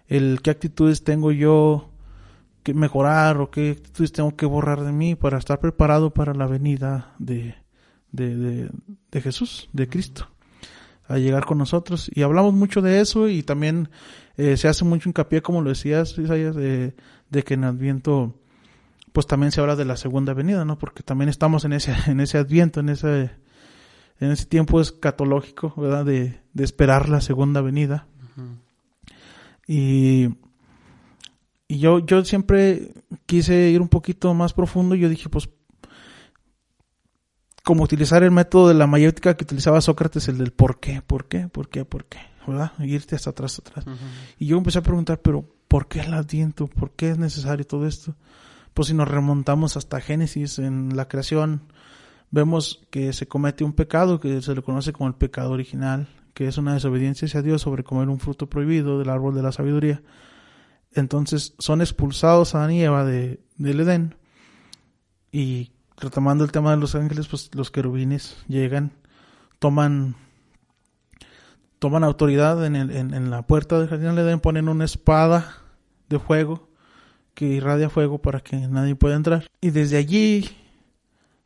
el 0.06 0.40
qué 0.42 0.50
actitudes 0.50 1.04
tengo 1.04 1.32
yo 1.32 1.90
que 2.62 2.74
mejorar 2.74 3.38
o 3.38 3.50
qué 3.50 3.70
actitudes 3.70 4.12
tengo 4.12 4.36
que 4.36 4.46
borrar 4.46 4.82
de 4.82 4.92
mí 4.92 5.14
para 5.14 5.38
estar 5.38 5.60
preparado 5.60 6.10
para 6.10 6.34
la 6.34 6.46
venida 6.46 7.14
de, 7.18 7.54
de, 8.12 8.70
de, 9.10 9.20
Jesús, 9.20 9.68
de 9.72 9.88
Cristo, 9.88 10.28
a 11.08 11.18
llegar 11.18 11.44
con 11.46 11.58
nosotros. 11.58 12.10
Y 12.14 12.22
hablamos 12.22 12.54
mucho 12.54 12.82
de 12.82 13.00
eso 13.00 13.28
y 13.28 13.42
también 13.42 13.88
eh, 14.36 14.56
se 14.56 14.68
hace 14.68 14.84
mucho 14.84 15.08
hincapié, 15.08 15.42
como 15.42 15.62
lo 15.62 15.70
decías, 15.70 16.16
Isaías, 16.18 16.54
de, 16.54 16.94
de 17.30 17.42
que 17.42 17.54
en 17.54 17.64
Adviento 17.64 18.34
pues 19.12 19.26
también 19.26 19.50
se 19.52 19.60
habla 19.60 19.76
de 19.76 19.84
la 19.84 19.96
segunda 19.96 20.34
venida, 20.34 20.64
¿no? 20.64 20.78
Porque 20.78 21.02
también 21.02 21.28
estamos 21.28 21.64
en 21.64 21.72
ese, 21.72 21.94
en 22.06 22.20
ese 22.20 22.38
adviento, 22.38 22.80
en 22.80 22.90
ese, 22.90 23.30
en 24.20 24.30
ese 24.30 24.46
tiempo 24.46 24.80
escatológico, 24.80 25.74
¿verdad? 25.76 26.04
De, 26.04 26.40
de 26.52 26.64
esperar 26.64 27.08
la 27.08 27.20
segunda 27.20 27.60
venida. 27.60 28.06
Y, 29.66 30.28
y 31.70 31.78
yo, 31.78 32.00
yo 32.00 32.24
siempre 32.24 32.90
quise 33.26 33.70
ir 33.70 33.80
un 33.80 33.86
poquito 33.86 34.34
más 34.34 34.52
profundo 34.52 34.96
y 34.96 34.98
yo 34.98 35.08
dije, 35.08 35.28
pues, 35.28 35.48
como 37.62 37.84
utilizar 37.84 38.24
el 38.24 38.32
método 38.32 38.66
de 38.66 38.74
la 38.74 38.88
mayéutica 38.88 39.36
que 39.36 39.44
utilizaba 39.44 39.80
Sócrates, 39.80 40.26
el 40.26 40.38
del 40.38 40.50
por 40.50 40.80
qué, 40.80 41.00
por 41.00 41.28
qué, 41.28 41.46
por 41.46 41.68
qué, 41.68 41.84
por 41.84 42.06
qué, 42.06 42.18
¿verdad? 42.44 42.72
irte 42.80 43.14
hasta 43.14 43.30
atrás, 43.30 43.60
atrás. 43.60 43.84
Y 44.36 44.46
yo 44.46 44.58
empecé 44.58 44.80
a 44.80 44.82
preguntar, 44.82 45.20
pero 45.20 45.44
¿por 45.68 45.86
qué 45.86 46.00
el 46.00 46.12
adviento? 46.12 46.66
¿Por 46.66 46.90
qué 46.90 47.10
es 47.10 47.18
necesario 47.18 47.64
todo 47.64 47.86
esto? 47.86 48.16
Pues 48.74 48.88
si 48.88 48.94
nos 48.94 49.06
remontamos 49.06 49.76
hasta 49.76 50.00
Génesis 50.00 50.58
en 50.58 50.96
la 50.96 51.06
creación, 51.06 51.62
vemos 52.32 52.82
que 52.90 53.12
se 53.12 53.28
comete 53.28 53.62
un 53.62 53.74
pecado 53.74 54.18
que 54.18 54.42
se 54.42 54.56
le 54.56 54.62
conoce 54.62 54.92
como 54.92 55.06
el 55.06 55.14
pecado 55.14 55.52
original, 55.52 56.08
que 56.34 56.48
es 56.48 56.58
una 56.58 56.74
desobediencia 56.74 57.26
hacia 57.26 57.42
Dios 57.42 57.62
sobre 57.62 57.84
comer 57.84 58.08
un 58.08 58.18
fruto 58.18 58.50
prohibido 58.50 58.98
del 58.98 59.08
árbol 59.08 59.36
de 59.36 59.42
la 59.42 59.52
sabiduría. 59.52 60.02
Entonces 60.94 61.54
son 61.58 61.80
expulsados 61.80 62.54
Adán 62.54 62.72
y 62.72 62.82
Eva 62.82 63.04
de, 63.04 63.40
del 63.56 63.80
Edén. 63.80 64.16
Y 65.32 65.70
retomando 65.96 66.44
el 66.44 66.52
tema 66.52 66.72
de 66.72 66.78
los 66.78 66.94
ángeles, 66.94 67.28
pues 67.28 67.50
los 67.54 67.70
querubines 67.70 68.36
llegan, 68.48 68.92
toman 69.58 70.16
toman 71.78 72.04
autoridad 72.04 72.64
en, 72.66 72.76
el, 72.76 72.90
en, 72.90 73.14
en 73.14 73.30
la 73.30 73.46
puerta 73.46 73.78
del 73.78 73.88
jardín 73.88 74.14
del 74.14 74.26
Edén, 74.26 74.40
ponen 74.40 74.68
una 74.68 74.84
espada 74.84 75.56
de 76.10 76.18
fuego 76.18 76.68
que 77.34 77.46
irradia 77.46 77.88
fuego 77.88 78.18
para 78.18 78.40
que 78.40 78.56
nadie 78.68 78.94
pueda 78.94 79.16
entrar. 79.16 79.46
Y 79.60 79.70
desde 79.70 79.96
allí 79.96 80.50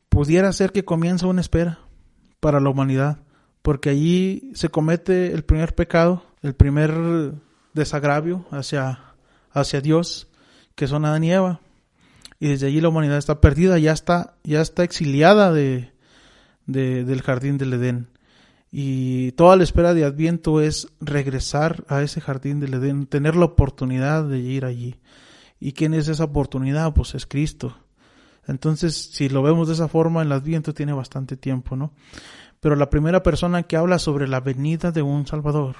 pudiera 0.08 0.52
ser 0.52 0.72
que 0.72 0.84
comienza 0.84 1.28
una 1.28 1.40
espera 1.40 1.78
para 2.40 2.60
la 2.60 2.70
humanidad, 2.70 3.18
porque 3.62 3.90
allí 3.90 4.50
se 4.54 4.68
comete 4.68 5.32
el 5.32 5.44
primer 5.44 5.74
pecado, 5.74 6.24
el 6.42 6.54
primer 6.54 7.32
desagravio 7.72 8.44
hacia, 8.50 9.13
hacia 9.54 9.80
Dios, 9.80 10.28
que 10.74 10.86
son 10.86 11.06
Adán 11.06 11.24
y 11.24 11.32
Eva. 11.32 11.60
Y 12.38 12.48
desde 12.48 12.66
allí 12.66 12.80
la 12.80 12.88
humanidad 12.88 13.16
está 13.16 13.40
perdida, 13.40 13.78
ya 13.78 13.92
está, 13.92 14.34
ya 14.44 14.60
está 14.60 14.82
exiliada 14.82 15.52
de, 15.52 15.92
de, 16.66 17.04
del 17.04 17.22
jardín 17.22 17.56
del 17.56 17.72
Edén. 17.72 18.08
Y 18.70 19.32
toda 19.32 19.56
la 19.56 19.62
espera 19.62 19.94
de 19.94 20.04
Adviento 20.04 20.60
es 20.60 20.88
regresar 21.00 21.84
a 21.88 22.02
ese 22.02 22.20
jardín 22.20 22.58
del 22.58 22.74
Edén, 22.74 23.06
tener 23.06 23.36
la 23.36 23.44
oportunidad 23.46 24.24
de 24.24 24.40
ir 24.40 24.64
allí. 24.64 24.96
¿Y 25.60 25.72
quién 25.72 25.94
es 25.94 26.08
esa 26.08 26.24
oportunidad? 26.24 26.92
Pues 26.92 27.14
es 27.14 27.24
Cristo. 27.24 27.76
Entonces, 28.46 28.96
si 29.12 29.28
lo 29.28 29.42
vemos 29.42 29.68
de 29.68 29.74
esa 29.74 29.88
forma, 29.88 30.22
el 30.22 30.32
Adviento 30.32 30.74
tiene 30.74 30.92
bastante 30.92 31.36
tiempo, 31.36 31.76
¿no? 31.76 31.92
Pero 32.60 32.76
la 32.76 32.90
primera 32.90 33.22
persona 33.22 33.62
que 33.62 33.76
habla 33.76 33.98
sobre 33.98 34.26
la 34.26 34.40
venida 34.40 34.90
de 34.90 35.02
un 35.02 35.26
Salvador, 35.26 35.76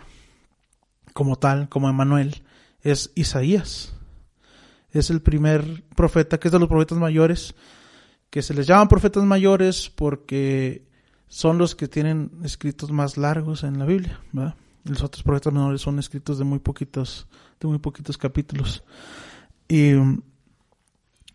como 1.13 1.37
tal, 1.37 1.69
como 1.69 1.89
Emanuel, 1.89 2.43
es 2.85 3.11
Isaías. 3.17 3.93
Es 4.93 5.11
el 5.11 5.21
primer 5.23 5.83
profeta, 5.97 6.39
que 6.39 6.49
es 6.49 6.53
de 6.53 6.61
los 6.61 6.69
profetas 6.69 6.99
mayores, 6.99 7.55
que 8.31 8.43
se 8.43 8.55
les 8.55 8.67
llaman 8.67 8.87
profetas 8.87 9.25
mayores 9.25 9.91
porque 9.93 10.85
son 11.27 11.59
los 11.59 11.75
que 11.75 11.89
tienen 11.89 12.31
escritos 12.45 12.93
más 12.93 13.17
largos 13.17 13.65
en 13.65 13.79
la 13.79 13.87
Biblia, 13.87 14.21
¿verdad? 14.31 14.55
Los 14.85 15.03
otros 15.03 15.23
profetas 15.23 15.53
menores 15.53 15.81
son 15.81 15.99
escritos 15.99 16.39
de 16.39 16.45
muy 16.45 16.59
poquitos, 16.59 17.27
de 17.59 17.67
muy 17.67 17.79
poquitos 17.79 18.19
capítulos. 18.19 18.85
Y, 19.67 19.91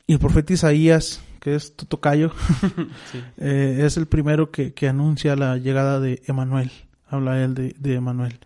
el 0.08 0.20
profeta 0.20 0.54
Isaías, 0.54 1.22
que 1.40 1.56
es 1.56 1.76
tu 1.76 1.86
tocayo, 1.86 2.32
eh, 3.38 3.82
es 3.84 3.98
el 3.98 4.08
primero 4.08 4.52
que, 4.52 4.74
anuncia 4.88 5.36
la 5.36 5.58
llegada 5.58 6.00
de 6.00 6.22
Emanuel. 6.28 6.72
Habla 7.08 7.44
él 7.44 7.56
de, 7.56 7.76
de 7.78 7.96
Emanuel. 7.96 8.40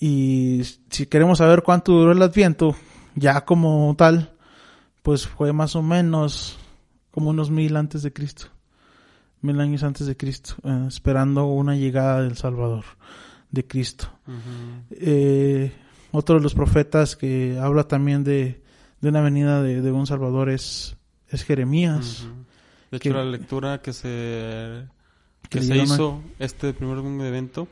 Y 0.00 0.62
si 0.90 1.06
queremos 1.06 1.38
saber 1.38 1.62
cuánto 1.62 1.92
duró 1.92 2.12
el 2.12 2.22
Adviento, 2.22 2.76
ya 3.14 3.44
como 3.44 3.94
tal, 3.96 4.32
pues 5.02 5.26
fue 5.26 5.52
más 5.52 5.74
o 5.74 5.82
menos 5.82 6.58
como 7.10 7.30
unos 7.30 7.50
mil 7.50 7.76
antes 7.76 8.02
de 8.02 8.12
Cristo. 8.12 8.46
Mil 9.40 9.60
años 9.60 9.82
antes 9.82 10.06
de 10.06 10.16
Cristo, 10.16 10.54
eh, 10.64 10.84
esperando 10.88 11.46
una 11.46 11.76
llegada 11.76 12.22
del 12.22 12.36
Salvador, 12.36 12.84
de 13.50 13.66
Cristo. 13.66 14.08
Eh, 14.90 15.72
otro 16.10 16.36
de 16.36 16.42
los 16.42 16.54
profetas 16.54 17.16
que 17.16 17.58
habla 17.60 17.84
también 17.84 18.24
de, 18.24 18.62
de 19.00 19.08
una 19.08 19.20
venida 19.20 19.62
de, 19.62 19.92
un 19.92 20.06
Salvador 20.06 20.50
es, 20.50 20.96
es 21.28 21.44
Jeremías. 21.44 22.26
De 22.90 22.96
hecho, 22.96 23.12
la 23.12 23.24
lectura 23.24 23.80
que 23.80 23.92
se, 23.92 24.86
que, 25.48 25.62
se 25.62 25.76
hizo 25.76 26.22
este 26.38 26.72
primer 26.72 26.98
evento 27.26 27.68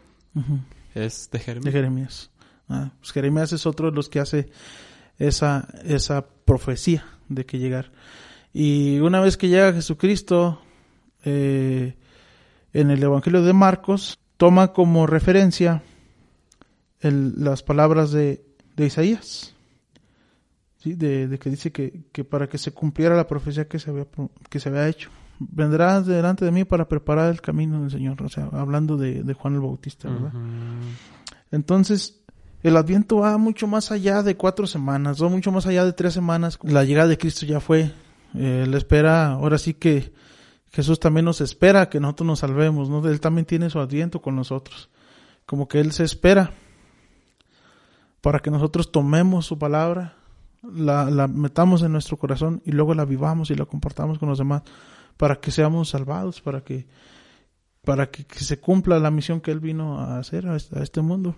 es 1.04 1.30
de 1.30 1.38
Jeremías. 1.38 1.64
De 1.64 1.72
Jeremías. 1.72 2.30
Ah, 2.68 2.90
pues 2.98 3.12
Jeremías 3.12 3.52
es 3.52 3.66
otro 3.66 3.90
de 3.90 3.96
los 3.96 4.08
que 4.08 4.20
hace 4.20 4.48
esa, 5.18 5.68
esa 5.84 6.26
profecía 6.26 7.06
de 7.28 7.46
que 7.46 7.58
llegar. 7.58 7.92
Y 8.52 8.98
una 9.00 9.20
vez 9.20 9.36
que 9.36 9.48
llega 9.48 9.72
Jesucristo, 9.72 10.60
eh, 11.24 11.94
en 12.72 12.90
el 12.90 13.02
Evangelio 13.02 13.42
de 13.42 13.52
Marcos, 13.52 14.18
toma 14.36 14.72
como 14.72 15.06
referencia 15.06 15.82
las 17.00 17.62
palabras 17.62 18.10
de, 18.10 18.44
de 18.74 18.86
Isaías 18.86 19.56
de, 20.94 21.38
que 21.38 21.50
dice 21.50 21.72
que, 21.72 22.02
que, 22.12 22.24
para 22.24 22.48
que 22.48 22.58
se 22.58 22.72
cumpliera 22.72 23.16
la 23.16 23.26
profecía 23.26 23.66
que 23.66 23.78
se 23.78 23.90
había, 23.90 24.06
que 24.48 24.60
se 24.60 24.68
había 24.68 24.88
hecho. 24.88 25.10
Vendrás 25.38 26.06
delante 26.06 26.44
de 26.44 26.50
mí 26.50 26.64
para 26.64 26.88
preparar 26.88 27.30
el 27.30 27.40
camino 27.40 27.82
del 27.82 27.90
Señor, 27.90 28.22
o 28.22 28.28
sea, 28.28 28.48
hablando 28.52 28.96
de, 28.96 29.22
Juan 29.34 29.54
el 29.54 29.60
Bautista, 29.60 30.08
¿verdad? 30.08 30.32
Entonces, 31.50 32.22
el 32.62 32.76
Adviento 32.76 33.18
va 33.18 33.38
mucho 33.38 33.66
más 33.66 33.92
allá 33.92 34.22
de 34.22 34.36
cuatro 34.36 34.66
semanas, 34.66 35.22
va 35.22 35.28
mucho 35.28 35.52
más 35.52 35.66
allá 35.66 35.84
de 35.84 35.92
tres 35.92 36.14
semanas. 36.14 36.58
La 36.62 36.84
llegada 36.84 37.08
de 37.08 37.18
Cristo 37.18 37.46
ya 37.46 37.60
fue. 37.60 37.92
Eh, 38.34 38.66
la 38.68 38.76
espera, 38.76 39.32
ahora 39.32 39.56
sí 39.56 39.74
que 39.74 40.12
Jesús 40.72 40.98
también 40.98 41.24
nos 41.24 41.40
espera 41.40 41.88
que 41.88 42.00
nosotros 42.00 42.26
nos 42.26 42.38
salvemos, 42.40 42.90
¿no? 42.90 43.06
Él 43.08 43.20
también 43.20 43.46
tiene 43.46 43.70
su 43.70 43.78
Adviento 43.78 44.20
con 44.20 44.36
nosotros. 44.36 44.90
Como 45.46 45.68
que 45.68 45.80
Él 45.80 45.92
se 45.92 46.04
espera 46.04 46.52
para 48.20 48.40
que 48.40 48.50
nosotros 48.50 48.90
tomemos 48.90 49.46
su 49.46 49.58
palabra, 49.58 50.16
la, 50.62 51.08
la 51.08 51.28
metamos 51.28 51.82
en 51.82 51.92
nuestro 51.92 52.16
corazón 52.16 52.60
y 52.64 52.72
luego 52.72 52.94
la 52.94 53.04
vivamos 53.04 53.50
y 53.50 53.54
la 53.54 53.66
compartamos 53.66 54.18
con 54.18 54.28
los 54.28 54.38
demás, 54.38 54.62
para 55.16 55.36
que 55.36 55.50
seamos 55.50 55.90
salvados, 55.90 56.40
para 56.40 56.62
que, 56.62 56.86
para 57.84 58.10
que, 58.10 58.24
se 58.38 58.58
cumpla 58.58 58.98
la 58.98 59.10
misión 59.10 59.40
que 59.40 59.50
Él 59.50 59.60
vino 59.60 59.98
a 59.98 60.18
hacer 60.18 60.46
a 60.46 60.56
este, 60.56 60.78
a 60.78 60.82
este 60.82 61.00
mundo. 61.00 61.36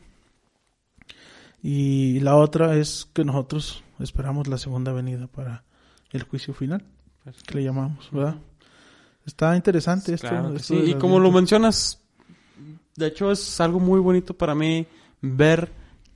Y 1.62 2.20
la 2.20 2.37
otra 2.37 2.76
es 2.76 3.09
que 3.12 3.24
nosotros 3.24 3.83
esperamos 3.99 4.47
la 4.47 4.59
segunda 4.59 4.93
venida 4.93 5.26
para 5.26 5.64
el 6.12 6.22
juicio 6.22 6.55
final, 6.55 6.85
que 7.47 7.55
le 7.55 7.64
llamamos, 7.64 8.11
¿verdad? 8.12 8.37
Está 9.26 9.55
interesante 9.57 10.14
esto. 10.14 10.59
sí, 10.59 10.74
y 10.74 10.95
como 10.95 11.18
lo 11.20 11.31
mencionas, 11.31 12.01
de 12.97 13.07
hecho 13.09 13.31
es 13.31 13.61
algo 13.61 13.79
muy 13.79 14.01
bonito 14.01 14.35
para 14.35 14.55
mí 14.55 14.87
ver 15.20 15.70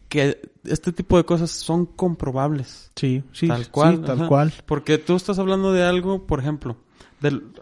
que 0.09 0.41
este 0.65 0.93
tipo 0.93 1.17
de 1.17 1.25
cosas 1.25 1.51
son 1.51 1.87
comprobables. 1.87 2.91
Sí, 2.97 3.25
sí, 3.33 3.49
tal 3.49 3.71
cual, 3.71 4.03
tal 4.03 4.29
cual. 4.29 4.53
Porque 4.67 4.99
tú 4.99 5.17
estás 5.17 5.39
hablando 5.39 5.73
de 5.73 5.85
algo, 5.85 6.27
por 6.27 6.41
ejemplo, 6.41 6.77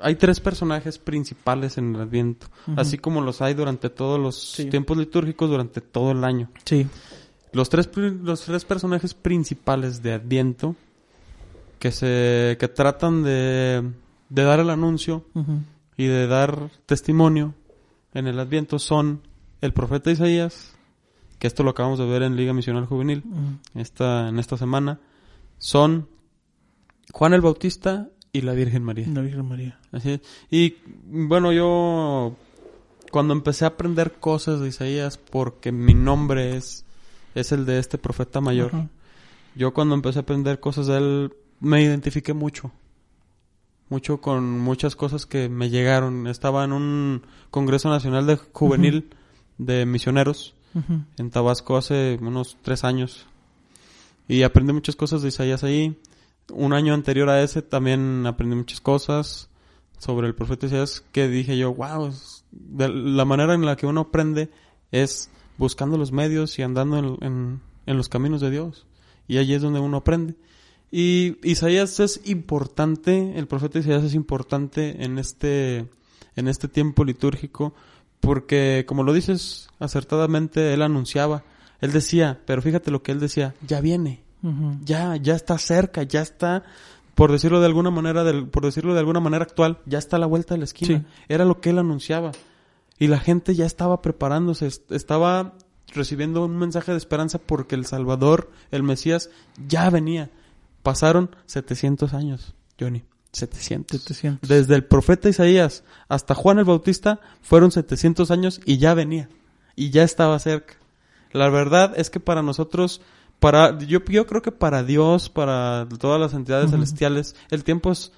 hay 0.00 0.14
tres 0.16 0.40
personajes 0.40 0.98
principales 0.98 1.78
en 1.78 1.94
el 1.94 2.00
Adviento, 2.00 2.46
así 2.76 2.98
como 2.98 3.20
los 3.20 3.42
hay 3.42 3.54
durante 3.54 3.90
todos 3.90 4.18
los 4.18 4.68
tiempos 4.70 4.96
litúrgicos 4.96 5.50
durante 5.50 5.80
todo 5.80 6.12
el 6.12 6.24
año. 6.24 6.50
Sí. 6.64 6.86
Los 7.52 7.68
tres, 7.68 7.90
los 7.96 8.42
tres 8.42 8.64
personajes 8.64 9.14
principales 9.14 10.02
de 10.02 10.12
Adviento 10.12 10.76
que 11.78 11.90
se 11.92 12.56
que 12.60 12.68
tratan 12.68 13.22
de, 13.22 13.90
de 14.28 14.42
dar 14.42 14.60
el 14.60 14.70
anuncio 14.70 15.24
y 15.96 16.06
de 16.06 16.26
dar 16.26 16.70
testimonio 16.86 17.54
en 18.14 18.26
el 18.26 18.38
Adviento 18.38 18.78
son 18.78 19.22
el 19.60 19.72
profeta 19.72 20.10
Isaías, 20.10 20.74
que 21.38 21.46
esto 21.46 21.62
lo 21.62 21.70
acabamos 21.70 21.98
de 21.98 22.06
ver 22.06 22.22
en 22.22 22.36
Liga 22.36 22.52
Misional 22.52 22.86
Juvenil 22.86 23.24
esta, 23.74 24.28
en 24.28 24.38
esta 24.38 24.56
semana, 24.56 25.00
son 25.58 26.08
Juan 27.12 27.34
el 27.34 27.40
Bautista 27.40 28.08
y 28.32 28.42
la 28.42 28.52
Virgen 28.52 28.82
María. 28.82 29.06
La 29.08 29.20
Virgen 29.22 29.48
María. 29.48 29.78
Así 29.92 30.20
Y 30.50 30.76
bueno, 31.06 31.52
yo 31.52 32.36
cuando 33.10 33.34
empecé 33.34 33.64
a 33.64 33.68
aprender 33.68 34.12
cosas 34.20 34.60
de 34.60 34.68
Isaías, 34.68 35.18
porque 35.18 35.72
mi 35.72 35.94
nombre 35.94 36.56
es, 36.56 36.84
es 37.34 37.52
el 37.52 37.66
de 37.66 37.78
este 37.78 37.98
profeta 37.98 38.40
mayor, 38.40 38.72
yo 39.54 39.74
cuando 39.74 39.94
empecé 39.94 40.20
a 40.20 40.22
aprender 40.22 40.60
cosas 40.60 40.86
de 40.86 40.96
él, 40.96 41.32
me 41.60 41.82
identifiqué 41.82 42.32
mucho 42.32 42.72
mucho 43.90 44.20
con 44.20 44.58
muchas 44.58 44.96
cosas 44.96 45.26
que 45.26 45.48
me 45.50 45.68
llegaron. 45.68 46.26
Estaba 46.28 46.64
en 46.64 46.72
un 46.72 47.22
Congreso 47.50 47.90
Nacional 47.90 48.26
de 48.26 48.36
Juvenil 48.36 49.10
de 49.58 49.84
Misioneros 49.84 50.54
en 51.18 51.30
Tabasco 51.30 51.76
hace 51.76 52.16
unos 52.22 52.56
tres 52.62 52.84
años. 52.84 53.26
Y 54.28 54.44
aprendí 54.44 54.72
muchas 54.72 54.94
cosas 54.94 55.22
de 55.22 55.28
Isaías 55.28 55.64
ahí. 55.64 55.98
Un 56.52 56.72
año 56.72 56.94
anterior 56.94 57.28
a 57.28 57.42
ese 57.42 57.62
también 57.62 58.26
aprendí 58.26 58.56
muchas 58.56 58.80
cosas 58.80 59.48
sobre 59.98 60.26
el 60.26 60.34
profeta 60.34 60.66
Isaías 60.66 61.04
que 61.12 61.28
dije 61.28 61.56
yo, 61.56 61.74
wow, 61.74 62.12
la 62.78 63.24
manera 63.24 63.54
en 63.54 63.64
la 63.64 63.76
que 63.76 63.86
uno 63.86 64.02
aprende 64.02 64.50
es 64.90 65.30
buscando 65.58 65.98
los 65.98 66.10
medios 66.10 66.58
y 66.58 66.62
andando 66.62 67.18
en, 67.20 67.60
en 67.86 67.96
los 67.96 68.08
caminos 68.08 68.40
de 68.40 68.50
Dios. 68.50 68.86
Y 69.28 69.38
allí 69.38 69.54
es 69.54 69.62
donde 69.62 69.80
uno 69.80 69.98
aprende. 69.98 70.34
Y 70.90 71.36
Isaías 71.48 72.00
es 72.00 72.20
importante, 72.24 73.38
el 73.38 73.46
profeta 73.46 73.78
Isaías 73.78 74.02
es 74.02 74.14
importante 74.14 75.04
en 75.04 75.18
este, 75.18 75.88
en 76.34 76.48
este 76.48 76.66
tiempo 76.66 77.04
litúrgico, 77.04 77.74
porque 78.18 78.84
como 78.88 79.04
lo 79.04 79.12
dices 79.12 79.68
acertadamente, 79.78 80.74
él 80.74 80.82
anunciaba, 80.82 81.44
él 81.80 81.92
decía, 81.92 82.40
pero 82.44 82.60
fíjate 82.60 82.90
lo 82.90 83.02
que 83.02 83.12
él 83.12 83.20
decía, 83.20 83.54
ya 83.66 83.80
viene, 83.80 84.24
ya, 84.84 85.16
ya 85.16 85.34
está 85.34 85.58
cerca, 85.58 86.02
ya 86.02 86.22
está, 86.22 86.62
por 87.14 87.32
decirlo 87.32 87.60
de 87.60 87.66
alguna 87.66 87.90
manera, 87.90 88.24
por 88.50 88.64
decirlo 88.64 88.94
de 88.94 89.00
alguna 89.00 89.20
manera 89.20 89.44
actual, 89.44 89.78
ya 89.86 89.98
está 89.98 90.16
a 90.16 90.18
la 90.20 90.26
vuelta 90.26 90.54
de 90.54 90.58
la 90.58 90.64
esquina. 90.64 91.06
Era 91.28 91.44
lo 91.44 91.60
que 91.60 91.70
él 91.70 91.78
anunciaba. 91.78 92.32
Y 92.98 93.06
la 93.06 93.18
gente 93.18 93.54
ya 93.54 93.66
estaba 93.66 94.02
preparándose, 94.02 94.68
estaba 94.90 95.54
recibiendo 95.94 96.44
un 96.44 96.56
mensaje 96.56 96.92
de 96.92 96.98
esperanza 96.98 97.38
porque 97.38 97.74
el 97.74 97.86
Salvador, 97.86 98.50
el 98.70 98.82
Mesías, 98.82 99.30
ya 99.66 99.88
venía. 99.90 100.30
Pasaron 100.82 101.34
700 101.46 102.14
años, 102.14 102.54
Johnny. 102.78 103.04
700. 103.32 104.40
Desde 104.42 104.74
el 104.74 104.84
profeta 104.84 105.28
Isaías 105.28 105.84
hasta 106.08 106.34
Juan 106.34 106.58
el 106.58 106.64
Bautista 106.64 107.20
fueron 107.42 107.70
700 107.70 108.30
años 108.30 108.60
y 108.64 108.78
ya 108.78 108.94
venía. 108.94 109.28
Y 109.76 109.90
ya 109.90 110.02
estaba 110.02 110.38
cerca. 110.38 110.74
La 111.32 111.48
verdad 111.48 111.92
es 111.96 112.10
que 112.10 112.18
para 112.18 112.42
nosotros, 112.42 113.00
para, 113.40 113.78
yo, 113.78 114.04
yo 114.04 114.26
creo 114.26 114.42
que 114.42 114.52
para 114.52 114.84
Dios, 114.84 115.30
para 115.30 115.88
todas 115.98 116.20
las 116.20 116.34
entidades 116.34 116.70
celestiales, 116.70 117.34
el 117.50 117.64
tiempo 117.64 117.90
es, 117.90 118.12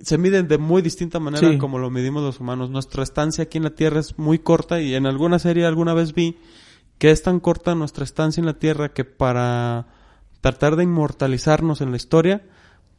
se 0.00 0.16
mide 0.16 0.42
de 0.44 0.58
muy 0.58 0.80
distinta 0.80 1.18
manera 1.18 1.58
como 1.58 1.78
lo 1.78 1.90
medimos 1.90 2.22
los 2.22 2.38
humanos. 2.38 2.70
Nuestra 2.70 3.02
estancia 3.02 3.44
aquí 3.44 3.58
en 3.58 3.64
la 3.64 3.74
Tierra 3.74 3.98
es 3.98 4.16
muy 4.16 4.38
corta 4.38 4.80
y 4.80 4.94
en 4.94 5.06
alguna 5.06 5.40
serie 5.40 5.66
alguna 5.66 5.92
vez 5.92 6.14
vi 6.14 6.38
que 6.98 7.10
es 7.10 7.22
tan 7.22 7.40
corta 7.40 7.74
nuestra 7.74 8.04
estancia 8.04 8.40
en 8.40 8.46
la 8.46 8.54
Tierra 8.54 8.92
que 8.92 9.04
para 9.04 9.86
tratar 10.40 10.76
de 10.76 10.84
inmortalizarnos 10.84 11.80
en 11.80 11.90
la 11.90 11.96
historia, 11.96 12.42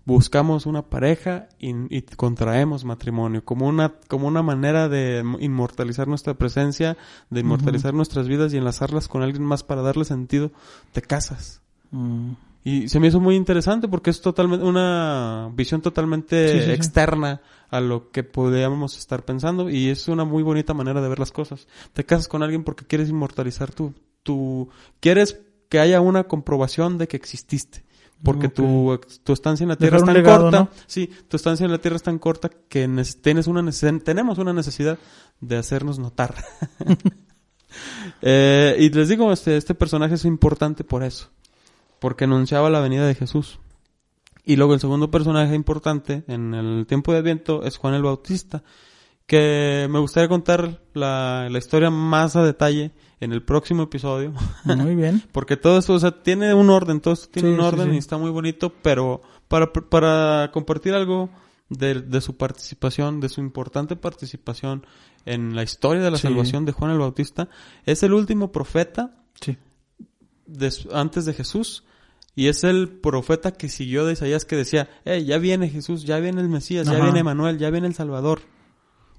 buscamos 0.08 0.66
una 0.66 0.84
pareja 0.84 1.50
y, 1.60 2.02
contraemos 2.16 2.86
matrimonio 2.86 3.44
como 3.44 3.68
una 3.68 3.96
como 4.08 4.30
una 4.30 4.42
manera 4.42 4.88
de 4.88 5.22
inmortalizar 5.42 6.08
nuestra 6.08 6.34
presencia, 6.34 6.98
de 7.30 7.42
inmortalizar 7.42 7.94
nuestras 7.94 8.30
vidas 8.30 8.54
y 8.54 8.58
enlazarlas 8.58 9.10
con 9.10 9.22
alguien 9.22 9.44
más 9.44 9.64
para 9.64 9.82
darle 9.82 10.06
sentido. 10.06 10.52
Te 10.94 11.02
casas. 11.02 11.62
Mm. 11.92 12.32
Y 12.64 12.88
se 12.88 13.02
me 13.02 13.08
hizo 13.08 13.20
muy 13.20 13.36
interesante 13.36 13.90
porque 13.90 14.10
es 14.10 14.22
totalmente 14.22 14.66
una 14.66 15.52
visión 15.54 15.82
totalmente 15.82 16.74
externa 16.74 17.42
a 17.70 17.82
lo 17.82 18.10
que 18.10 18.24
podríamos 18.24 18.98
estar 18.98 19.26
pensando 19.26 19.70
y 19.70 19.90
es 19.90 20.08
una 20.08 20.24
muy 20.24 20.42
bonita 20.42 20.74
manera 20.74 21.02
de 21.02 21.10
ver 21.10 21.20
las 21.20 21.34
cosas. 21.34 21.68
Te 21.92 22.06
casas 22.06 22.30
con 22.30 22.44
alguien 22.44 22.64
porque 22.64 22.86
quieres 22.86 23.10
inmortalizar 23.10 23.74
tu 23.74 23.94
tu 24.24 24.70
quieres 25.02 25.42
que 25.68 25.80
haya 25.80 26.00
una 26.00 26.24
comprobación 26.26 26.98
de 26.98 27.10
que 27.10 27.18
exististe. 27.18 27.84
Porque 28.24 28.50
tu, 28.50 29.00
tu, 29.24 29.34
estancia 29.34 29.64
en 29.64 29.70
la 29.70 29.76
Tierra 29.76 29.98
es 29.98 30.04
tan 30.04 30.24
corta. 30.24 30.70
Sí, 30.88 31.10
tu 31.28 31.38
estancia 31.38 31.66
en 31.66 31.72
la 31.72 31.78
Tierra 31.78 31.98
es 31.98 32.04
tan 32.04 32.18
corta 32.18 32.50
que 32.50 32.88
tienes 33.22 33.48
una 33.48 33.64
tenemos 34.04 34.38
una 34.40 34.54
necesidad 34.54 34.98
de 35.40 35.58
hacernos 35.58 36.00
notar. 36.00 36.34
eh, 38.22 38.76
y 38.80 38.90
les 38.90 39.10
digo, 39.10 39.32
este, 39.32 39.56
este 39.58 39.76
personaje 39.76 40.16
es 40.16 40.26
importante 40.26 40.84
por 40.84 41.04
eso. 41.04 41.30
Porque 42.00 42.24
anunciaba 42.24 42.70
la 42.70 42.80
venida 42.80 43.06
de 43.06 43.16
Jesús. 43.16 43.60
Y 44.46 44.56
luego 44.56 44.74
el 44.74 44.80
segundo 44.80 45.12
personaje 45.12 45.56
importante 45.56 46.24
en 46.28 46.54
el 46.54 46.86
tiempo 46.88 47.12
de 47.12 47.20
Adviento 47.20 47.64
es 47.64 47.78
Juan 47.78 47.94
el 47.94 48.04
Bautista. 48.04 48.64
Que 49.28 49.88
me 49.90 50.00
gustaría 50.00 50.28
contar 50.28 50.82
la, 50.94 51.48
la 51.52 51.58
historia 51.58 51.90
más 51.90 52.36
a 52.36 52.44
detalle 52.44 52.94
en 53.20 53.34
el 53.34 53.44
próximo 53.44 53.84
episodio. 53.84 54.34
Muy 54.66 54.96
bien. 54.96 55.24
Porque 55.32 55.58
todo 55.58 55.80
esto, 55.80 55.94
o 55.94 56.00
sea, 56.00 56.12
tiene 56.12 56.54
un 56.54 56.70
orden, 56.70 57.02
todo 57.02 57.14
esto 57.14 57.28
tiene 57.32 57.54
un 57.54 57.60
orden 57.60 57.94
y 57.94 57.98
está 57.98 58.18
muy 58.18 58.32
bonito, 58.32 58.72
pero 58.82 59.22
para, 59.48 59.72
para 59.74 60.52
compartir 60.54 60.94
algo 60.94 61.30
de, 61.70 62.02
de, 62.02 62.22
su 62.22 62.38
participación, 62.38 63.20
de 63.20 63.30
su 63.30 63.42
importante 63.42 63.96
participación 63.96 64.86
en 65.26 65.56
la 65.56 65.64
historia 65.64 66.04
de 66.04 66.12
la 66.12 66.18
salvación 66.18 66.66
de 66.66 66.72
Juan 66.72 66.92
el 66.92 67.00
Bautista, 67.00 67.50
es 67.86 68.04
el 68.04 68.14
último 68.14 68.52
profeta 68.52 69.16
antes 70.94 71.26
de 71.26 71.34
Jesús. 71.34 71.84
Y 72.36 72.50
es 72.50 72.64
el 72.64 72.88
profeta 72.88 73.52
que 73.52 73.68
siguió 73.68 74.06
de 74.06 74.14
Isaías 74.14 74.46
que 74.46 74.56
decía, 74.56 74.88
hey, 75.06 75.26
ya 75.26 75.40
viene 75.40 75.70
Jesús, 75.70 76.04
ya 76.04 76.20
viene 76.20 76.40
el 76.40 76.50
Mesías, 76.50 76.86
ya 76.86 77.02
viene 77.02 77.24
Manuel, 77.24 77.58
ya 77.58 77.72
viene 77.72 77.88
el 77.88 77.96
Salvador 77.96 78.42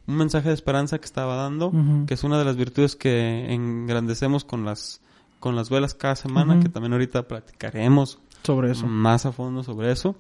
un 0.09 0.17
mensaje 0.17 0.49
de 0.49 0.55
esperanza 0.55 0.99
que 0.99 1.05
estaba 1.05 1.37
dando, 1.37 1.71
que 2.07 2.15
es 2.15 2.25
una 2.25 2.39
de 2.39 2.45
las 2.45 2.57
virtudes 2.57 2.97
que 2.97 3.53
engrandecemos 3.53 4.45
con 4.45 4.65
las 4.65 5.01
con 5.39 5.55
las 5.55 5.71
velas 5.71 5.95
cada 5.95 6.17
semana, 6.17 6.59
que 6.59 6.69
también 6.69 6.93
ahorita 6.95 7.29
platicaremos 7.29 8.19
sobre 8.43 8.73
eso. 8.73 8.87
Más 8.87 9.27
a 9.27 9.33
fondo 9.33 9.63
sobre 9.63 9.93
eso. 9.93 10.17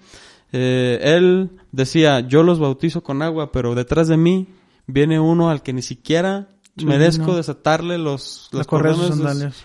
Eh, 0.53 1.01
él 1.03 1.51
decía, 1.72 2.20
yo 2.20 2.43
los 2.43 2.61
bautizo 2.61 3.03
con 3.03 3.22
agua, 3.22 3.51
pero 3.51 3.74
detrás 3.74 4.09
de 4.09 4.16
mí 4.16 4.47
viene 4.86 5.18
uno 5.18 5.51
al 5.51 5.62
que 5.62 5.72
ni 5.72 5.82
siquiera 5.82 6.49
merezco 6.76 7.34
desatarle 7.34 7.99
los, 7.99 8.49
las 8.53 8.66
correas 8.66 8.99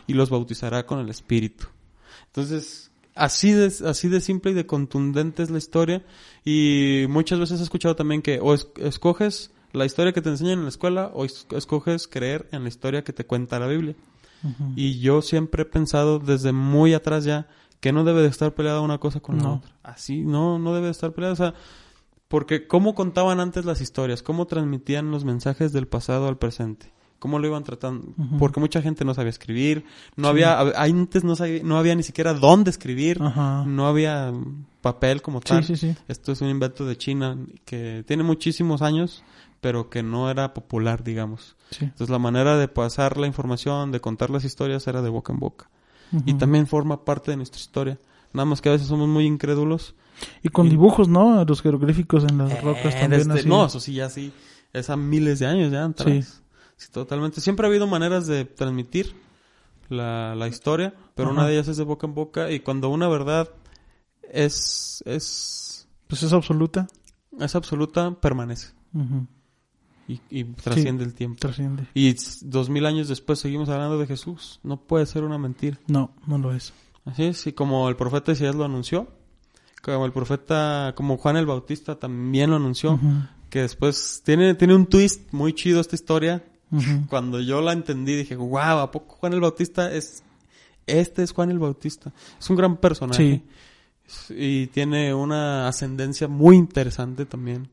y 0.07 0.13
los 0.13 0.29
bautizará 0.29 0.85
con 0.85 0.99
el 0.99 1.09
Espíritu. 1.09 1.67
Entonces, 2.27 2.91
así 3.13 3.51
de, 3.51 3.71
así 3.85 4.07
de 4.07 4.21
simple 4.21 4.51
y 4.51 4.55
de 4.55 4.65
contundente 4.65 5.43
es 5.43 5.51
la 5.51 5.59
historia. 5.59 6.03
Y 6.43 7.05
muchas 7.09 7.39
veces 7.39 7.59
he 7.59 7.63
escuchado 7.63 7.95
también 7.95 8.21
que 8.21 8.39
o 8.41 8.53
escoges 8.53 9.51
la 9.73 9.85
historia 9.85 10.13
que 10.13 10.21
te 10.21 10.29
enseñan 10.29 10.59
en 10.59 10.63
la 10.63 10.69
escuela 10.69 11.11
o 11.13 11.25
escoges 11.25 12.07
creer 12.07 12.47
en 12.51 12.63
la 12.63 12.69
historia 12.69 13.03
que 13.03 13.11
te 13.13 13.25
cuenta 13.25 13.59
la 13.59 13.67
Biblia. 13.67 13.95
Y 14.75 14.99
yo 14.99 15.21
siempre 15.21 15.63
he 15.63 15.65
pensado 15.65 16.19
desde 16.19 16.51
muy 16.51 16.93
atrás 16.93 17.23
ya 17.23 17.47
que 17.79 17.91
no 17.91 18.03
debe 18.03 18.21
de 18.21 18.27
estar 18.27 18.53
peleada 18.53 18.81
una 18.81 18.97
cosa 18.97 19.19
con 19.19 19.37
la 19.39 19.51
otra. 19.53 19.71
Así, 19.83 20.21
no, 20.21 20.59
no 20.59 20.73
debe 20.73 20.85
de 20.85 20.91
estar 20.91 21.11
peleada. 21.11 21.33
O 21.33 21.37
sea, 21.37 21.53
porque 22.27 22.67
cómo 22.67 22.95
contaban 22.95 23.39
antes 23.39 23.65
las 23.65 23.81
historias, 23.81 24.23
cómo 24.23 24.47
transmitían 24.47 25.11
los 25.11 25.23
mensajes 25.23 25.71
del 25.71 25.87
pasado 25.87 26.27
al 26.27 26.37
presente, 26.37 26.91
cómo 27.19 27.39
lo 27.39 27.47
iban 27.47 27.63
tratando. 27.63 28.13
Porque 28.39 28.59
mucha 28.59 28.81
gente 28.81 29.05
no 29.05 29.13
sabía 29.13 29.29
escribir, 29.29 29.85
no 30.15 30.27
había, 30.27 30.59
antes 30.59 31.23
no, 31.23 31.35
sabía, 31.35 31.61
no 31.63 31.77
había 31.77 31.95
ni 31.95 32.03
siquiera 32.03 32.33
dónde 32.33 32.69
escribir, 32.71 33.21
no 33.21 33.87
había 33.87 34.33
papel 34.81 35.21
como 35.21 35.41
tal. 35.41 35.65
Esto 36.07 36.31
es 36.31 36.41
un 36.41 36.49
invento 36.49 36.85
de 36.85 36.97
China 36.97 37.37
que 37.65 38.03
tiene 38.07 38.23
muchísimos 38.23 38.81
años, 38.81 39.23
pero 39.63 39.89
que 39.89 40.03
no 40.03 40.29
era 40.29 40.53
popular, 40.53 41.05
digamos. 41.05 41.55
Entonces 41.79 42.09
la 42.09 42.19
manera 42.19 42.57
de 42.57 42.67
pasar 42.67 43.17
la 43.17 43.27
información, 43.27 43.93
de 43.93 44.01
contar 44.01 44.29
las 44.29 44.43
historias 44.43 44.85
era 44.87 45.01
de 45.01 45.09
boca 45.09 45.31
en 45.31 45.39
boca. 45.39 45.69
Y 46.25 46.33
también 46.33 46.67
forma 46.67 47.05
parte 47.05 47.31
de 47.31 47.37
nuestra 47.37 47.59
historia. 47.59 47.97
Nada 48.33 48.45
más 48.45 48.61
que 48.61 48.67
a 48.67 48.73
veces 48.73 48.87
somos 48.87 49.07
muy 49.07 49.25
incrédulos. 49.25 49.95
Y 50.43 50.49
con 50.49 50.69
dibujos, 50.69 51.07
¿no? 51.07 51.43
Los 51.45 51.61
jeroglíficos 51.61 52.25
en 52.25 52.37
las 52.37 52.51
eh, 52.51 52.61
rocas 52.61 52.93
también. 52.99 53.29
No, 53.45 53.65
eso 53.65 53.79
sí, 53.79 53.93
ya 53.93 54.09
sí. 54.09 54.33
Es 54.73 54.89
a 54.89 54.97
miles 54.97 55.39
de 55.39 55.47
años 55.47 55.71
ya 55.71 55.85
atrás. 55.85 56.43
Sí. 56.75 56.91
totalmente. 56.91 57.39
Siempre 57.39 57.65
ha 57.65 57.69
habido 57.69 57.87
maneras 57.87 58.27
de 58.27 58.43
transmitir 58.43 59.15
la, 59.87 60.35
la 60.35 60.49
historia, 60.49 60.93
pero 61.15 61.31
una 61.31 61.47
de 61.47 61.53
ellas 61.53 61.69
es 61.69 61.77
de 61.77 61.83
boca 61.83 62.05
en 62.05 62.13
boca. 62.13 62.51
Y 62.51 62.59
cuando 62.59 62.89
una 62.89 63.07
verdad 63.07 63.49
es... 64.29 65.01
es 65.05 65.87
pues 66.07 66.21
es 66.21 66.33
absoluta. 66.33 66.85
Es 67.39 67.55
absoluta, 67.55 68.11
permanece. 68.19 68.73
Y, 70.07 70.19
y, 70.29 70.43
trasciende 70.43 71.03
el 71.03 71.13
tiempo. 71.13 71.39
Trasciende. 71.39 71.87
Y 71.93 72.15
dos 72.41 72.69
mil 72.69 72.85
años 72.85 73.07
después 73.07 73.39
seguimos 73.39 73.69
hablando 73.69 73.97
de 73.97 74.07
Jesús. 74.07 74.59
No 74.63 74.77
puede 74.77 75.05
ser 75.05 75.23
una 75.23 75.37
mentira. 75.37 75.79
No, 75.87 76.11
no 76.27 76.37
lo 76.37 76.53
es. 76.53 76.73
Así 77.05 77.23
es, 77.23 77.47
y 77.47 77.53
como 77.53 77.89
el 77.89 77.95
profeta 77.95 78.31
Isaías 78.31 78.55
lo 78.55 78.63
anunció, 78.63 79.07
como 79.81 80.05
el 80.05 80.13
profeta, 80.13 80.93
como 80.95 81.17
Juan 81.17 81.35
el 81.35 81.45
Bautista 81.45 81.99
también 81.99 82.49
lo 82.49 82.55
anunció, 82.55 82.97
que 83.49 83.61
después 83.61 84.21
tiene, 84.23 84.55
tiene 84.55 84.73
un 84.73 84.85
twist 84.85 85.31
muy 85.33 85.53
chido 85.53 85.81
esta 85.81 85.95
historia. 85.95 86.43
Cuando 87.09 87.39
yo 87.39 87.61
la 87.61 87.73
entendí 87.73 88.15
dije, 88.15 88.35
wow, 88.35 88.79
¿a 88.79 88.89
poco 88.89 89.15
Juan 89.15 89.33
el 89.33 89.41
Bautista 89.41 89.93
es, 89.93 90.23
este 90.87 91.21
es 91.23 91.33
Juan 91.33 91.51
el 91.51 91.59
Bautista? 91.59 92.13
Es 92.39 92.49
un 92.49 92.55
gran 92.55 92.77
personaje. 92.77 93.43
Y 94.29 94.67
tiene 94.67 95.13
una 95.13 95.67
ascendencia 95.67 96.27
muy 96.27 96.55
interesante 96.55 97.25
también, 97.25 97.69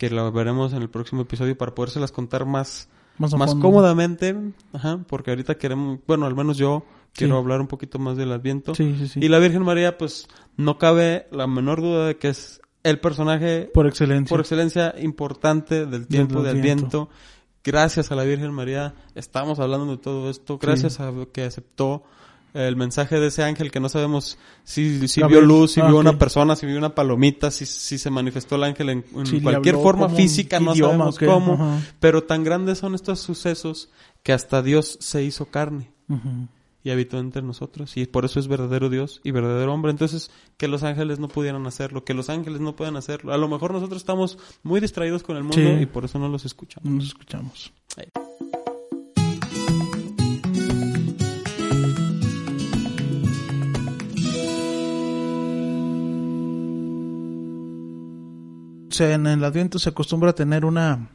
que 0.00 0.08
lo 0.08 0.32
veremos 0.32 0.72
en 0.72 0.80
el 0.80 0.88
próximo 0.88 1.20
episodio 1.20 1.58
para 1.58 1.74
podérselas 1.74 2.10
contar 2.10 2.46
más, 2.46 2.88
más, 3.18 3.34
más 3.34 3.54
cómodamente, 3.54 4.34
ajá, 4.72 5.04
porque 5.06 5.30
ahorita 5.30 5.58
queremos, 5.58 6.00
bueno, 6.06 6.24
al 6.24 6.34
menos 6.34 6.56
yo 6.56 6.86
quiero 7.12 7.36
hablar 7.36 7.60
un 7.60 7.66
poquito 7.66 7.98
más 7.98 8.16
del 8.16 8.32
Adviento. 8.32 8.72
y 8.78 9.28
la 9.28 9.38
Virgen 9.38 9.62
María, 9.62 9.98
pues 9.98 10.26
no 10.56 10.78
cabe 10.78 11.26
la 11.32 11.46
menor 11.46 11.82
duda 11.82 12.06
de 12.06 12.16
que 12.16 12.28
es 12.28 12.62
el 12.82 12.98
personaje 12.98 13.70
por 13.74 13.86
excelencia, 13.86 14.30
por 14.30 14.40
excelencia 14.40 14.94
importante 14.98 15.84
del 15.84 16.06
tiempo 16.06 16.40
del, 16.40 16.56
Adviento. 16.56 17.10
Gracias 17.62 18.10
a 18.10 18.14
la 18.14 18.24
Virgen 18.24 18.54
María 18.54 18.94
estamos 19.14 19.60
hablando 19.60 19.84
de 19.90 19.98
todo 19.98 20.30
esto. 20.30 20.56
Gracias 20.56 20.98
a 20.98 21.12
que 21.30 21.44
aceptó 21.44 22.04
el 22.54 22.76
mensaje 22.76 23.20
de 23.20 23.28
ese 23.28 23.42
ángel 23.42 23.70
que 23.70 23.80
no 23.80 23.88
sabemos 23.88 24.38
si, 24.64 25.06
si 25.08 25.22
vio 25.22 25.40
luz, 25.40 25.72
si 25.72 25.80
vio 25.80 25.96
ah, 25.96 26.00
una 26.00 26.18
persona, 26.18 26.56
si 26.56 26.66
vio 26.66 26.78
una 26.78 26.94
palomita, 26.94 27.50
si, 27.50 27.66
si 27.66 27.98
se 27.98 28.10
manifestó 28.10 28.56
el 28.56 28.64
ángel 28.64 28.88
en, 28.90 29.04
cualquier 29.42 29.76
forma 29.76 30.08
física, 30.08 30.60
no 30.60 30.74
sabemos 30.74 31.18
cómo. 31.18 31.80
Pero 32.00 32.24
tan 32.24 32.44
grandes 32.44 32.78
son 32.78 32.94
estos 32.94 33.20
sucesos 33.20 33.90
que 34.22 34.32
hasta 34.32 34.62
Dios 34.62 34.98
se 35.00 35.22
hizo 35.22 35.46
carne 35.46 35.92
y 36.82 36.90
habitó 36.90 37.18
entre 37.18 37.42
nosotros 37.42 37.96
y 37.96 38.06
por 38.06 38.24
eso 38.24 38.40
es 38.40 38.48
verdadero 38.48 38.88
Dios 38.88 39.20
y 39.22 39.30
verdadero 39.30 39.72
hombre. 39.72 39.90
Entonces, 39.90 40.30
que 40.56 40.68
los 40.68 40.82
ángeles 40.82 41.18
no 41.18 41.28
pudieran 41.28 41.66
hacerlo, 41.66 42.04
que 42.04 42.14
los 42.14 42.30
ángeles 42.30 42.60
no 42.60 42.74
puedan 42.74 42.96
hacerlo. 42.96 43.32
A 43.32 43.38
lo 43.38 43.48
mejor 43.48 43.72
nosotros 43.72 44.00
estamos 44.00 44.38
muy 44.62 44.80
distraídos 44.80 45.22
con 45.22 45.36
el 45.36 45.44
mundo 45.44 45.80
y 45.80 45.86
por 45.86 46.04
eso 46.04 46.18
no 46.18 46.28
los 46.28 46.44
escuchamos. 46.44 46.90
No 46.90 46.96
los 46.96 47.06
escuchamos. 47.06 47.72
En 58.98 59.26
el 59.26 59.44
Adviento 59.44 59.78
se 59.78 59.90
acostumbra 59.90 60.30
a 60.30 60.34
tener 60.34 60.64
una 60.64 61.08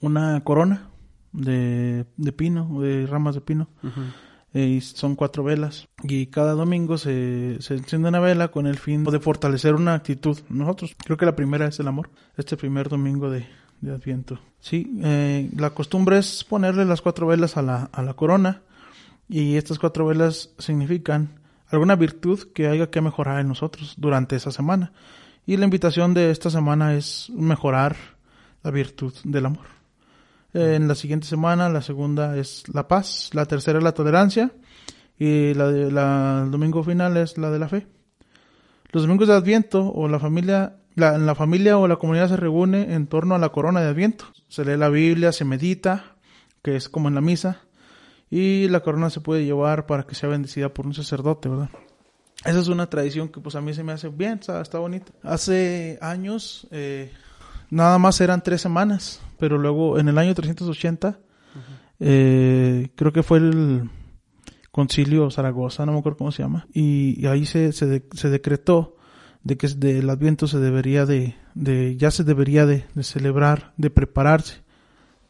una 0.00 0.42
corona 0.44 0.90
de, 1.32 2.06
de 2.16 2.32
pino, 2.32 2.80
de 2.80 3.06
ramas 3.06 3.34
de 3.34 3.40
pino. 3.40 3.68
Eh, 4.52 4.66
y 4.66 4.80
son 4.80 5.16
cuatro 5.16 5.42
velas. 5.42 5.88
Y 6.04 6.26
cada 6.26 6.52
domingo 6.52 6.96
se, 6.96 7.56
se 7.60 7.74
enciende 7.74 8.08
una 8.08 8.20
vela 8.20 8.48
con 8.48 8.66
el 8.66 8.78
fin 8.78 9.02
de 9.02 9.18
fortalecer 9.18 9.74
una 9.74 9.94
actitud. 9.94 10.38
Nosotros, 10.48 10.94
creo 11.04 11.16
que 11.16 11.26
la 11.26 11.34
primera 11.34 11.66
es 11.66 11.80
el 11.80 11.88
amor. 11.88 12.10
Este 12.36 12.56
primer 12.56 12.88
domingo 12.88 13.30
de, 13.30 13.46
de 13.80 13.92
Adviento. 13.92 14.38
Sí, 14.60 14.96
eh, 15.02 15.50
la 15.56 15.70
costumbre 15.70 16.18
es 16.18 16.44
ponerle 16.44 16.84
las 16.84 17.02
cuatro 17.02 17.26
velas 17.26 17.56
a 17.56 17.62
la, 17.62 17.90
a 17.92 18.02
la 18.02 18.14
corona. 18.14 18.62
Y 19.28 19.56
estas 19.56 19.80
cuatro 19.80 20.06
velas 20.06 20.50
significan 20.58 21.40
alguna 21.66 21.96
virtud 21.96 22.52
que 22.54 22.68
haya 22.68 22.90
que 22.90 23.00
mejorar 23.00 23.40
en 23.40 23.48
nosotros 23.48 23.94
durante 23.96 24.36
esa 24.36 24.52
semana. 24.52 24.92
Y 25.46 25.56
la 25.56 25.64
invitación 25.64 26.14
de 26.14 26.30
esta 26.30 26.50
semana 26.50 26.94
es 26.94 27.30
mejorar 27.30 27.96
la 28.62 28.70
virtud 28.70 29.12
del 29.24 29.46
amor 29.46 29.74
en 30.54 30.86
la 30.86 30.94
siguiente 30.94 31.26
semana 31.26 31.68
la 31.68 31.82
segunda 31.82 32.36
es 32.36 32.62
la 32.72 32.86
paz, 32.86 33.30
la 33.32 33.44
tercera 33.44 33.78
es 33.78 33.84
la 33.84 33.92
tolerancia 33.92 34.52
y 35.18 35.52
la, 35.54 35.70
de, 35.70 35.90
la 35.90 36.42
el 36.44 36.50
domingo 36.50 36.82
final 36.82 37.16
es 37.16 37.36
la 37.38 37.50
de 37.50 37.58
la 37.58 37.68
fe. 37.68 37.86
Los 38.92 39.02
domingos 39.02 39.26
de 39.26 39.34
Adviento 39.34 39.92
o 39.92 40.06
la 40.06 40.20
familia, 40.20 40.76
la, 40.94 41.18
la 41.18 41.34
familia 41.34 41.76
o 41.76 41.88
la 41.88 41.96
comunidad 41.96 42.28
se 42.28 42.36
reúne 42.36 42.94
en 42.94 43.08
torno 43.08 43.34
a 43.34 43.38
la 43.38 43.48
corona 43.48 43.80
de 43.80 43.88
Adviento. 43.88 44.26
Se 44.48 44.64
lee 44.64 44.76
la 44.76 44.88
Biblia, 44.88 45.32
se 45.32 45.44
medita, 45.44 46.16
que 46.62 46.76
es 46.76 46.88
como 46.88 47.08
en 47.08 47.16
la 47.16 47.20
misa, 47.20 47.62
y 48.30 48.68
la 48.68 48.80
corona 48.80 49.10
se 49.10 49.20
puede 49.20 49.44
llevar 49.44 49.86
para 49.86 50.04
que 50.04 50.14
sea 50.14 50.28
bendecida 50.28 50.72
por 50.72 50.86
un 50.86 50.94
sacerdote, 50.94 51.48
¿verdad? 51.48 51.70
Esa 52.44 52.60
es 52.60 52.68
una 52.68 52.88
tradición 52.88 53.28
que 53.28 53.40
pues 53.40 53.54
a 53.54 53.60
mí 53.60 53.72
se 53.72 53.82
me 53.82 53.92
hace 53.92 54.08
bien, 54.08 54.34
está, 54.34 54.60
está 54.60 54.78
bonita. 54.78 55.12
Hace 55.22 55.98
años 56.02 56.66
eh, 56.70 57.10
nada 57.70 57.98
más 57.98 58.20
eran 58.20 58.42
tres 58.42 58.60
semanas, 58.60 59.20
pero 59.38 59.58
luego 59.58 59.98
en 59.98 60.08
el 60.08 60.18
año 60.18 60.34
380, 60.34 61.18
eh, 62.00 62.88
creo 62.94 63.12
que 63.12 63.22
fue 63.22 63.38
el 63.38 63.90
concilio 64.70 65.30
Zaragoza, 65.30 65.86
no 65.86 65.92
me 65.92 65.98
acuerdo 66.00 66.18
cómo 66.18 66.32
se 66.32 66.42
llama, 66.42 66.66
y, 66.72 67.24
ahí 67.26 67.46
se, 67.46 67.72
se, 67.72 68.28
decretó 68.28 68.96
de 69.42 69.56
que 69.56 69.66
el 69.66 70.10
Adviento 70.10 70.48
se 70.48 70.58
debería 70.58 71.06
de, 71.06 71.36
de 71.54 71.96
ya 71.96 72.10
se 72.10 72.24
debería 72.24 72.66
de, 72.66 72.84
celebrar, 73.02 73.72
de 73.76 73.90
prepararse 73.90 74.62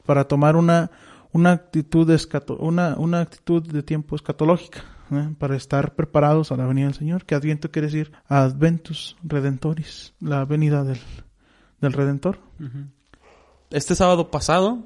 para 0.06 0.24
tomar 0.24 0.56
una, 0.56 0.90
una 1.32 1.52
actitud 1.52 2.08
escato, 2.10 2.56
una, 2.56 2.96
una 2.96 3.20
actitud 3.20 3.62
de 3.62 3.82
tiempo 3.82 4.16
escatológica, 4.16 4.82
¿eh? 5.18 5.34
para 5.38 5.56
estar 5.56 5.94
preparados 5.94 6.52
a 6.52 6.56
la 6.56 6.66
venida 6.66 6.86
del 6.86 6.94
Señor, 6.94 7.24
que 7.24 7.34
Adviento 7.34 7.70
quiere 7.70 7.88
decir 7.88 8.12
Adventus 8.28 9.16
Redentoris, 9.22 10.14
la 10.20 10.44
venida 10.44 10.84
del, 10.84 10.98
del 11.80 11.92
Redentor. 11.92 12.38
Este 13.70 13.94
sábado 13.94 14.30
pasado 14.30 14.78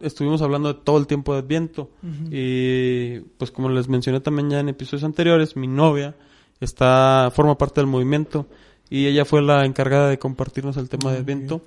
estuvimos 0.00 0.42
hablando 0.42 0.72
de 0.72 0.80
todo 0.80 0.98
el 0.98 1.06
tiempo 1.06 1.32
de 1.32 1.40
Adviento. 1.40 1.90
Y 2.30 3.20
pues 3.38 3.50
como 3.50 3.68
les 3.68 3.88
mencioné 3.88 4.20
también 4.20 4.50
ya 4.50 4.60
en 4.60 4.68
episodios 4.68 5.04
anteriores, 5.04 5.56
mi 5.56 5.66
novia 5.66 6.16
está 6.60 7.30
forma 7.34 7.56
parte 7.56 7.80
del 7.80 7.86
movimiento 7.86 8.46
y 8.88 9.06
ella 9.06 9.24
fue 9.24 9.42
la 9.42 9.64
encargada 9.64 10.08
de 10.08 10.18
compartirnos 10.18 10.76
el 10.76 10.88
tema 10.88 11.12
de 11.12 11.18
Adviento. 11.18 11.62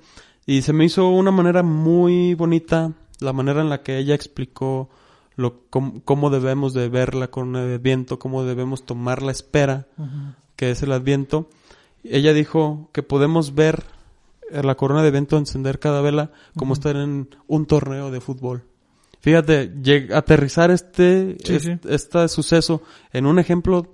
y 0.46 0.62
se 0.62 0.72
me 0.72 0.84
hizo 0.84 1.08
una 1.08 1.30
manera 1.30 1.62
muy 1.62 2.34
bonita 2.34 2.92
la 3.20 3.32
manera 3.32 3.60
en 3.60 3.70
la 3.70 3.82
que 3.82 3.98
ella 3.98 4.14
explicó 4.14 4.90
lo 5.36 5.68
cómo, 5.68 6.30
debemos 6.30 6.74
de 6.74 6.88
ver 6.88 7.14
la 7.14 7.28
corona 7.28 7.64
de 7.64 7.74
Adviento, 7.74 8.18
cómo 8.18 8.44
debemos 8.44 8.84
tomar 8.84 9.22
la 9.22 9.32
espera 9.32 9.86
que 10.56 10.70
es 10.70 10.82
el 10.82 10.92
Adviento. 10.92 11.48
Ella 12.04 12.32
dijo 12.32 12.90
que 12.92 13.02
podemos 13.02 13.54
ver 13.54 13.84
la 14.50 14.74
corona 14.76 15.02
de 15.02 15.08
evento 15.08 15.36
encender 15.36 15.78
cada 15.78 16.00
vela 16.00 16.30
como 16.56 16.74
estar 16.74 16.96
en 16.96 17.28
un 17.46 17.66
torneo 17.66 18.10
de 18.10 18.20
fútbol. 18.20 18.64
Fíjate, 19.20 19.72
aterrizar 20.14 20.70
este, 20.70 21.38
este, 21.88 22.28
suceso 22.28 22.82
en 23.10 23.24
un 23.24 23.38
ejemplo 23.38 23.90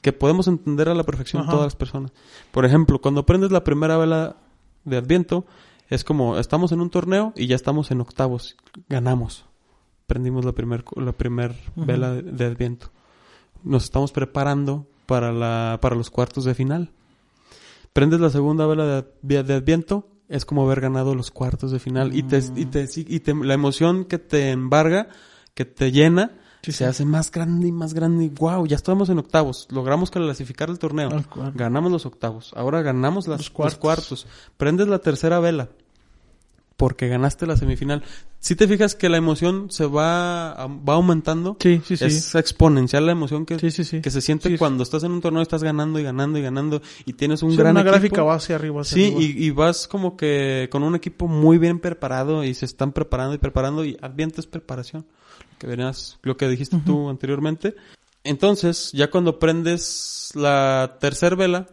que 0.00 0.12
podemos 0.12 0.48
entender 0.48 0.88
a 0.88 0.94
la 0.94 1.04
perfección 1.04 1.46
todas 1.46 1.62
las 1.62 1.76
personas. 1.76 2.12
Por 2.50 2.64
ejemplo, 2.64 3.00
cuando 3.00 3.24
prendes 3.24 3.52
la 3.52 3.62
primera 3.62 3.96
vela 3.96 4.36
de 4.84 4.96
Adviento, 4.96 5.46
es 5.88 6.02
como 6.02 6.36
estamos 6.36 6.72
en 6.72 6.80
un 6.80 6.90
torneo 6.90 7.32
y 7.36 7.46
ya 7.46 7.54
estamos 7.54 7.92
en 7.92 8.00
octavos, 8.00 8.56
ganamos. 8.88 9.44
Prendimos 10.12 10.44
la 10.44 10.52
primera 10.52 10.84
la 10.96 11.12
primer 11.12 11.54
vela 11.74 12.12
de, 12.12 12.22
de 12.22 12.44
Adviento. 12.44 12.90
Nos 13.64 13.84
estamos 13.84 14.12
preparando 14.12 14.86
para 15.06 15.32
la 15.32 15.78
para 15.80 15.96
los 15.96 16.10
cuartos 16.10 16.44
de 16.44 16.54
final 16.54 16.90
prendes 17.92 18.20
la 18.20 18.30
segunda 18.30 18.66
vela 18.66 19.04
de, 19.22 19.38
Adviento, 19.38 20.08
es 20.28 20.44
como 20.44 20.64
haber 20.64 20.80
ganado 20.80 21.14
los 21.14 21.30
cuartos 21.30 21.70
de 21.70 21.78
final. 21.78 22.14
Y, 22.16 22.22
te, 22.22 22.42
y, 22.56 22.66
te, 22.66 22.88
y 22.96 23.20
te, 23.20 23.34
la 23.34 23.54
emoción 23.54 24.04
que 24.04 24.18
te 24.18 24.50
embarga, 24.50 25.08
que 25.54 25.64
te 25.64 25.92
llena, 25.92 26.32
se 26.62 26.84
hace 26.84 27.04
más 27.04 27.30
grande 27.30 27.68
y 27.68 27.72
más 27.72 27.92
grande. 27.92 28.24
Y 28.24 28.28
wow, 28.28 28.66
ya 28.66 28.76
estamos 28.76 29.08
en 29.10 29.18
octavos. 29.18 29.66
Logramos 29.70 30.10
clasificar 30.10 30.70
el 30.70 30.78
torneo. 30.78 31.10
Ganamos 31.54 31.90
los 31.90 32.06
octavos. 32.06 32.52
Ahora 32.54 32.82
ganamos 32.82 33.26
las, 33.26 33.52
los 33.58 33.76
cuartos. 33.76 34.26
Prendes 34.56 34.88
la 34.88 35.00
tercera 35.00 35.40
vela. 35.40 35.70
Porque 36.76 37.08
ganaste 37.08 37.46
la 37.46 37.56
semifinal. 37.56 38.02
Si 38.40 38.56
te 38.56 38.66
fijas 38.66 38.96
que 38.96 39.08
la 39.08 39.16
emoción 39.18 39.70
se 39.70 39.86
va, 39.86 40.66
va 40.66 40.94
aumentando, 40.94 41.56
Sí, 41.60 41.80
sí, 41.84 41.96
sí. 41.96 42.04
es 42.06 42.34
exponencial 42.34 43.06
la 43.06 43.12
emoción 43.12 43.46
que, 43.46 43.56
que 43.56 43.70
se 43.70 44.20
siente 44.20 44.58
cuando 44.58 44.82
estás 44.82 45.04
en 45.04 45.12
un 45.12 45.20
torneo, 45.20 45.42
estás 45.42 45.62
ganando 45.62 46.00
y 46.00 46.02
ganando 46.02 46.38
y 46.38 46.42
ganando 46.42 46.82
y 47.04 47.12
tienes 47.12 47.42
un 47.44 47.54
gran 47.56 47.72
una 47.72 47.82
equipo. 47.82 47.92
gráfica 47.92 48.22
va 48.24 48.34
hacia 48.34 48.56
arriba. 48.56 48.80
hacia 48.80 48.94
Sí, 48.96 49.04
arriba. 49.14 49.20
y, 49.22 49.44
y 49.46 49.50
vas 49.50 49.86
como 49.86 50.16
que 50.16 50.68
con 50.72 50.82
un 50.82 50.96
equipo 50.96 51.28
muy 51.28 51.58
bien 51.58 51.78
preparado 51.78 52.42
y 52.42 52.54
se 52.54 52.64
están 52.64 52.90
preparando 52.92 53.34
y 53.34 53.38
preparando 53.38 53.84
y 53.84 53.96
ambientes 54.02 54.46
preparación. 54.46 55.06
Lo 55.52 55.58
que 55.58 55.66
venías, 55.68 56.18
lo 56.22 56.36
que 56.36 56.48
dijiste 56.48 56.78
tú 56.84 57.08
anteriormente. 57.10 57.76
Entonces, 58.24 58.90
ya 58.92 59.08
cuando 59.10 59.38
prendes 59.38 60.30
la 60.34 60.96
tercer 61.00 61.36
vela, 61.36 61.68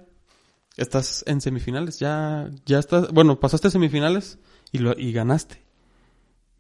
estás 0.78 1.24
en 1.28 1.42
semifinales. 1.42 1.98
Ya, 2.00 2.50
ya 2.66 2.78
estás, 2.80 3.10
bueno, 3.12 3.40
pasaste 3.40 3.70
semifinales 3.72 4.38
y 4.72 4.80
lo, 4.80 4.98
y 4.98 5.12
ganaste. 5.12 5.62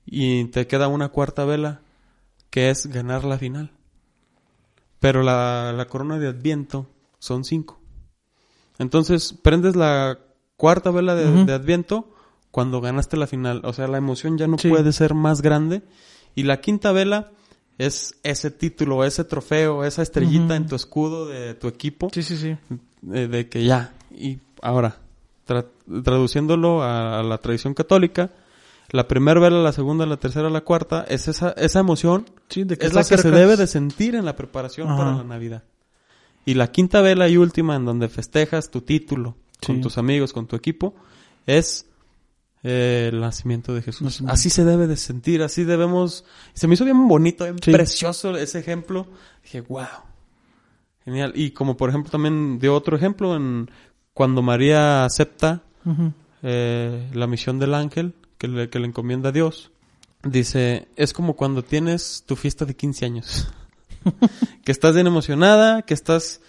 Y 0.05 0.45
te 0.45 0.67
queda 0.67 0.87
una 0.87 1.09
cuarta 1.09 1.45
vela, 1.45 1.81
que 2.49 2.69
es 2.69 2.87
ganar 2.87 3.23
la 3.23 3.37
final. 3.37 3.71
Pero 4.99 5.23
la, 5.23 5.73
la 5.75 5.85
corona 5.87 6.17
de 6.19 6.27
Adviento 6.27 6.87
son 7.19 7.43
cinco. 7.45 7.79
Entonces, 8.79 9.33
prendes 9.33 9.75
la 9.75 10.19
cuarta 10.57 10.91
vela 10.91 11.15
de, 11.15 11.45
de 11.45 11.53
Adviento 11.53 12.13
cuando 12.51 12.81
ganaste 12.81 13.17
la 13.17 13.27
final. 13.27 13.61
O 13.65 13.73
sea, 13.73 13.87
la 13.87 13.97
emoción 13.97 14.37
ya 14.37 14.47
no 14.47 14.57
Sí. 14.57 14.69
puede 14.69 14.91
ser 14.93 15.13
más 15.13 15.41
grande. 15.41 15.83
Y 16.35 16.43
la 16.43 16.59
quinta 16.61 16.91
vela 16.91 17.31
es 17.77 18.15
ese 18.23 18.51
título, 18.51 19.03
ese 19.05 19.23
trofeo, 19.23 19.83
esa 19.85 20.01
estrellita 20.01 20.55
en 20.55 20.67
tu 20.67 20.75
escudo 20.75 21.27
de 21.27 21.53
tu 21.53 21.67
equipo. 21.67 22.09
Sí, 22.13 22.23
sí, 22.23 22.37
sí. 22.37 22.57
De, 23.01 23.27
de 23.27 23.47
que 23.47 23.63
ya. 23.63 23.93
Y 24.11 24.39
ahora, 24.61 24.97
tra- 25.49 25.65
traduciéndolo 26.03 26.83
a, 26.83 27.19
a 27.19 27.23
la 27.23 27.39
tradición 27.39 27.73
católica, 27.73 28.29
la 28.91 29.07
primera 29.07 29.39
vela, 29.39 29.59
la 29.61 29.71
segunda, 29.73 30.05
la 30.05 30.17
tercera, 30.17 30.49
la 30.49 30.61
cuarta, 30.61 31.05
es 31.07 31.27
esa, 31.27 31.51
esa 31.51 31.79
emoción 31.79 32.25
Sí, 32.49 32.63
de 32.63 32.77
que 32.77 32.85
es 32.87 32.93
la 32.93 33.03
que 33.03 33.17
se 33.17 33.31
debe 33.31 33.57
de 33.57 33.67
sentir 33.67 34.15
en 34.15 34.25
la 34.25 34.35
preparación 34.35 34.87
Ajá. 34.87 34.97
para 34.97 35.11
la 35.17 35.23
Navidad. 35.23 35.63
Y 36.45 36.53
la 36.55 36.71
quinta 36.71 37.01
vela 37.01 37.27
y 37.29 37.37
última 37.37 37.75
en 37.75 37.85
donde 37.85 38.09
festejas 38.09 38.71
tu 38.71 38.81
título 38.81 39.35
con 39.65 39.81
tus 39.81 39.97
amigos, 39.97 40.31
con 40.33 40.47
tu 40.47 40.55
equipo, 40.55 40.95
es 41.45 41.85
eh, 42.63 43.09
el 43.13 43.19
nacimiento 43.19 43.73
de 43.75 43.81
Jesús. 43.83 44.01
Nacimiento. 44.03 44.33
Así 44.33 44.49
se 44.49 44.65
debe 44.65 44.87
de 44.87 44.95
sentir, 44.97 45.43
así 45.43 45.63
debemos... 45.65 46.25
Se 46.53 46.67
me 46.67 46.73
hizo 46.73 46.85
bien 46.85 47.07
bonito, 47.07 47.43
bien 47.43 47.57
Sí. 47.61 47.71
precioso 47.71 48.35
ese 48.37 48.57
ejemplo. 48.59 49.05
Dije, 49.43 49.61
wow, 49.61 49.85
genial. 51.05 51.33
Y 51.35 51.51
como 51.51 51.77
por 51.77 51.89
ejemplo 51.89 52.09
también 52.11 52.57
dio 52.57 52.73
otro 52.75 52.95
ejemplo 52.97 53.35
en 53.35 53.69
cuando 54.19 54.41
María 54.41 55.05
acepta 55.05 55.63
eh, 56.43 57.09
la 57.13 57.25
misión 57.25 57.57
del 57.57 57.73
ángel 57.73 58.15
que 58.37 58.49
le, 58.49 58.69
que 58.69 58.77
le 58.77 58.87
encomienda 58.87 59.29
a 59.29 59.31
Dios. 59.31 59.71
Dice, 60.23 60.89
es 60.97 61.13
como 61.13 61.37
cuando 61.37 61.63
tienes 61.63 62.25
tu 62.25 62.35
fiesta 62.35 62.65
de 62.65 62.75
15 62.75 63.05
años. 63.05 63.47
que 64.65 64.73
estás 64.73 64.93
bien 64.93 65.07
emocionada, 65.07 65.83
que 65.83 65.93
estás, 65.93 66.41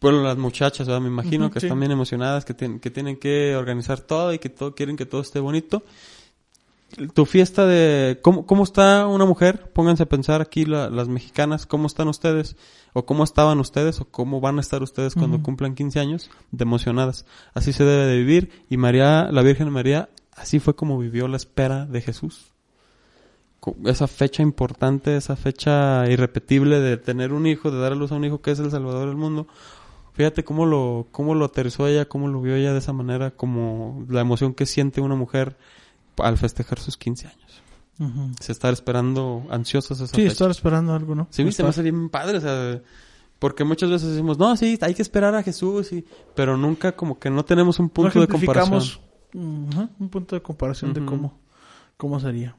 bueno, 0.00 0.24
las 0.24 0.36
muchachas, 0.36 0.88
¿verdad? 0.88 1.02
me 1.02 1.06
imagino, 1.06 1.52
que 1.52 1.60
sí. 1.60 1.66
están 1.66 1.78
bien 1.78 1.92
emocionadas, 1.92 2.44
que, 2.44 2.56
que 2.80 2.90
tienen 2.90 3.16
que 3.16 3.54
organizar 3.54 4.00
todo 4.00 4.32
y 4.32 4.40
que 4.40 4.48
todo, 4.48 4.74
quieren 4.74 4.96
que 4.96 5.06
todo 5.06 5.20
esté 5.20 5.38
bonito. 5.38 5.84
Tu 7.14 7.26
fiesta 7.26 7.66
de... 7.66 8.20
¿Cómo, 8.22 8.46
cómo 8.46 8.62
está 8.62 9.06
una 9.08 9.24
mujer? 9.24 9.72
Pónganse 9.72 10.04
a 10.04 10.08
pensar 10.08 10.40
aquí 10.40 10.64
la- 10.64 10.90
las 10.90 11.08
mexicanas, 11.08 11.66
¿cómo 11.66 11.86
están 11.88 12.06
ustedes? 12.08 12.56
¿O 12.92 13.04
cómo 13.04 13.24
estaban 13.24 13.58
ustedes? 13.58 14.00
¿O 14.00 14.04
cómo 14.04 14.40
van 14.40 14.58
a 14.58 14.60
estar 14.60 14.80
ustedes 14.82 15.14
cuando 15.14 15.42
cumplan 15.42 15.74
15 15.74 15.98
años? 15.98 16.30
De 16.52 16.62
emocionadas. 16.62 17.26
Así 17.52 17.72
se 17.72 17.84
debe 17.84 18.06
de 18.06 18.18
vivir. 18.18 18.50
Y 18.70 18.76
María, 18.76 19.28
la 19.32 19.42
Virgen 19.42 19.70
María, 19.70 20.08
así 20.36 20.60
fue 20.60 20.76
como 20.76 20.96
vivió 20.98 21.26
la 21.26 21.36
espera 21.36 21.86
de 21.86 22.00
Jesús. 22.00 22.52
Esa 23.86 24.06
fecha 24.06 24.42
importante, 24.42 25.16
esa 25.16 25.34
fecha 25.36 26.04
irrepetible 26.08 26.78
de 26.80 26.96
tener 26.98 27.32
un 27.32 27.46
hijo, 27.46 27.70
de 27.72 27.80
dar 27.80 27.92
a 27.92 27.96
luz 27.96 28.12
a 28.12 28.16
un 28.16 28.24
hijo 28.24 28.40
que 28.42 28.50
es 28.52 28.58
el 28.60 28.70
Salvador 28.70 29.08
del 29.08 29.16
mundo. 29.16 29.48
Fíjate 30.12 30.44
cómo 30.44 30.64
lo, 30.66 31.08
cómo 31.10 31.34
lo 31.34 31.46
aterrizó 31.46 31.88
ella, 31.88 32.04
cómo 32.04 32.28
lo 32.28 32.40
vio 32.42 32.54
ella 32.54 32.72
de 32.72 32.78
esa 32.78 32.92
manera, 32.92 33.32
como 33.32 34.04
la 34.08 34.20
emoción 34.20 34.54
que 34.54 34.66
siente 34.66 35.00
una 35.00 35.16
mujer 35.16 35.56
al 36.18 36.36
festejar 36.38 36.78
sus 36.78 36.96
15 36.96 37.26
años. 37.28 37.62
Se 38.40 38.50
está 38.50 38.70
esperando 38.70 39.46
ansiosos 39.50 40.00
esa 40.00 40.08
Sí, 40.14 40.22
fecha. 40.22 40.32
estar 40.32 40.50
esperando 40.50 40.94
algo, 40.94 41.14
¿no? 41.14 41.28
Sí, 41.30 41.36
se 41.36 41.44
me 41.44 41.50
Estar- 41.50 41.68
hace 41.68 41.82
bien 41.82 42.08
padre, 42.08 42.38
o 42.38 42.40
sea, 42.40 42.80
porque 43.38 43.62
muchas 43.62 43.88
veces 43.90 44.10
decimos, 44.10 44.36
no, 44.38 44.56
sí, 44.56 44.76
hay 44.80 44.94
que 44.94 45.02
esperar 45.02 45.34
a 45.36 45.42
Jesús, 45.44 45.92
y, 45.92 46.04
pero 46.34 46.56
nunca 46.56 46.92
como 46.96 47.18
que 47.20 47.30
no 47.30 47.44
tenemos 47.44 47.78
un 47.78 47.90
punto 47.90 48.18
no 48.18 48.22
de 48.22 48.28
comparación. 48.28 48.78
ejemplificamos, 48.78 49.74
ujú, 49.76 49.88
un 50.00 50.08
punto 50.08 50.34
de 50.34 50.42
comparación 50.42 50.92
de 50.92 51.04
cómo, 51.04 51.38
cómo 51.96 52.18
sería. 52.18 52.56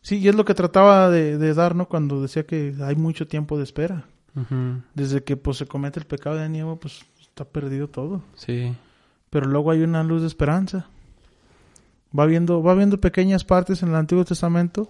Sí, 0.00 0.18
y 0.18 0.28
es 0.28 0.34
lo 0.34 0.44
que 0.46 0.54
trataba 0.54 1.10
de, 1.10 1.36
de 1.36 1.52
dar, 1.54 1.74
¿no? 1.76 1.86
Cuando 1.86 2.22
decía 2.22 2.46
que 2.46 2.74
hay 2.82 2.96
mucho 2.96 3.26
tiempo 3.28 3.58
de 3.58 3.64
espera. 3.64 4.06
Desde 4.94 5.22
que 5.22 5.36
pues 5.36 5.58
se 5.58 5.66
comete 5.66 6.00
el 6.00 6.06
pecado 6.06 6.36
de 6.36 6.48
nieve, 6.48 6.78
pues 6.80 7.04
está 7.20 7.44
perdido 7.44 7.88
todo. 7.88 8.22
Sí, 8.36 8.74
Pero 9.28 9.46
luego 9.46 9.70
hay 9.70 9.82
una 9.82 10.02
luz 10.02 10.22
de 10.22 10.28
esperanza. 10.28 10.86
Va 12.18 12.26
viendo, 12.26 12.62
va 12.62 12.74
viendo 12.74 13.00
pequeñas 13.00 13.44
partes 13.44 13.82
en 13.82 13.90
el 13.90 13.94
Antiguo 13.94 14.24
Testamento 14.24 14.88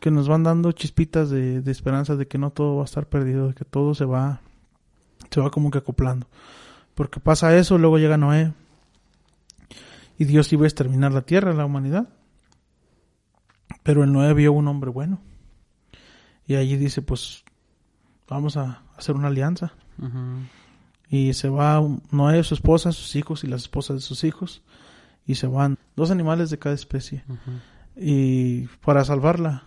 que 0.00 0.10
nos 0.10 0.28
van 0.28 0.42
dando 0.42 0.72
chispitas 0.72 1.30
de, 1.30 1.60
de 1.60 1.70
esperanza 1.72 2.14
de 2.14 2.28
que 2.28 2.38
no 2.38 2.50
todo 2.50 2.76
va 2.76 2.82
a 2.82 2.84
estar 2.84 3.06
perdido, 3.06 3.48
de 3.48 3.54
que 3.54 3.64
todo 3.64 3.94
se 3.94 4.04
va, 4.04 4.40
se 5.30 5.40
va 5.40 5.50
como 5.50 5.70
que 5.70 5.78
acoplando. 5.78 6.26
Porque 6.94 7.20
pasa 7.20 7.56
eso, 7.56 7.78
luego 7.78 7.98
llega 7.98 8.16
Noé 8.16 8.52
y 10.18 10.24
Dios 10.24 10.52
iba 10.52 10.64
a 10.64 10.66
exterminar 10.66 11.12
la 11.12 11.22
tierra, 11.22 11.54
la 11.54 11.64
humanidad. 11.64 12.08
Pero 13.84 14.02
el 14.02 14.12
Noé 14.12 14.34
vio 14.34 14.52
un 14.52 14.66
hombre 14.66 14.90
bueno. 14.90 15.20
Y 16.46 16.56
allí 16.56 16.76
dice, 16.76 17.02
pues 17.02 17.44
vamos 18.28 18.56
a 18.56 18.82
hacer 18.96 19.14
una 19.14 19.28
alianza. 19.28 19.74
Y 21.08 21.34
se 21.34 21.48
va 21.48 21.80
Noé, 22.10 22.42
su 22.42 22.54
esposa, 22.54 22.90
sus 22.92 23.14
hijos 23.16 23.44
y 23.44 23.46
las 23.46 23.62
esposas 23.62 23.96
de 23.96 24.00
sus 24.00 24.24
hijos. 24.24 24.62
Y 25.28 25.36
se 25.36 25.46
van 25.46 25.78
dos 25.94 26.10
animales 26.10 26.50
de 26.50 26.58
cada 26.58 26.74
especie. 26.74 27.22
Y 27.94 28.62
para 28.84 29.04
salvar 29.04 29.38
la, 29.38 29.62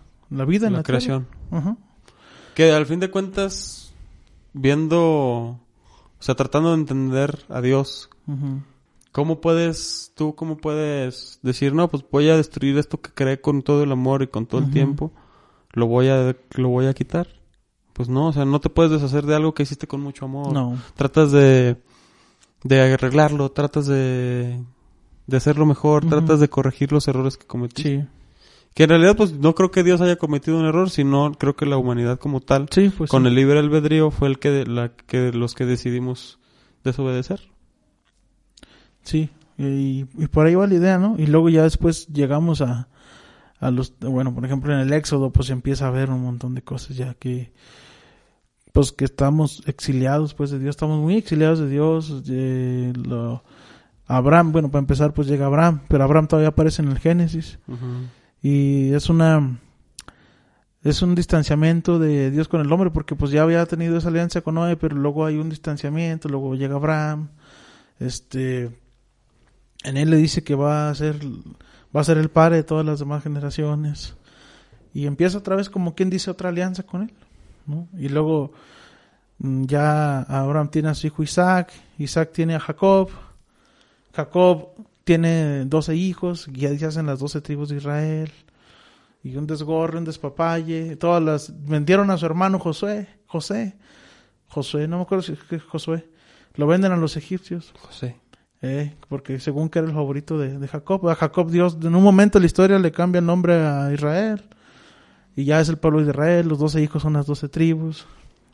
vida 0.46 0.68
en 0.68 0.74
la 0.74 0.84
creación. 0.84 1.28
Que 2.56 2.74
al 2.74 2.86
fin 2.86 3.00
de 3.00 3.10
cuentas, 3.10 3.94
viendo, 4.52 5.00
o 5.00 5.60
sea, 6.20 6.36
tratando 6.36 6.72
de 6.72 6.76
entender 6.76 7.46
a 7.48 7.62
Dios. 7.62 8.10
¿cómo 9.12 9.42
puedes, 9.42 10.12
tú, 10.16 10.36
cómo 10.36 10.58
puedes 10.58 11.40
decir, 11.42 11.74
no, 11.74 11.88
pues 11.90 12.04
voy 12.10 12.30
a 12.30 12.38
destruir 12.38 12.78
esto 12.78 13.02
que 13.02 13.12
creé 13.12 13.42
con 13.42 13.62
todo 13.62 13.84
el 13.84 13.92
amor 13.92 14.24
y 14.24 14.28
con 14.28 14.46
todo 14.46 14.62
el 14.62 14.72
tiempo, 14.72 15.12
lo 15.74 15.88
voy 15.88 16.08
a, 16.08 16.36
lo 16.56 16.70
voy 16.70 16.88
a 16.88 16.94
quitar? 16.94 17.28
Pues 17.94 18.10
no, 18.10 18.28
o 18.28 18.34
sea, 18.34 18.46
no 18.46 18.60
te 18.62 18.70
puedes 18.70 18.92
deshacer 18.92 19.26
de 19.26 19.36
algo 19.36 19.54
que 19.54 19.64
hiciste 19.64 19.88
con 19.88 20.02
mucho 20.02 20.26
amor. 20.26 20.54
No. 20.54 20.78
Tratas 20.96 21.32
de, 21.32 21.78
de 22.64 22.94
arreglarlo, 22.94 23.52
tratas 23.52 23.86
de, 23.86 24.64
de 25.32 25.38
hacerlo 25.38 25.66
mejor, 25.66 26.06
tratas 26.08 26.40
de 26.40 26.50
corregir 26.50 26.92
los 26.92 27.08
errores 27.08 27.38
que 27.38 27.48
cometiste. 27.48 28.02
Sí. 28.02 28.08
Que 28.76 28.84
en 28.84 28.90
realidad, 28.90 29.18
pues 29.18 29.34
no 29.34 29.56
creo 29.56 29.72
que 29.72 29.84
Dios 29.84 30.00
haya 30.02 30.16
cometido 30.18 30.58
un 30.60 30.66
error, 30.66 30.90
sino 30.90 31.32
creo 31.34 31.56
que 31.56 31.66
la 31.66 31.78
humanidad 31.78 32.20
como 32.20 32.40
tal 32.40 32.68
Sí, 32.72 32.90
pues 32.96 33.10
con 33.10 33.24
sí. 33.24 33.30
el 33.30 33.36
libre 33.36 33.60
albedrío 33.60 34.12
fue 34.12 34.28
el 34.30 34.40
que, 34.40 34.66
la, 34.66 34.90
que 34.96 35.32
los 35.34 35.56
que 35.56 35.66
decidimos 35.66 36.40
desobedecer. 36.84 37.42
Sí. 39.04 39.30
Y, 39.58 40.06
y 40.18 40.28
por 40.32 40.46
ahí 40.46 40.56
va 40.56 40.68
la 40.68 40.76
idea, 40.76 40.98
¿no? 40.98 41.16
Y 41.18 41.28
luego 41.28 41.50
ya 41.50 41.64
después 41.64 42.08
llegamos 42.08 42.62
a, 42.62 42.88
a 43.60 43.72
los... 43.72 43.94
Bueno, 44.00 44.34
por 44.34 44.46
ejemplo, 44.46 44.74
en 44.74 44.80
el 44.80 44.94
Éxodo 44.94 45.32
pues 45.32 45.50
empieza 45.50 45.88
a 45.88 45.92
ver 45.92 46.10
un 46.10 46.22
montón 46.24 46.56
de 46.56 46.62
cosas 46.62 46.96
ya 46.98 47.14
que... 47.16 47.52
Pues 48.72 48.94
que 48.94 49.04
estamos 49.04 49.64
exiliados 49.66 50.34
pues 50.34 50.50
de 50.50 50.58
Dios, 50.60 50.70
estamos 50.78 50.98
muy 51.00 51.16
exiliados 51.18 51.60
de 51.60 51.68
Dios. 51.68 52.24
de 52.26 52.94
lo- 52.96 53.44
Abraham, 54.18 54.52
bueno, 54.52 54.70
para 54.70 54.80
empezar 54.80 55.14
pues 55.14 55.28
llega 55.28 55.46
Abraham, 55.46 55.82
pero 55.88 56.04
Abraham 56.04 56.28
todavía 56.28 56.50
aparece 56.50 56.82
en 56.82 56.90
el 56.90 57.00
Génesis. 57.00 57.60
y 58.42 58.94
es 58.94 59.10
una 59.10 59.60
es 60.84 61.02
un 61.04 61.14
distanciamiento 61.14 62.00
de 62.00 62.32
Dios 62.32 62.48
con 62.48 62.60
el 62.60 62.72
hombre 62.72 62.90
porque 62.90 63.16
pues 63.16 63.32
ya 63.32 63.44
había 63.44 63.66
tenido 63.68 63.98
esa 63.98 64.10
alianza 64.10 64.42
con 64.42 64.56
Noé 64.56 64.78
pero 64.78 64.96
luego 64.96 65.26
hay 65.26 65.38
un 65.38 65.50
distanciamiento 65.50 66.28
luego 66.28 66.56
llega 66.56 66.76
Abraham 66.76 67.30
este 68.00 68.76
en 69.84 69.98
él 69.98 70.10
le 70.10 70.18
dice 70.18 70.44
que 70.44 70.56
va 70.56 70.90
a 70.90 70.96
ser 70.96 71.20
va 71.96 72.02
a 72.02 72.04
ser 72.04 72.18
el 72.18 72.30
padre 72.30 72.58
de 72.58 72.64
todas 72.64 72.84
las 72.84 72.98
demás 72.98 73.22
generaciones 73.22 74.16
y 74.92 75.06
empieza 75.06 75.38
otra 75.38 75.56
vez 75.56 75.70
como 75.70 75.94
quien 75.94 76.10
dice 76.10 76.32
otra 76.32 76.50
alianza 76.50 76.82
con 76.82 77.04
él 77.04 77.14
¿no? 77.68 77.88
y 77.96 78.10
luego 78.10 78.54
mm, 79.38 79.66
ya 79.66 80.22
Abraham 80.24 80.70
tiene 80.72 80.90
a 80.90 80.96
su 80.96 81.06
hijo 81.06 81.22
Isaac 81.22 81.72
Isaac 82.00 82.32
tiene 82.34 82.56
a 82.56 82.60
Jacob 82.60 83.12
Jacob 84.14 84.70
tiene 85.04 85.66
12 85.66 85.96
hijos, 85.96 86.50
se 86.54 86.86
hacen 86.86 87.06
las 87.06 87.20
12 87.20 87.42
tribus 87.42 87.70
de 87.70 87.78
Israel. 87.78 88.32
Y 89.24 89.36
un 89.36 89.46
desgorre, 89.46 90.00
un 90.00 90.06
despapalle. 90.06 90.96
Todas 90.96 91.22
las. 91.22 91.66
Vendieron 91.66 92.10
a 92.10 92.18
su 92.18 92.26
hermano 92.26 92.58
Josué. 92.60 93.08
José. 93.28 93.78
Josué, 94.48 94.88
no 94.88 94.98
me 94.98 95.04
acuerdo 95.04 95.22
si 95.22 95.34
es 95.34 95.64
Josué. 95.64 96.10
Lo 96.56 96.68
venden 96.68 96.92
a 96.92 96.98
los 96.98 97.18
egipcios. 97.18 97.72
José. 97.80 98.18
Eh, 98.64 98.96
porque 99.10 99.40
según 99.40 99.70
que 99.70 99.80
era 99.80 99.88
el 99.88 99.94
favorito 99.94 100.38
de, 100.38 100.60
de 100.60 100.68
Jacob, 100.68 101.10
a 101.10 101.16
Jacob 101.16 101.50
Dios 101.50 101.78
en 101.82 101.96
un 101.96 102.04
momento 102.04 102.38
de 102.38 102.42
la 102.42 102.46
historia 102.46 102.78
le 102.78 102.92
cambia 102.92 103.18
el 103.18 103.26
nombre 103.26 103.56
a 103.56 103.92
Israel 103.92 104.44
y 105.36 105.46
ya 105.46 105.60
es 105.60 105.70
el 105.70 105.78
pueblo 105.78 106.00
de 106.00 106.12
Israel, 106.12 106.48
los 106.48 106.60
doce 106.60 106.80
hijos 106.80 107.02
son 107.02 107.14
las 107.14 107.26
doce 107.26 107.50
tribus 107.50 108.06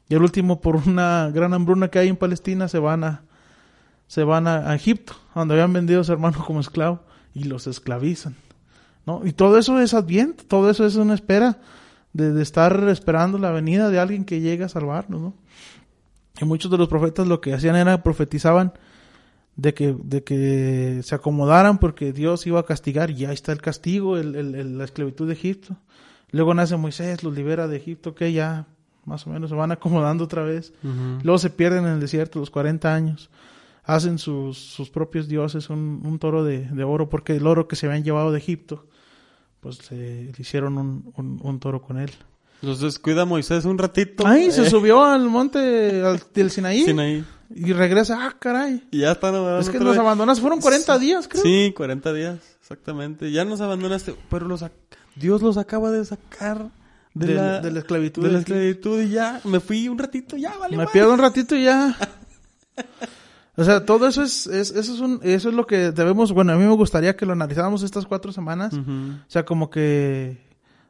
y 0.08 0.16
el 0.16 0.22
último 0.22 0.62
por 0.62 0.78
una 0.78 1.30
gran 1.34 1.54
hambruna 1.54 1.90
que 1.90 2.00
hay 2.00 2.08
en 2.08 2.16
Palestina 2.16 2.70
se 2.70 2.80
van 2.80 3.04
a 3.04 3.24
se 4.08 4.24
van 4.24 4.48
a, 4.48 4.70
a 4.72 4.76
Egipto, 4.76 5.14
donde 5.36 5.54
habían 5.56 5.74
vendido 5.74 6.02
a 6.02 6.04
su 6.04 6.12
hermano 6.12 6.44
como 6.46 6.60
esclavo 6.60 7.02
y 7.34 7.44
los 7.46 7.68
esclavizan. 7.68 8.36
¿no? 9.06 9.22
Y 9.26 9.32
todo 9.34 9.58
eso 9.58 9.80
es 9.80 9.94
adviento, 9.94 10.44
todo 10.48 10.70
eso 10.70 10.86
es 10.86 10.96
una 10.96 11.14
espera 11.14 11.60
de, 12.14 12.34
de 12.34 12.42
estar 12.44 12.88
esperando 12.90 13.38
la 13.38 13.52
venida 13.52 13.90
de 13.90 14.00
alguien 14.00 14.26
que 14.26 14.42
llegue 14.42 14.64
a 14.64 14.70
salvarnos. 14.70 15.22
¿no? 15.22 15.34
Y 16.42 16.46
muchos 16.46 16.70
de 16.72 16.78
los 16.78 16.88
profetas 16.88 17.28
lo 17.28 17.42
que 17.42 17.54
hacían 17.54 17.76
era 17.76 18.04
profetizaban 18.04 18.74
de 19.56 19.74
que, 19.74 19.96
de 20.04 20.24
que 20.24 21.02
se 21.04 21.16
acomodaran 21.16 21.80
porque 21.80 22.14
Dios 22.14 22.46
iba 22.46 22.60
a 22.60 22.66
castigar 22.66 23.10
y 23.12 23.26
ahí 23.26 23.34
está 23.34 23.52
el 23.52 23.62
castigo, 23.62 24.18
el, 24.18 24.36
el- 24.36 24.56
el- 24.56 24.78
la 24.78 24.84
esclavitud 24.84 25.26
de 25.28 25.34
Egipto. 25.34 25.76
Luego 26.32 26.54
nace 26.54 26.76
Moisés, 26.78 27.24
los 27.24 27.34
libera 27.34 27.68
de 27.68 27.78
Egipto, 27.78 28.14
que 28.14 28.34
ya 28.34 28.68
más 29.06 29.26
o 29.26 29.30
menos 29.30 29.50
se 29.50 29.56
van 29.56 29.72
acomodando 29.72 30.26
otra 30.26 30.44
vez. 30.44 30.74
Luego 31.24 31.40
se 31.40 31.50
pierden 31.50 31.86
en 31.86 31.94
el 31.94 32.00
desierto 32.00 32.40
los 32.40 32.50
40 32.52 32.94
años. 32.94 33.30
Hacen 33.90 34.20
sus, 34.20 34.58
sus 34.58 34.90
propios 34.90 35.30
dioses 35.30 35.70
un, 35.70 36.02
un 36.04 36.20
toro 36.20 36.44
de, 36.44 36.66
de 36.66 36.84
oro 36.84 37.08
porque 37.10 37.36
el 37.38 37.48
oro 37.48 37.70
que 37.70 37.78
se 37.78 37.86
habían 37.88 38.04
llevado 38.04 38.34
de 38.34 38.38
Egipto, 38.40 38.86
pues 39.62 39.78
se 39.78 39.96
le 39.96 40.34
hicieron 40.38 40.78
un, 40.78 41.14
un, 41.16 41.40
un 41.42 41.60
toro 41.62 41.82
con 41.82 41.98
él. 41.98 42.12
Los 42.62 42.82
descuida 42.82 43.24
Moisés 43.24 43.64
un 43.64 43.78
ratito. 43.78 44.28
Ay, 44.28 44.52
se 44.52 44.64
eh, 44.66 44.70
subió 44.70 45.06
al 45.06 45.30
monte 45.30 46.02
al- 46.04 46.22
del 46.34 46.52
Sinaí, 46.52 46.84
Sinaí. 46.84 47.24
y 47.56 47.72
regresa, 47.72 48.26
ah, 48.28 48.36
caray. 48.38 48.84
Y 48.92 49.00
ya 49.00 49.14
están 49.14 49.36
Es 49.60 49.70
que 49.70 49.80
nos 49.80 49.98
abandonaste, 49.98 50.42
fueron 50.42 50.60
40 50.60 51.00
días, 51.00 51.28
creo. 51.30 51.44
Sí, 51.44 51.74
40 51.74 52.12
días, 52.12 52.40
exactamente. 52.60 53.32
Ya 53.32 53.46
nos 53.46 53.62
abandonaste, 53.62 54.16
pero 54.30 54.48
los 54.50 54.66
Dios 55.16 55.42
los 55.42 55.58
acaba 55.58 55.92
de 55.92 56.04
sacar 56.04 56.70
de, 57.14 57.28
De, 57.28 57.34
la, 57.36 57.60
de 57.62 57.72
la 57.72 57.80
esclavitud. 57.80 58.22
de 58.24 58.32
la 58.32 58.40
esclavitud 58.40 59.02
y 59.02 59.10
ya 59.12 59.40
me 59.46 59.60
fui 59.62 59.88
un 59.88 59.98
ratito, 59.98 60.36
ya 60.36 60.58
vale. 60.58 60.76
Me 60.76 60.88
pierdo 60.88 61.14
un 61.14 61.20
ratito 61.20 61.56
y 61.56 61.64
ya. 61.64 61.96
O 63.60 63.64
sea, 63.64 63.86
todo 63.86 64.08
eso 64.08 64.22
es, 64.22 64.46
es, 64.48 64.70
eso 64.72 64.94
es 64.94 65.00
un, 65.00 65.20
eso 65.24 65.50
es 65.50 65.56
lo 65.56 65.66
que 65.66 65.92
debemos, 65.92 66.32
bueno, 66.32 66.54
a 66.54 66.56
mí 66.56 66.64
me 66.64 66.76
gustaría 66.76 67.16
que 67.18 67.26
lo 67.26 67.34
analizáramos 67.34 67.82
estas 67.84 68.06
cuatro 68.06 68.32
semanas. 68.32 68.74
O 69.28 69.30
sea, 69.30 69.46
como 69.46 69.70
que 69.72 70.38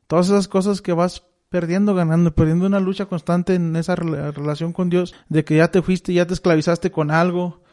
todas 0.07 0.27
esas 0.27 0.47
cosas 0.49 0.81
que 0.81 0.91
vas 0.93 1.23
perdiendo, 1.49 1.95
ganando, 1.95 2.35
perdiendo 2.35 2.65
una 2.65 2.81
lucha 2.81 3.05
constante 3.05 3.55
en 3.55 3.73
esa 3.77 3.95
rela- 3.95 4.33
relación 4.33 4.73
con 4.73 4.89
Dios, 4.89 5.15
de 5.29 5.45
que 5.45 5.55
ya 5.57 5.69
te 5.71 5.81
fuiste, 5.81 6.13
ya 6.13 6.27
te 6.27 6.33
esclavizaste 6.33 6.91
con 6.91 7.09
algo. 7.09 7.63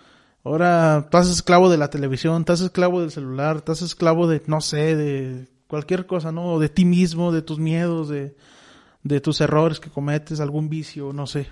Ahora 0.45 0.99
estás 1.07 1.29
esclavo 1.29 1.69
de 1.71 1.79
la 1.79 1.91
televisión, 1.91 2.43
estás 2.43 2.61
esclavo 2.61 3.01
del 3.01 3.11
celular, 3.11 3.57
estás 3.57 3.83
esclavo 3.83 4.29
de, 4.29 4.43
no 4.47 4.61
sé, 4.61 4.95
de 4.95 5.49
cualquier 5.67 6.07
cosa, 6.07 6.31
¿no? 6.31 6.53
O 6.53 6.61
de 6.61 6.69
ti 6.69 6.85
mismo, 6.85 7.33
de 7.33 7.43
tus 7.43 7.59
miedos, 7.59 8.09
de, 8.11 8.37
de 9.03 9.21
tus 9.21 9.41
errores 9.41 9.81
que 9.81 9.91
cometes, 9.91 10.39
algún 10.39 10.69
vicio, 10.69 11.13
no 11.13 11.27
sé. 11.27 11.49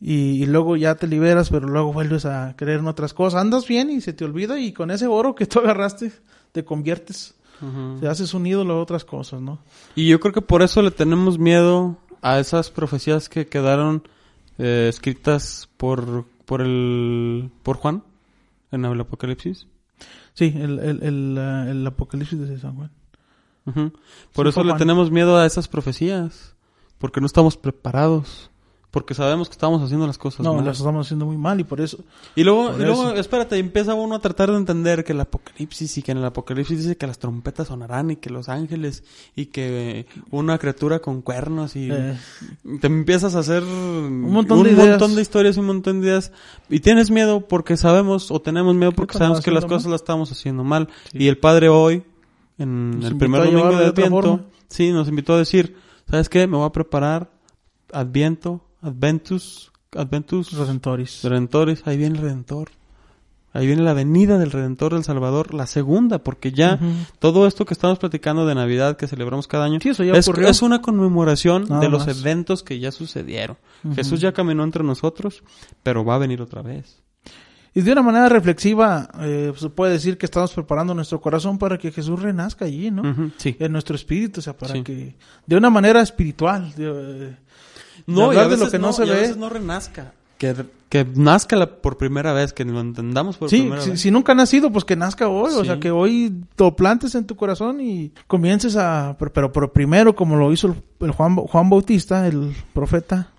Y, 0.00 0.42
y 0.42 0.46
luego 0.46 0.76
ya 0.76 0.94
te 0.94 1.06
liberas, 1.06 1.48
pero 1.50 1.68
luego 1.68 1.92
vuelves 1.92 2.26
a 2.26 2.54
creer 2.56 2.80
en 2.80 2.86
otras 2.86 3.14
cosas. 3.14 3.40
Andas 3.40 3.66
bien 3.66 3.88
y 3.90 4.00
se 4.02 4.12
te 4.12 4.24
olvida 4.24 4.58
y 4.60 4.72
con 4.72 4.90
ese 4.90 5.06
oro 5.06 5.34
que 5.34 5.46
tú 5.46 5.58
agarraste 5.60 6.12
te 6.52 6.64
conviertes. 6.64 7.34
Ujú. 7.62 8.00
Te 8.00 8.08
haces 8.08 8.34
un 8.34 8.46
ídolo 8.46 8.74
a 8.74 8.82
otras 8.82 9.04
cosas, 9.04 9.40
¿no? 9.40 9.58
Y 9.94 10.06
yo 10.08 10.20
creo 10.20 10.34
que 10.34 10.42
por 10.42 10.62
eso 10.62 10.82
le 10.82 10.90
tenemos 10.90 11.38
miedo 11.38 11.96
a 12.20 12.38
esas 12.38 12.70
profecías 12.70 13.28
que 13.30 13.46
quedaron 13.46 14.02
eh, 14.58 14.86
escritas 14.90 15.68
por 15.78 16.26
por 16.44 16.60
el 16.60 17.50
por 17.62 17.76
Juan 17.78 18.02
en 18.72 18.84
el 18.84 19.00
Apocalipsis. 19.00 19.66
Sí, 20.34 20.52
el, 20.54 20.78
el, 20.78 21.02
el, 21.02 21.38
ah, 21.38 21.66
el 21.70 21.86
Apocalipsis 21.86 22.38
de 22.38 22.58
San 22.58 22.74
Juan. 22.76 22.90
Por 24.32 24.46
Sí, 24.46 24.50
eso 24.50 24.62
le 24.62 24.70
Juan. 24.70 24.78
tenemos 24.78 25.10
miedo 25.10 25.36
a 25.38 25.46
esas 25.46 25.66
profecías, 25.66 26.54
porque 26.98 27.20
no 27.20 27.26
estamos 27.26 27.56
preparados, 27.56 28.50
porque 28.90 29.12
sabemos 29.14 29.48
que 29.48 29.52
estamos 29.52 29.82
haciendo 29.82 30.06
las 30.06 30.16
cosas 30.16 30.40
No, 30.40 30.54
mal. 30.54 30.64
las 30.64 30.78
estamos 30.78 31.06
haciendo 31.06 31.26
muy 31.26 31.36
mal 31.36 31.60
y 31.60 31.64
por 31.64 31.82
eso. 31.82 31.98
Y 32.34 32.44
luego, 32.44 32.72
y 32.78 32.82
luego, 32.82 33.08
eso. 33.10 33.16
espérate, 33.16 33.58
empieza 33.58 33.92
uno 33.94 34.14
a 34.14 34.20
tratar 34.20 34.50
de 34.50 34.56
entender 34.56 35.04
que 35.04 35.12
el 35.12 35.20
Apocalipsis 35.20 35.98
y 35.98 36.02
que 36.02 36.12
en 36.12 36.18
el 36.18 36.24
Apocalipsis 36.24 36.78
dice 36.78 36.96
que 36.96 37.06
las 37.06 37.18
trompetas 37.18 37.68
sonarán 37.68 38.10
y 38.10 38.16
que 38.16 38.30
los 38.30 38.48
ángeles 38.48 39.04
y 39.34 39.46
que 39.46 40.06
una 40.30 40.56
criatura 40.58 41.00
con 41.00 41.20
cuernos 41.20 41.76
y 41.76 41.90
eh, 41.92 42.16
te 42.80 42.86
empiezas 42.86 43.34
a 43.34 43.40
hacer 43.40 43.64
un 43.64 44.20
montón 44.22 44.62
de 44.62 44.70
ideas. 44.72 44.88
montón 44.90 45.14
de 45.14 45.20
historias 45.22 45.56
y 45.56 45.60
un 45.60 45.66
montón 45.66 46.00
de 46.00 46.06
ideas 46.08 46.32
y 46.70 46.80
tienes 46.80 47.10
miedo 47.10 47.46
porque 47.46 47.76
sabemos 47.76 48.30
o 48.30 48.40
tenemos 48.40 48.74
miedo 48.74 48.92
porque 48.92 49.18
sabemos 49.18 49.42
que 49.42 49.50
las 49.50 49.66
cosas 49.66 49.90
las 49.90 50.00
estamos 50.00 50.32
haciendo 50.32 50.64
mal 50.64 50.88
Sí. 51.12 51.18
y 51.24 51.28
el 51.28 51.36
padre 51.36 51.68
hoy 51.68 52.02
en 52.56 53.00
Nos 53.00 53.10
el 53.10 53.18
primer 53.18 53.44
domingo 53.44 53.76
de 53.76 53.86
Adviento 53.86 54.40
sí 54.68 54.90
nos 54.92 55.06
invitó 55.08 55.34
a 55.34 55.38
decir 55.38 55.76
sabes 56.08 56.30
qué 56.30 56.46
me 56.46 56.56
voy 56.56 56.66
a 56.66 56.72
preparar 56.72 57.30
Adviento 57.92 58.62
Adventus 58.86 59.72
Adventus 59.94 60.52
Redentoris. 60.52 61.22
Redentores, 61.24 61.82
ahí 61.86 61.96
viene 61.96 62.16
el 62.16 62.22
Redentor. 62.22 62.70
Ahí 63.52 63.66
viene 63.66 63.80
la 63.82 63.94
venida 63.94 64.36
del 64.36 64.50
Redentor 64.52 64.92
del 64.92 65.04
Salvador, 65.04 65.54
la 65.54 65.66
segunda, 65.66 66.18
porque 66.18 66.52
ya 66.52 66.78
todo 67.18 67.46
esto 67.46 67.64
que 67.64 67.72
estamos 67.72 67.98
platicando 67.98 68.44
de 68.46 68.54
Navidad 68.54 68.98
que 68.98 69.06
celebramos 69.06 69.48
cada 69.48 69.64
año 69.64 69.78
Sí, 69.80 69.88
eso 69.88 70.04
ya 70.04 70.12
es, 70.12 70.60
una 70.62 70.82
conmemoración 70.82 71.64
Nada 71.66 71.80
de 71.80 71.88
los 71.88 72.06
más. 72.06 72.20
eventos 72.20 72.62
que 72.62 72.78
ya 72.78 72.92
sucedieron. 72.92 73.56
Jesús 73.94 74.20
ya 74.20 74.32
caminó 74.32 74.62
entre 74.62 74.84
nosotros, 74.84 75.42
pero 75.82 76.04
va 76.04 76.16
a 76.16 76.18
venir 76.18 76.42
otra 76.42 76.60
vez. 76.60 77.02
Y 77.74 77.80
de 77.80 77.92
una 77.92 78.02
manera 78.02 78.28
reflexiva, 78.28 79.08
eh, 79.20 79.52
se 79.56 79.68
puede 79.70 79.92
decir 79.92 80.18
que 80.18 80.26
estamos 80.26 80.52
preparando 80.52 80.94
nuestro 80.94 81.20
corazón 81.22 81.56
para 81.58 81.78
que 81.78 81.92
Jesús 81.92 82.20
renazca 82.20 82.66
allí, 82.66 82.90
¿no? 82.90 83.30
Sí. 83.38 83.56
En 83.58 83.72
nuestro 83.72 83.96
espíritu, 83.96 84.40
o 84.40 84.42
sea, 84.42 84.54
para 84.56 84.74
Sí. 84.74 84.82
que. 84.82 85.16
De 85.46 85.56
una 85.56 85.68
manera 85.70 86.00
espiritual. 86.02 86.74
de, 86.74 86.84
eh, 87.28 87.36
No, 88.06 88.32
y 88.32 88.36
de 88.36 88.56
lo 88.56 88.70
que 88.70 88.78
no 88.78 88.92
se 88.92 89.04
y 89.04 89.10
a 89.10 89.14
ve. 89.14 89.20
veces 89.20 89.36
no 89.36 89.48
renazca. 89.48 90.12
Que, 90.38 90.54
que 90.90 91.04
nazca 91.14 91.56
la- 91.56 91.66
por 91.80 91.96
primera 91.96 92.32
vez, 92.34 92.52
que 92.52 92.64
lo 92.64 92.78
entendamos 92.80 93.38
por 93.38 93.48
Sí, 93.48 93.60
primera 93.60 93.80
si, 93.82 93.90
vez. 93.90 94.00
si 94.00 94.10
nunca 94.10 94.32
ha 94.32 94.34
nacido, 94.34 94.70
pues 94.70 94.84
que 94.84 94.94
nazca 94.94 95.28
hoy. 95.28 95.52
O 95.54 95.64
sea, 95.64 95.80
que 95.80 95.90
hoy 95.90 96.42
lo 96.58 96.76
plantes 96.76 97.14
en 97.14 97.24
tu 97.26 97.36
corazón 97.36 97.80
y 97.80 98.12
comiences 98.26 98.76
a... 98.76 99.16
Pero, 99.18 99.32
pero, 99.32 99.52
pero 99.52 99.72
primero, 99.72 100.14
como 100.14 100.36
lo 100.36 100.52
hizo 100.52 100.66
el, 100.68 100.74
el 101.00 101.10
Juan, 101.12 101.36
Juan 101.36 101.70
Bautista, 101.70 102.26
el 102.26 102.54
profeta, 102.74 103.30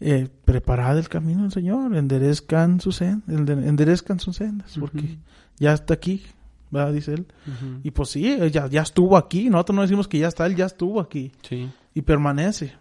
eh, 0.00 0.28
preparad 0.46 0.96
el 0.98 1.08
camino 1.10 1.42
del 1.42 1.52
Señor, 1.52 1.94
enderezcan 1.94 2.80
sus, 2.80 3.00
enderezcan 3.02 4.18
sus 4.20 4.36
sendas, 4.36 4.74
porque 4.78 5.18
ya 5.58 5.72
está 5.74 5.94
aquí, 5.94 6.22
¿verdad? 6.70 6.92
Dice 6.92 7.12
él. 7.14 7.26
Y 7.82 7.90
pues 7.90 8.10
sí, 8.10 8.26
eh, 8.26 8.50
ya, 8.50 8.66
ya 8.68 8.82
estuvo 8.82 9.16
aquí. 9.18 9.48
Nosotros 9.50 9.76
no 9.76 9.82
decimos 9.82 10.08
que 10.08 10.18
ya 10.18 10.28
está, 10.28 10.46
él 10.46 10.56
ya 10.56 10.66
estuvo 10.66 11.00
aquí 11.00 11.32
Sí. 11.42 11.68
y 11.94 12.02
permanece. 12.02 12.74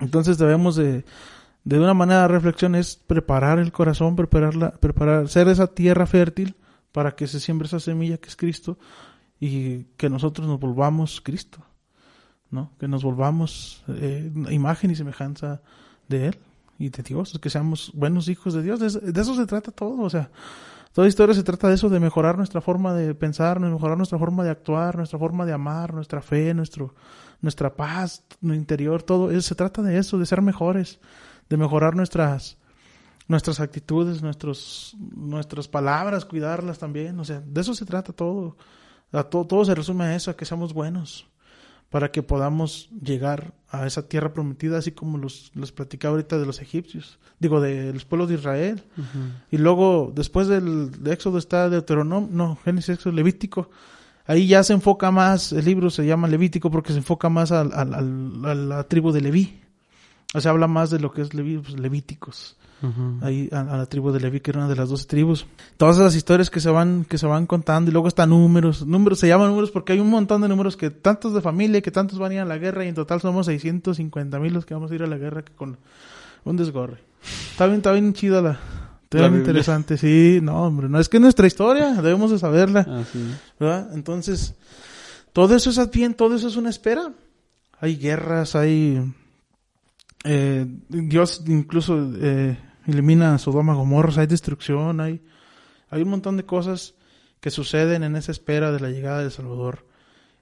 Entonces 0.00 0.38
debemos 0.38 0.76
de, 0.76 1.04
de 1.64 1.78
una 1.78 1.94
manera 1.94 2.22
de 2.22 2.28
reflexión 2.28 2.74
es 2.74 2.96
preparar 2.96 3.58
el 3.58 3.72
corazón, 3.72 4.16
prepararla, 4.16 4.72
preparar, 4.72 5.28
ser 5.28 5.48
esa 5.48 5.66
tierra 5.68 6.06
fértil 6.06 6.56
para 6.92 7.14
que 7.14 7.26
se 7.26 7.40
siembre 7.40 7.66
esa 7.66 7.80
semilla 7.80 8.18
que 8.18 8.28
es 8.28 8.36
Cristo 8.36 8.78
y 9.38 9.84
que 9.96 10.10
nosotros 10.10 10.46
nos 10.46 10.58
volvamos 10.58 11.20
Cristo, 11.20 11.64
¿no? 12.50 12.72
Que 12.78 12.88
nos 12.88 13.02
volvamos 13.02 13.84
eh, 13.88 14.30
imagen 14.50 14.90
y 14.90 14.96
semejanza 14.96 15.62
de 16.08 16.28
Él 16.28 16.38
y 16.78 16.88
de 16.88 17.02
Dios, 17.02 17.38
que 17.40 17.50
seamos 17.50 17.92
buenos 17.94 18.28
hijos 18.28 18.54
de 18.54 18.62
Dios. 18.62 18.80
De, 18.80 19.12
de 19.12 19.20
eso 19.20 19.34
se 19.34 19.46
trata 19.46 19.70
todo, 19.70 20.00
o 20.00 20.10
sea, 20.10 20.30
toda 20.92 21.08
historia 21.08 21.34
se 21.34 21.42
trata 21.42 21.68
de 21.68 21.74
eso, 21.74 21.88
de 21.88 22.00
mejorar 22.00 22.36
nuestra 22.36 22.60
forma 22.60 22.94
de 22.94 23.14
pensar, 23.14 23.60
mejorar 23.60 23.96
nuestra 23.96 24.18
forma 24.18 24.44
de 24.44 24.50
actuar, 24.50 24.96
nuestra 24.96 25.18
forma 25.18 25.46
de 25.46 25.52
amar, 25.52 25.94
nuestra 25.94 26.20
fe, 26.20 26.52
nuestro, 26.54 26.94
nuestra 27.42 27.74
paz, 27.74 28.22
nuestro 28.40 28.54
interior, 28.60 29.02
todo. 29.02 29.30
eso 29.30 29.42
se 29.42 29.54
trata 29.54 29.82
de 29.82 29.98
eso, 29.98 30.18
de 30.18 30.26
ser 30.26 30.42
mejores, 30.42 30.98
de 31.48 31.56
mejorar 31.56 31.94
nuestras 31.96 32.56
nuestras 33.28 33.60
actitudes, 33.60 34.22
nuestros 34.22 34.96
nuestras 35.14 35.68
palabras, 35.68 36.24
cuidarlas 36.24 36.78
también, 36.78 37.18
o 37.20 37.24
sea, 37.24 37.40
de 37.40 37.60
eso 37.60 37.74
se 37.74 37.84
trata 37.86 38.12
todo. 38.12 38.56
A 39.12 39.22
to- 39.24 39.44
todo 39.46 39.64
se 39.64 39.74
resume 39.74 40.04
a 40.04 40.16
eso, 40.16 40.30
a 40.30 40.36
que 40.36 40.44
seamos 40.44 40.72
buenos, 40.72 41.26
para 41.90 42.10
que 42.10 42.22
podamos 42.22 42.88
llegar 43.02 43.54
a 43.68 43.86
esa 43.86 44.08
tierra 44.08 44.32
prometida, 44.32 44.78
así 44.78 44.92
como 44.92 45.16
los, 45.18 45.50
los 45.54 45.70
platicaba 45.72 46.12
ahorita 46.12 46.38
de 46.38 46.46
los 46.46 46.60
egipcios, 46.60 47.18
digo, 47.38 47.60
de 47.60 47.92
los 47.92 48.04
pueblos 48.04 48.28
de 48.28 48.34
Israel. 48.36 48.82
Y 49.50 49.58
luego, 49.58 50.12
después 50.14 50.46
del 50.48 51.02
de 51.02 51.12
Éxodo 51.12 51.38
está 51.38 51.68
Deuteronomio, 51.68 52.28
no, 52.32 52.56
Génesis, 52.64 52.90
Éxodo, 52.96 53.12
Levítico. 53.14 53.70
Ahí 54.26 54.46
ya 54.46 54.62
se 54.62 54.72
enfoca 54.72 55.10
más, 55.10 55.52
el 55.52 55.64
libro 55.64 55.90
se 55.90 56.06
llama 56.06 56.28
Levítico 56.28 56.70
porque 56.70 56.92
se 56.92 56.98
enfoca 56.98 57.28
más 57.28 57.50
al, 57.52 57.72
al- 57.72 57.94
al- 57.94 58.44
a 58.44 58.54
la 58.54 58.84
tribu 58.84 59.10
de 59.12 59.20
Leví. 59.20 59.60
O 60.34 60.40
sea, 60.40 60.52
habla 60.52 60.68
más 60.68 60.90
de 60.90 61.00
lo 61.00 61.10
que 61.12 61.22
es 61.22 61.34
Leví, 61.34 61.58
pues, 61.58 61.78
Levíticos. 61.78 62.56
Ahí 63.22 63.50
a, 63.52 63.60
a 63.60 63.76
la 63.76 63.84
tribu 63.86 64.10
de 64.10 64.20
Leví, 64.20 64.40
que 64.40 64.52
era 64.52 64.60
una 64.60 64.68
de 64.68 64.76
las 64.76 64.88
doce 64.88 65.04
tribus. 65.06 65.44
Todas 65.76 65.96
esas 65.98 66.14
historias 66.14 66.48
que 66.48 66.60
se 66.60 66.70
van, 66.70 67.04
que 67.04 67.18
se 67.18 67.26
van 67.26 67.46
contando 67.46 67.90
y 67.90 67.92
luego 67.92 68.08
están 68.08 68.30
números. 68.30 68.86
Números, 68.86 69.18
se 69.18 69.28
llaman 69.28 69.48
números 69.48 69.70
porque 69.70 69.92
hay 69.92 70.00
un 70.00 70.08
montón 70.08 70.40
de 70.40 70.48
números 70.48 70.76
que 70.78 70.88
tantos 70.90 71.34
de 71.34 71.42
familia, 71.42 71.82
que 71.82 71.90
tantos 71.90 72.18
van 72.18 72.30
a 72.30 72.34
ir 72.36 72.40
a 72.40 72.44
la 72.46 72.56
guerra 72.56 72.84
y 72.84 72.88
en 72.88 72.94
total 72.94 73.20
somos 73.20 73.46
650 73.46 74.38
mil 74.38 74.54
los 74.54 74.64
que 74.64 74.72
vamos 74.72 74.90
a 74.90 74.94
ir 74.94 75.02
a 75.02 75.06
la 75.06 75.18
guerra 75.18 75.42
que 75.42 75.52
con 75.52 75.76
un 76.44 76.56
desgorre. 76.56 76.98
Está 77.50 77.66
bien, 77.66 77.78
está 77.78 77.92
bien 77.92 78.14
chida 78.14 78.40
la, 78.40 78.58
Bien 79.18 79.32
Biblia. 79.32 79.40
interesante, 79.40 79.98
sí, 79.98 80.38
no, 80.42 80.64
hombre, 80.66 80.88
no 80.88 81.00
es 81.00 81.08
que 81.08 81.16
es 81.16 81.20
nuestra 81.20 81.46
historia, 81.46 81.94
debemos 81.94 82.30
de 82.30 82.38
saberla. 82.38 83.04
¿verdad? 83.58 83.90
Entonces, 83.92 84.54
todo 85.32 85.56
eso 85.56 85.70
es 85.70 85.78
advien, 85.78 86.14
todo 86.14 86.36
eso 86.36 86.48
es 86.48 86.56
una 86.56 86.70
espera. 86.70 87.12
Hay 87.80 87.96
guerras, 87.96 88.54
hay... 88.54 89.02
eh, 90.24 90.66
Dios 90.88 91.42
incluso 91.46 92.12
eh, 92.20 92.56
elimina 92.86 93.34
a 93.34 93.38
Sodoma 93.38 93.74
Gomorra, 93.74 94.20
hay 94.20 94.26
destrucción, 94.28 95.00
hay, 95.00 95.20
hay 95.88 96.02
un 96.02 96.10
montón 96.10 96.36
de 96.36 96.44
cosas 96.44 96.94
que 97.40 97.50
suceden 97.50 98.04
en 98.04 98.16
esa 98.16 98.32
espera 98.32 98.70
de 98.70 98.80
la 98.80 98.90
llegada 98.90 99.22
del 99.22 99.32
Salvador. 99.32 99.86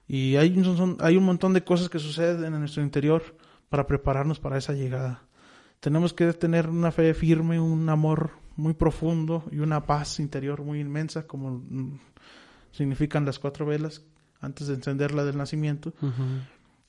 Y 0.07 0.35
hay 0.35 0.55
un, 0.57 0.97
hay 0.99 1.17
un 1.17 1.23
montón 1.23 1.53
de 1.53 1.63
cosas 1.63 1.89
que 1.89 1.99
suceden 1.99 2.53
en 2.53 2.59
nuestro 2.59 2.83
interior 2.83 3.23
para 3.69 3.87
prepararnos 3.87 4.39
para 4.39 4.57
esa 4.57 4.73
llegada. 4.73 5.23
Tenemos 5.79 6.13
que 6.13 6.33
tener 6.33 6.67
una 6.67 6.91
fe 6.91 7.13
firme, 7.13 7.59
un 7.59 7.87
amor 7.89 8.31
muy 8.59 8.73
profundo 8.73 9.43
y 9.51 9.59
una 9.59 9.85
paz 9.85 10.19
interior 10.19 10.61
muy 10.63 10.79
inmensa, 10.79 11.23
como 11.27 11.51
mm, 11.69 11.99
significan 12.71 13.25
las 13.25 13.39
cuatro 13.39 13.65
velas 13.65 14.01
antes 14.41 14.67
de 14.67 14.75
encenderla 14.75 15.25
del 15.25 15.37
nacimiento. 15.37 15.93
Ujú. 16.01 16.23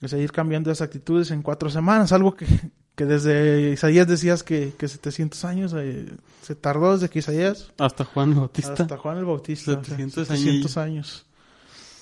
Es 0.01 0.13
ir 0.15 0.33
cambiando 0.33 0.71
las 0.71 0.81
actitudes 0.81 1.31
en 1.31 1.43
cuatro 1.43 1.69
semanas, 1.71 2.13
algo 2.13 2.35
que, 2.35 2.47
que 2.95 3.05
desde 3.07 3.73
Isaías 3.73 4.07
decías 4.07 4.43
que, 4.43 4.73
que 4.79 4.89
700 4.89 5.45
años 5.45 5.75
eh, 5.77 6.11
se 6.43 6.55
tardó 6.55 6.93
desde 6.95 7.09
que 7.11 7.19
Isaías 7.19 7.71
Hasta 7.79 8.05
Juan 8.05 8.35
Bautista. 8.35 8.73
hasta 8.73 8.97
Juan 8.97 9.19
el 9.19 9.25
Bautista. 9.27 9.73
o 9.73 9.75
sea, 9.75 9.83
700 9.85 10.29
700 10.29 10.77
años. 10.79 11.27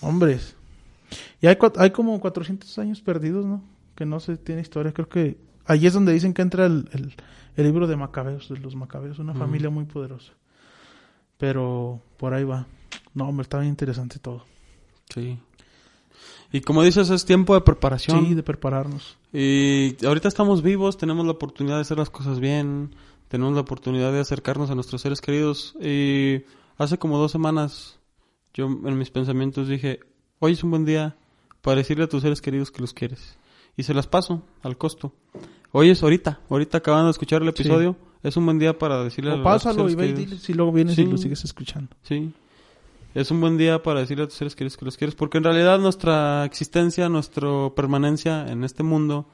Hombres. 0.00 0.54
Y 1.40 1.46
hay, 1.46 1.56
hay 1.76 1.90
como 1.90 2.20
400 2.20 2.78
años 2.78 3.00
perdidos, 3.00 3.44
¿no? 3.46 3.62
Que 3.96 4.06
no 4.06 4.20
se 4.20 4.36
tiene 4.36 4.60
historia. 4.60 4.92
Creo 4.92 5.08
que 5.08 5.38
ahí 5.64 5.86
es 5.86 5.92
donde 5.92 6.12
dicen 6.12 6.34
que 6.34 6.42
entra 6.42 6.66
el, 6.66 6.88
el- 6.92 7.14
el 7.58 7.64
libro 7.64 7.88
de 7.88 7.96
Macabeos, 7.96 8.48
de 8.48 8.58
los 8.58 8.76
Macabeos, 8.76 9.18
una 9.18 9.34
familia 9.34 9.68
muy 9.68 9.84
poderosa. 9.84 10.32
Pero 11.38 12.00
por 12.16 12.32
ahí 12.32 12.44
va. 12.44 12.68
No, 13.14 13.28
hombre, 13.28 13.42
está 13.42 13.58
bien 13.58 13.70
interesante 13.70 14.20
todo. 14.20 14.44
Sí. 15.12 15.40
Y 16.52 16.60
como 16.60 16.84
dices, 16.84 17.10
es 17.10 17.24
tiempo 17.24 17.54
de 17.54 17.60
preparación. 17.62 18.24
Sí, 18.26 18.34
de 18.34 18.44
prepararnos. 18.44 19.18
Y 19.32 19.96
ahorita 20.06 20.28
estamos 20.28 20.62
vivos, 20.62 20.98
tenemos 20.98 21.26
la 21.26 21.32
oportunidad 21.32 21.74
de 21.74 21.80
hacer 21.80 21.98
las 21.98 22.10
cosas 22.10 22.38
bien, 22.38 22.94
tenemos 23.26 23.54
la 23.54 23.62
oportunidad 23.62 24.12
de 24.12 24.20
acercarnos 24.20 24.70
a 24.70 24.76
nuestros 24.76 25.02
seres 25.02 25.20
queridos. 25.20 25.74
Y 25.80 26.44
hace 26.76 26.96
como 26.98 27.18
dos 27.18 27.32
semanas, 27.32 27.98
yo 28.54 28.66
en 28.66 28.96
mis 28.96 29.10
pensamientos 29.10 29.66
dije, 29.66 29.98
hoy 30.38 30.52
es 30.52 30.62
un 30.62 30.70
buen 30.70 30.84
día 30.84 31.16
para 31.60 31.78
decirle 31.78 32.04
a 32.04 32.08
tus 32.08 32.22
seres 32.22 32.40
queridos 32.40 32.70
que 32.70 32.82
los 32.82 32.94
quieres. 32.94 33.36
Y 33.76 33.82
se 33.82 33.94
las 33.94 34.06
paso 34.06 34.44
al 34.62 34.78
costo. 34.78 35.12
Hoy 35.72 35.90
es 35.90 36.02
ahorita, 36.02 36.40
ahorita 36.48 36.78
acabando 36.78 37.06
de 37.06 37.10
escuchar 37.12 37.42
el 37.42 37.48
Sí. 37.54 37.62
episodio, 37.62 37.96
es 38.22 38.36
un 38.36 38.44
buen 38.46 38.58
día 38.58 38.78
para 38.78 39.02
decirle 39.04 39.30
a 39.30 39.34
O 39.34 39.36
los 39.38 39.44
pásalo 39.44 39.88
y 39.88 39.94
ve 39.94 40.08
y 40.08 40.12
dile 40.12 40.38
si 40.38 40.54
luego 40.54 40.72
vienes 40.72 40.96
y 40.98 41.04
lo 41.04 41.16
sigues 41.18 41.44
escuchando. 41.44 41.94
Sí. 42.02 42.32
Es 43.14 43.30
un 43.30 43.40
buen 43.40 43.56
día 43.58 43.82
para 43.82 44.00
decirle 44.00 44.24
a 44.24 44.26
tus 44.28 44.36
seres 44.36 44.54
queridos 44.54 44.76
que 44.76 44.84
los 44.84 44.96
quieres, 44.96 45.14
porque 45.14 45.38
en 45.38 45.44
realidad 45.44 45.78
nuestra 45.78 46.44
existencia, 46.44 47.08
nuestra 47.08 47.48
permanencia 47.74 48.50
en 48.50 48.64
este 48.64 48.82
mundo, 48.82 49.26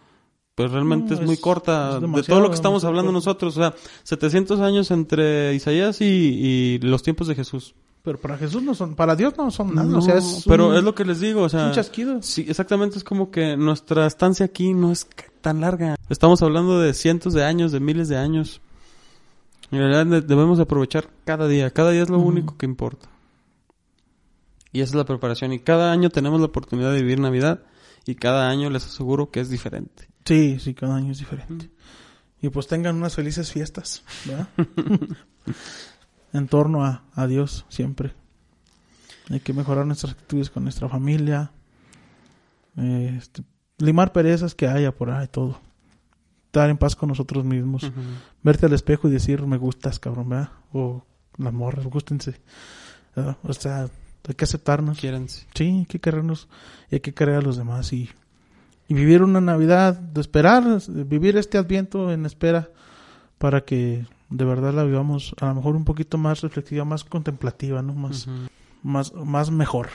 pues 0.54 0.70
realmente 0.70 1.14
No, 1.14 1.20
es, 1.20 1.26
muy 1.26 1.34
es- 1.34 1.40
corta 1.40 1.96
es 1.96 2.12
de 2.12 2.22
todo 2.22 2.40
lo 2.40 2.48
que 2.48 2.54
estamos 2.54 2.84
hablando 2.84 3.10
nosotros. 3.12 3.56
O 3.56 3.60
sea, 3.60 3.74
700 4.04 4.60
años 4.60 4.90
entre 4.90 5.54
Isaías 5.54 6.00
y, 6.00 6.04
y 6.04 6.78
los 6.78 7.02
tiempos 7.02 7.26
de 7.26 7.34
Jesús. 7.34 7.74
Pero 8.02 8.18
para 8.18 8.36
Jesús 8.36 8.62
no 8.62 8.74
son, 8.74 8.94
para 8.94 9.16
Dios 9.16 9.34
no 9.36 9.50
son 9.50 9.74
nada. 9.74 9.88
No, 9.88 9.98
o 9.98 10.02
sea, 10.02 10.16
es 10.18 10.44
pero 10.46 10.68
un, 10.68 10.76
es 10.76 10.84
lo 10.84 10.94
que 10.94 11.04
les 11.04 11.20
digo, 11.20 11.42
o 11.42 11.46
es 11.46 11.52
sea, 11.52 11.66
un 11.66 11.72
chasquido. 11.72 12.22
sí, 12.22 12.44
exactamente, 12.48 12.98
es 12.98 13.04
como 13.04 13.30
que 13.30 13.56
nuestra 13.56 14.06
estancia 14.06 14.46
aquí 14.46 14.74
no 14.74 14.92
es 14.92 15.06
tan 15.44 15.60
larga. 15.60 15.94
Estamos 16.08 16.40
hablando 16.42 16.80
de 16.80 16.94
cientos 16.94 17.34
de 17.34 17.44
años, 17.44 17.70
de 17.70 17.78
miles 17.78 18.08
de 18.08 18.16
años. 18.16 18.60
En 19.70 19.78
realidad 19.78 20.06
de- 20.06 20.20
debemos 20.22 20.58
aprovechar 20.58 21.08
cada 21.26 21.46
día, 21.46 21.70
cada 21.70 21.90
día 21.90 22.02
es 22.02 22.08
lo 22.08 22.18
único 22.18 22.56
que 22.56 22.64
importa. 22.66 23.08
Y 24.72 24.80
esa 24.80 24.90
es 24.92 24.94
la 24.96 25.04
preparación. 25.04 25.52
Y 25.52 25.60
cada 25.60 25.92
año 25.92 26.08
tenemos 26.10 26.40
la 26.40 26.46
oportunidad 26.46 26.92
de 26.92 27.02
vivir 27.02 27.20
Navidad 27.20 27.60
y 28.06 28.14
cada 28.14 28.48
año 28.48 28.70
les 28.70 28.84
aseguro 28.86 29.30
que 29.30 29.40
es 29.40 29.50
diferente. 29.50 30.08
Sí, 30.24 30.58
sí, 30.58 30.72
cada 30.74 30.96
año 30.96 31.12
es 31.12 31.18
diferente. 31.18 31.70
Y 32.40 32.48
pues 32.48 32.66
tengan 32.66 32.96
unas 32.96 33.14
felices 33.14 33.52
fiestas, 33.52 34.02
¿verdad? 34.24 34.48
en 36.32 36.48
torno 36.48 36.84
a, 36.84 37.04
a 37.14 37.26
Dios 37.26 37.66
siempre. 37.68 38.14
Hay 39.30 39.40
que 39.40 39.52
mejorar 39.52 39.86
nuestras 39.86 40.12
actitudes 40.12 40.50
con 40.50 40.64
nuestra 40.64 40.88
familia. 40.88 41.52
este, 42.76 43.42
limar 43.78 44.12
perezas 44.12 44.54
que 44.54 44.66
haya 44.66 44.92
por 44.92 45.10
ahí, 45.10 45.26
todo. 45.28 45.58
Estar 46.46 46.70
en 46.70 46.78
paz 46.78 46.94
con 46.94 47.08
nosotros 47.08 47.44
mismos. 47.44 47.90
Verte 48.42 48.66
al 48.66 48.72
espejo 48.72 49.08
y 49.08 49.10
decir, 49.10 49.42
me 49.46 49.56
gustas, 49.56 49.98
cabrón, 49.98 50.28
¿verdad? 50.28 50.50
O 50.72 51.04
las 51.36 51.52
morras, 51.52 51.84
gústense. 51.86 52.40
¿verdad? 53.16 53.36
O 53.42 53.52
sea, 53.52 53.88
hay 54.28 54.34
que 54.34 54.44
aceptarnos. 54.44 54.98
Quiéranse. 54.98 55.46
Sí, 55.54 55.64
hay 55.64 55.86
que 55.86 56.00
querernos 56.00 56.48
y 56.90 56.96
hay 56.96 57.00
que 57.00 57.12
querer 57.12 57.36
a 57.36 57.42
los 57.42 57.56
demás 57.56 57.92
y, 57.92 58.08
y 58.88 58.94
vivir 58.94 59.22
una 59.22 59.40
Navidad, 59.40 59.98
de 59.98 60.20
esperar, 60.20 60.64
vivir 60.88 61.36
este 61.36 61.58
Adviento 61.58 62.12
en 62.12 62.24
espera 62.24 62.70
para 63.38 63.62
que 63.64 64.06
de 64.30 64.44
verdad 64.44 64.72
la 64.72 64.84
vivamos 64.84 65.34
a 65.40 65.46
lo 65.46 65.54
mejor 65.56 65.76
un 65.76 65.84
poquito 65.84 66.18
más 66.18 66.40
reflexiva, 66.40 66.84
más 66.84 67.04
contemplativa, 67.04 67.82
¿no? 67.82 67.94
Más, 67.94 68.26
más, 68.82 69.12
más 69.12 69.50
mejor. 69.50 69.88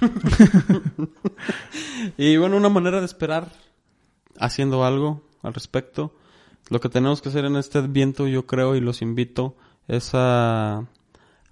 Y 2.16 2.36
bueno, 2.36 2.56
una 2.56 2.68
manera 2.68 3.00
de 3.00 3.06
esperar 3.06 3.52
haciendo 4.38 4.84
algo 4.84 5.22
al 5.42 5.54
respecto. 5.54 6.12
Lo 6.68 6.80
que 6.80 6.88
tenemos 6.88 7.20
que 7.20 7.28
hacer 7.28 7.44
en 7.44 7.56
este 7.56 7.80
viento, 7.82 8.26
yo 8.26 8.46
creo, 8.46 8.76
y 8.76 8.80
los 8.80 9.02
invito, 9.02 9.56
es 9.88 10.10
a, 10.14 10.86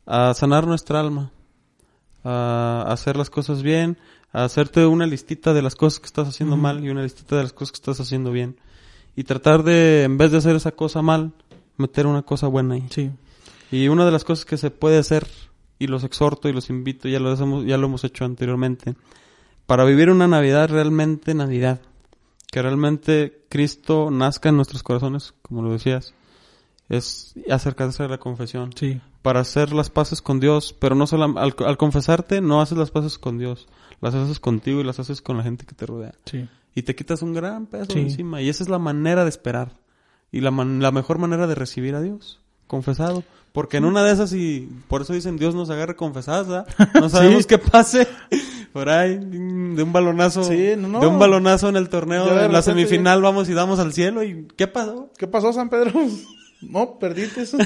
a 0.07 0.35
sanar 0.35 0.67
nuestra 0.67 1.01
alma, 1.01 1.33
a 2.25 2.85
hacer 2.89 3.17
las 3.17 3.31
cosas 3.31 3.63
bien, 3.63 3.99
a 4.33 4.45
hacerte 4.45 4.87
una 4.87 5.07
listita 5.07 5.53
de 5.53 5.63
las 5.63 5.75
cosas 5.75 6.01
que 6.01 6.07
estás 6.07 6.29
haciendo 6.29 6.57
mal 6.57 6.85
y 6.85 6.91
una 6.91 7.03
listita 7.03 7.37
de 7.37 7.43
las 7.43 7.53
cosas 7.53 7.73
que 7.73 7.77
estás 7.77 8.01
haciendo 8.01 8.31
bien. 8.31 8.59
Y 9.17 9.25
tratar 9.25 9.65
de, 9.65 10.05
en 10.05 10.19
vez 10.19 10.31
de 10.31 10.39
hacer 10.39 10.55
esa 10.55 10.73
cosa 10.73 11.03
mal, 11.03 11.33
meter 11.77 12.07
una 12.07 12.23
cosa 12.23 12.47
buena 12.47 12.75
ahí. 12.75 12.87
Sí. 12.91 13.11
Y 13.71 13.89
una 13.89 14.05
de 14.05 14.13
las 14.13 14.25
cosas 14.25 14.45
que 14.45 14.57
se 14.57 14.71
puede 14.71 14.99
hacer, 14.99 15.27
y 15.79 15.87
los 15.87 16.05
exhorto 16.05 16.49
y 16.49 16.53
los 16.53 16.71
invito, 16.71 17.09
ya 17.09 17.21
lo 17.21 17.33
hemos, 17.33 17.65
ya 17.67 17.77
lo 17.79 17.87
hemos 17.87 18.05
hecho 18.05 18.25
anteriormente, 18.25 18.95
para 19.67 19.85
vivir 19.85 20.11
una 20.11 20.27
Navidad 20.29 20.69
realmente 20.71 21.35
Navidad, 21.35 21.81
que 22.51 22.63
realmente 22.63 23.45
Cristo 23.49 24.11
nazca 24.11 24.49
en 24.49 24.57
nuestros 24.57 24.83
corazones, 24.83 25.35
como 25.43 25.63
lo 25.63 25.73
decías, 25.73 26.15
es 26.89 27.35
acercarse 27.51 28.03
a 28.03 28.09
la 28.09 28.19
confesión, 28.19 28.71
Sí. 28.75 29.01
para 29.23 29.41
hacer 29.41 29.73
las 29.73 29.91
paces 29.91 30.23
con 30.23 30.41
Dios, 30.41 30.73
pero 30.79 30.95
no 30.95 31.07
solo 31.07 31.25
al, 31.39 31.55
al 31.59 31.77
confesarte, 31.77 32.41
no 32.41 32.63
haces 32.63 32.79
las 32.79 32.91
paces 32.91 33.19
con 33.19 33.37
Dios, 33.39 33.69
las 34.01 34.15
haces 34.15 34.41
contigo 34.41 34.81
y 34.81 34.85
las 34.85 34.99
haces 34.99 35.21
con 35.21 35.37
la 35.37 35.43
gente 35.43 35.67
que 35.67 35.75
te 35.75 35.85
rodea. 35.85 36.15
Sí. 36.25 36.49
Y 36.75 36.83
te 36.83 36.95
quitas 36.95 37.21
un 37.23 37.35
gran 37.35 37.67
peso 37.67 37.93
Sí. 37.93 37.99
encima. 38.01 38.41
Y 38.41 38.49
esa 38.49 38.63
es 38.63 38.69
la 38.71 38.79
manera 38.79 39.25
de 39.25 39.31
esperar. 39.31 39.73
Y 40.31 40.41
la, 40.41 40.51
man- 40.51 40.81
la 40.81 40.93
mejor 40.93 41.19
manera 41.19 41.47
de 41.47 41.55
recibir 41.55 41.95
a 41.95 42.01
Dios. 42.01 42.41
Confesado. 42.69 43.25
Porque 43.53 43.79
en 43.79 43.85
una 43.87 44.05
de 44.05 44.13
esas, 44.13 44.33
y 44.35 44.69
por 44.87 45.03
eso 45.03 45.15
dicen 45.15 45.37
Dios 45.39 45.55
nos 45.57 45.71
agarre 45.71 45.97
confesadas. 45.97 46.67
No 46.95 47.09
sabemos 47.09 47.43
Sí. 47.43 47.49
qué 47.49 47.59
pase. 47.59 48.07
Por 48.73 48.91
ahí, 48.91 49.17
de 49.19 49.83
un 49.83 49.93
balonazo. 49.93 50.45
Sí, 50.45 50.75
no, 50.77 50.87
no. 50.89 51.01
De 51.01 51.07
un 51.07 51.19
balonazo 51.19 51.71
en 51.71 51.77
el 51.77 51.89
torneo, 51.89 52.27
Ya 52.27 52.45
en 52.45 52.53
la 52.53 52.61
semifinal, 52.63 53.23
vamos 53.23 53.49
y 53.49 53.55
damos 53.55 53.79
al 53.81 53.95
cielo. 53.95 54.23
¿Y 54.23 54.47
qué 54.57 54.69
pasó? 54.69 55.11
¿Qué 55.17 55.27
pasó, 55.27 55.53
San 55.53 55.69
Pedro? 55.71 55.93
No, 56.61 56.99
perdiste 56.99 57.43
eso. 57.43 57.57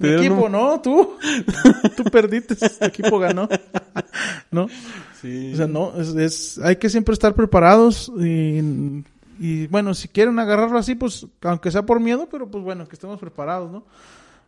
Mi 0.00 0.08
equipo, 0.08 0.46
un- 0.46 0.50
no, 0.52 0.80
tú. 0.80 1.12
Tú 1.96 2.02
perdiste, 2.10 2.56
tu 2.56 2.66
equipo 2.84 3.20
ganó. 3.20 3.48
¿No? 4.50 4.66
Sí. 5.22 5.52
O 5.54 5.56
sea, 5.56 5.68
no, 5.68 5.92
es, 5.96 6.08
es- 6.16 6.58
hay 6.58 6.74
que 6.74 6.90
siempre 6.90 7.12
estar 7.12 7.34
preparados 7.34 8.10
y, 8.18 9.04
y, 9.40 9.66
bueno, 9.68 9.94
si 9.94 10.06
quieren 10.06 10.38
agarrarlo 10.38 10.78
así, 10.78 10.94
pues 10.94 11.26
aunque 11.42 11.70
sea 11.72 11.84
por 11.84 11.98
miedo, 11.98 12.28
pero 12.30 12.48
pues 12.48 12.62
bueno, 12.62 12.86
que 12.86 12.94
estemos 12.94 13.18
preparados, 13.18 13.72
¿no? 13.72 13.84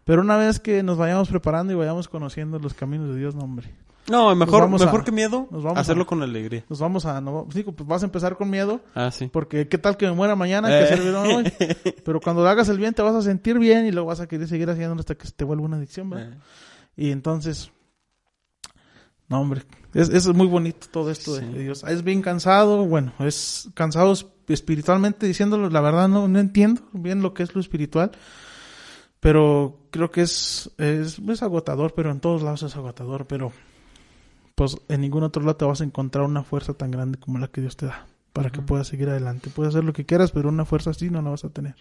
Pero 0.04 0.20
una 0.22 0.36
vez 0.36 0.60
que 0.60 0.82
nos 0.82 0.98
vayamos 0.98 1.28
preparando 1.28 1.72
y 1.72 1.76
vayamos 1.76 2.08
conociendo 2.08 2.58
los 2.58 2.74
caminos 2.74 3.08
de 3.08 3.16
Dios, 3.16 3.34
no, 3.34 3.42
hombre. 3.42 3.68
No, 4.10 4.34
mejor, 4.34 4.68
mejor 4.68 5.00
a- 5.00 5.04
que 5.04 5.12
miedo, 5.12 5.46
nos 5.52 5.62
vamos 5.62 5.78
hacerlo 5.78 6.02
a- 6.02 6.06
con 6.06 6.22
alegría. 6.24 6.64
Nos 6.68 6.80
vamos 6.80 7.06
a, 7.06 7.20
no, 7.20 7.46
digo, 7.54 7.70
pues 7.72 7.88
vas 7.88 8.02
a 8.02 8.06
empezar 8.06 8.36
con 8.36 8.50
miedo, 8.50 8.80
Ah, 8.96 9.12
sí. 9.12 9.28
porque 9.32 9.68
qué 9.68 9.78
tal 9.78 9.96
que 9.96 10.06
me 10.06 10.12
muera 10.12 10.34
mañana, 10.34 10.66
que 10.68 10.74
Eh. 10.80 10.82
hacer 10.84 11.00
bien 11.00 11.14
hoy. 11.14 11.44
Pero 12.04 12.20
cuando 12.20 12.46
hagas 12.48 12.68
el 12.68 12.78
bien 12.78 12.94
te 12.94 13.02
vas 13.02 13.14
a 13.14 13.22
sentir 13.22 13.58
bien 13.60 13.86
y 13.86 13.92
luego 13.92 14.08
vas 14.08 14.18
a 14.20 14.26
querer 14.26 14.48
seguir 14.48 14.68
haciéndolo 14.68 14.98
hasta 15.00 15.14
que 15.14 15.26
se 15.28 15.32
te 15.32 15.44
vuelva 15.44 15.64
una 15.64 15.76
adicción, 15.76 16.10
¿verdad? 16.10 16.32
Eh. 16.32 16.38
Y 16.96 17.10
entonces, 17.12 17.70
no, 19.28 19.40
hombre, 19.40 19.62
es, 19.94 20.08
es 20.08 20.26
muy 20.34 20.46
bonito 20.48 20.88
todo 20.90 21.10
esto 21.10 21.34
de, 21.34 21.40
Sí. 21.40 21.46
de 21.46 21.58
Dios. 21.62 21.84
Es 21.84 22.02
bien 22.02 22.20
cansado, 22.22 22.84
bueno, 22.84 23.12
es 23.20 23.68
cansado 23.74 24.12
espiritualmente 24.48 25.26
diciéndolo, 25.26 25.70
la 25.70 25.80
verdad 25.80 26.08
no, 26.08 26.28
no 26.28 26.38
entiendo 26.38 26.82
bien 26.92 27.22
lo 27.22 27.34
que 27.34 27.42
es 27.42 27.54
lo 27.54 27.60
espiritual, 27.60 28.12
pero 29.20 29.78
creo 29.90 30.10
que 30.10 30.22
es, 30.22 30.70
es, 30.78 31.18
es 31.18 31.42
agotador, 31.42 31.94
pero 31.94 32.10
en 32.10 32.20
todos 32.20 32.42
lados 32.42 32.62
es 32.62 32.76
agotador, 32.76 33.26
pero 33.26 33.52
pues 34.54 34.76
en 34.88 35.00
ningún 35.00 35.22
otro 35.22 35.42
lado 35.42 35.56
te 35.56 35.64
vas 35.64 35.80
a 35.80 35.84
encontrar 35.84 36.24
una 36.24 36.42
fuerza 36.42 36.74
tan 36.74 36.90
grande 36.90 37.18
como 37.18 37.38
la 37.38 37.48
que 37.48 37.60
Dios 37.60 37.76
te 37.76 37.86
da. 37.86 38.06
para 38.32 38.50
que 38.50 38.62
puedas 38.62 38.86
seguir 38.86 39.08
adelante. 39.08 39.50
Puedes 39.54 39.74
hacer 39.74 39.84
lo 39.84 39.92
que 39.92 40.06
quieras, 40.06 40.30
pero 40.32 40.48
una 40.48 40.64
fuerza 40.64 40.90
así 40.90 41.10
no 41.10 41.20
la 41.22 41.30
vas 41.30 41.44
a 41.44 41.50
tener. 41.50 41.76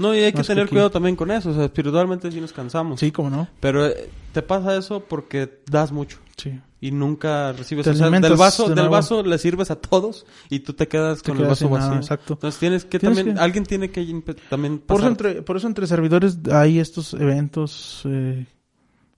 No, 0.00 0.14
y 0.14 0.18
hay 0.20 0.32
que 0.32 0.42
tener 0.42 0.68
cuidado 0.68 0.90
también 0.90 1.14
con 1.14 1.30
eso. 1.30 1.50
O 1.50 1.54
sea, 1.54 1.64
espiritualmente 1.64 2.32
sí 2.32 2.40
nos 2.40 2.52
cansamos. 2.52 2.98
Sí, 2.98 3.12
como 3.12 3.30
no. 3.30 3.48
Pero 3.60 3.86
eh, 3.86 4.08
te 4.32 4.42
pasa 4.42 4.76
eso 4.76 5.00
porque 5.00 5.60
das 5.70 5.92
mucho. 5.92 6.18
Sí. 6.36 6.58
Y 6.80 6.90
nunca 6.92 7.52
recibes. 7.52 7.84
Te 7.84 7.90
o 7.90 7.94
sea, 7.94 8.06
alimentas 8.06 8.30
del 8.30 8.38
vaso, 8.38 8.62
de 8.62 8.68
del 8.70 8.76
nuevo. 8.76 8.92
vaso 8.92 9.22
le 9.22 9.36
sirves 9.36 9.70
a 9.70 9.76
todos 9.76 10.24
y 10.48 10.60
tú 10.60 10.72
te 10.72 10.88
quedas 10.88 11.22
Te 11.22 11.30
con 11.30 11.36
el 11.36 11.42
quedas 11.44 11.50
vaso 11.50 11.64
sin 11.66 11.74
nada, 11.74 11.86
vacío. 11.88 12.00
exacto. 12.00 12.32
Entonces 12.34 12.58
tienes 12.58 12.84
que 12.86 12.98
Tienes 12.98 13.18
también, 13.18 13.36
que- 13.36 13.42
alguien 13.42 13.64
tiene 13.66 13.90
que 13.90 14.02
impe- 14.02 14.36
también 14.48 14.78
Por 14.78 15.00
eso, 15.00 15.10
pasar. 15.10 15.26
entre, 15.28 15.42
por 15.42 15.56
eso 15.58 15.66
entre 15.66 15.86
servidores 15.86 16.38
hay 16.50 16.78
estos 16.78 17.12
eventos, 17.12 18.02
eh, 18.06 18.46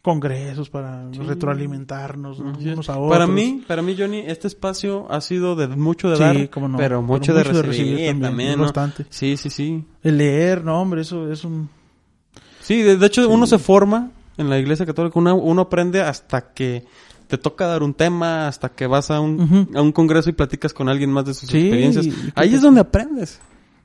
congresos 0.03 0.69
para 0.69 1.07
Sí. 1.13 1.21
retroalimentarnos 1.21 2.41
¿no? 2.41 2.59
Sí. 2.61 2.69
unos 2.71 2.89
a 2.91 2.99
otros. 2.99 3.11
Para 3.13 3.27
mí, 3.29 3.63
para 3.67 3.83
mí, 3.83 3.95
Johnny, 3.97 4.19
este 4.27 4.49
espacio 4.49 5.07
ha 5.11 5.21
sido 5.21 5.55
de 5.55 5.69
mucho 5.69 6.11
de 6.11 6.17
Sí, 6.17 6.23
dar, 6.23 6.51
cómo 6.51 6.67
no. 6.69 6.77
pero 6.77 7.01
mucho, 7.03 7.33
de, 7.33 7.45
recibir 7.45 8.21
también, 8.21 8.57
¿no? 8.59 8.65
bastante. 8.65 9.07
Sí, 9.11 9.37
sí, 9.37 9.49
sí. 9.49 9.85
El 10.03 10.19
leer, 10.19 10.65
no, 10.65 10.81
hombre, 10.83 11.03
eso 11.03 11.31
es 11.31 11.45
un... 11.45 11.69
Sí, 12.61 12.83
de, 12.83 12.97
de 12.97 13.07
hecho 13.07 13.29
uno 13.29 13.47
se 13.47 13.59
forma 13.59 14.11
en 14.37 14.51
la 14.51 14.59
iglesia 14.59 14.85
católica, 14.87 15.19
uno, 15.19 15.37
uno 15.37 15.63
aprende 15.63 16.01
hasta 16.01 16.53
que 16.53 16.85
te 17.29 17.39
toca 17.39 17.67
dar 17.67 17.83
un 17.83 17.95
tema, 17.95 18.49
hasta 18.49 18.69
que 18.71 18.87
vas 18.87 19.11
a 19.11 19.21
un, 19.21 19.71
a 19.75 19.81
un 19.83 19.93
congreso 19.93 20.29
y 20.31 20.33
platicas 20.33 20.75
con 20.75 20.89
alguien 20.89 21.11
más 21.13 21.25
de 21.25 21.35
sus 21.35 21.49
Sí, 21.49 21.59
experiencias. 21.61 22.07
Ahí 22.35 22.51
te- 22.51 22.57
es 22.57 22.63
donde 22.63 22.81
aprendes. 22.81 23.41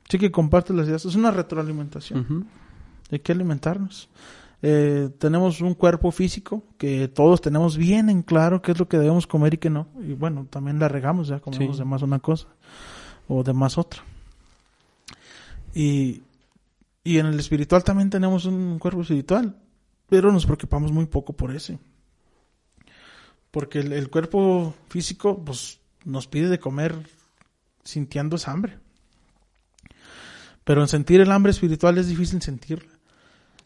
Sí 0.09 0.17
que 0.17 0.31
comparte 0.31 0.73
las 0.73 0.87
ideas. 0.87 1.05
Es 1.05 1.15
una 1.15 1.31
retroalimentación. 1.31 2.45
Hay 3.11 3.19
que 3.19 3.31
alimentarnos. 3.31 4.09
Eh, 4.69 5.09
tenemos 5.17 5.61
un 5.61 5.75
cuerpo 5.75 6.11
físico 6.11 6.61
que 6.77 7.07
todos 7.07 7.39
tenemos 7.39 7.77
bien 7.77 8.09
en 8.09 8.21
claro 8.21 8.61
qué 8.61 8.73
es 8.73 8.79
lo 8.79 8.89
que 8.89 8.97
debemos 8.97 9.25
comer 9.25 9.53
y 9.53 9.59
qué 9.59 9.69
no. 9.69 9.87
Y 10.01 10.11
bueno, 10.11 10.45
también 10.49 10.77
la 10.77 10.89
regamos, 10.89 11.29
ya 11.29 11.39
comemos 11.39 11.77
Sí. 11.77 11.79
de 11.79 11.85
más 11.85 12.01
una 12.01 12.19
cosa 12.19 12.47
o 13.29 13.43
de 13.43 13.53
más 13.53 13.77
otra. 13.77 14.03
Y, 15.73 16.21
y 17.01 17.17
en 17.19 17.27
el 17.27 17.39
espiritual 17.39 17.85
también 17.85 18.09
tenemos 18.09 18.43
un 18.43 18.77
cuerpo 18.77 19.03
espiritual, 19.03 19.55
pero 20.09 20.33
nos 20.33 20.45
preocupamos 20.45 20.91
muy 20.91 21.05
poco 21.05 21.31
por 21.31 21.55
ese. 21.55 21.79
Porque 23.51 23.79
el, 23.79 23.93
el 23.93 24.09
cuerpo 24.09 24.73
físico 24.89 25.41
pues, 25.45 25.79
nos 26.03 26.27
pide 26.27 26.49
de 26.49 26.59
comer 26.59 26.93
sintiendo 27.85 28.35
esa 28.35 28.51
hambre. 28.51 28.79
Pero 30.65 30.81
en 30.81 30.89
sentir 30.89 31.21
el 31.21 31.31
hambre 31.31 31.51
espiritual 31.51 31.97
es 31.99 32.09
difícil 32.09 32.41
sentirla. 32.41 32.96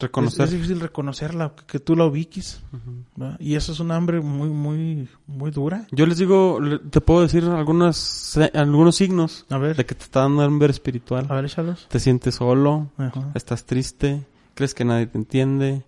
Es, 0.02 0.08
Reconocer. 0.08 0.44
es 0.46 0.50
difícil 0.52 0.80
reconocerla, 0.80 1.54
que, 1.56 1.64
que 1.64 1.78
tú 1.80 1.94
la 1.96 2.04
ubiques. 2.06 2.60
Ujú. 2.72 3.04
¿verdad? 3.16 3.36
Y 3.40 3.54
eso 3.54 3.72
es 3.72 3.80
una 3.80 3.96
hambre 3.96 4.20
muy, 4.20 4.48
muy, 4.48 5.08
muy 5.26 5.50
dura. 5.50 5.86
Yo 5.92 6.06
les 6.06 6.18
digo, 6.18 6.58
te 6.90 7.00
puedo 7.00 7.22
decir 7.22 7.44
algunas, 7.44 8.38
algunos 8.54 8.96
signos 8.96 9.46
A 9.50 9.58
ver, 9.58 9.76
de 9.76 9.86
que 9.86 9.94
te 9.94 10.04
está 10.04 10.20
dando 10.20 10.42
hambre 10.42 10.70
espiritual. 10.70 11.26
a 11.28 11.34
ver, 11.34 11.44
échalos. 11.44 11.86
Te 11.88 12.00
sientes 12.00 12.34
solo, 12.36 12.90
Ajá. 12.98 13.30
estás 13.34 13.64
triste, 13.64 14.24
crees 14.54 14.74
que 14.74 14.84
nadie 14.84 15.06
te 15.06 15.18
entiende. 15.18 15.84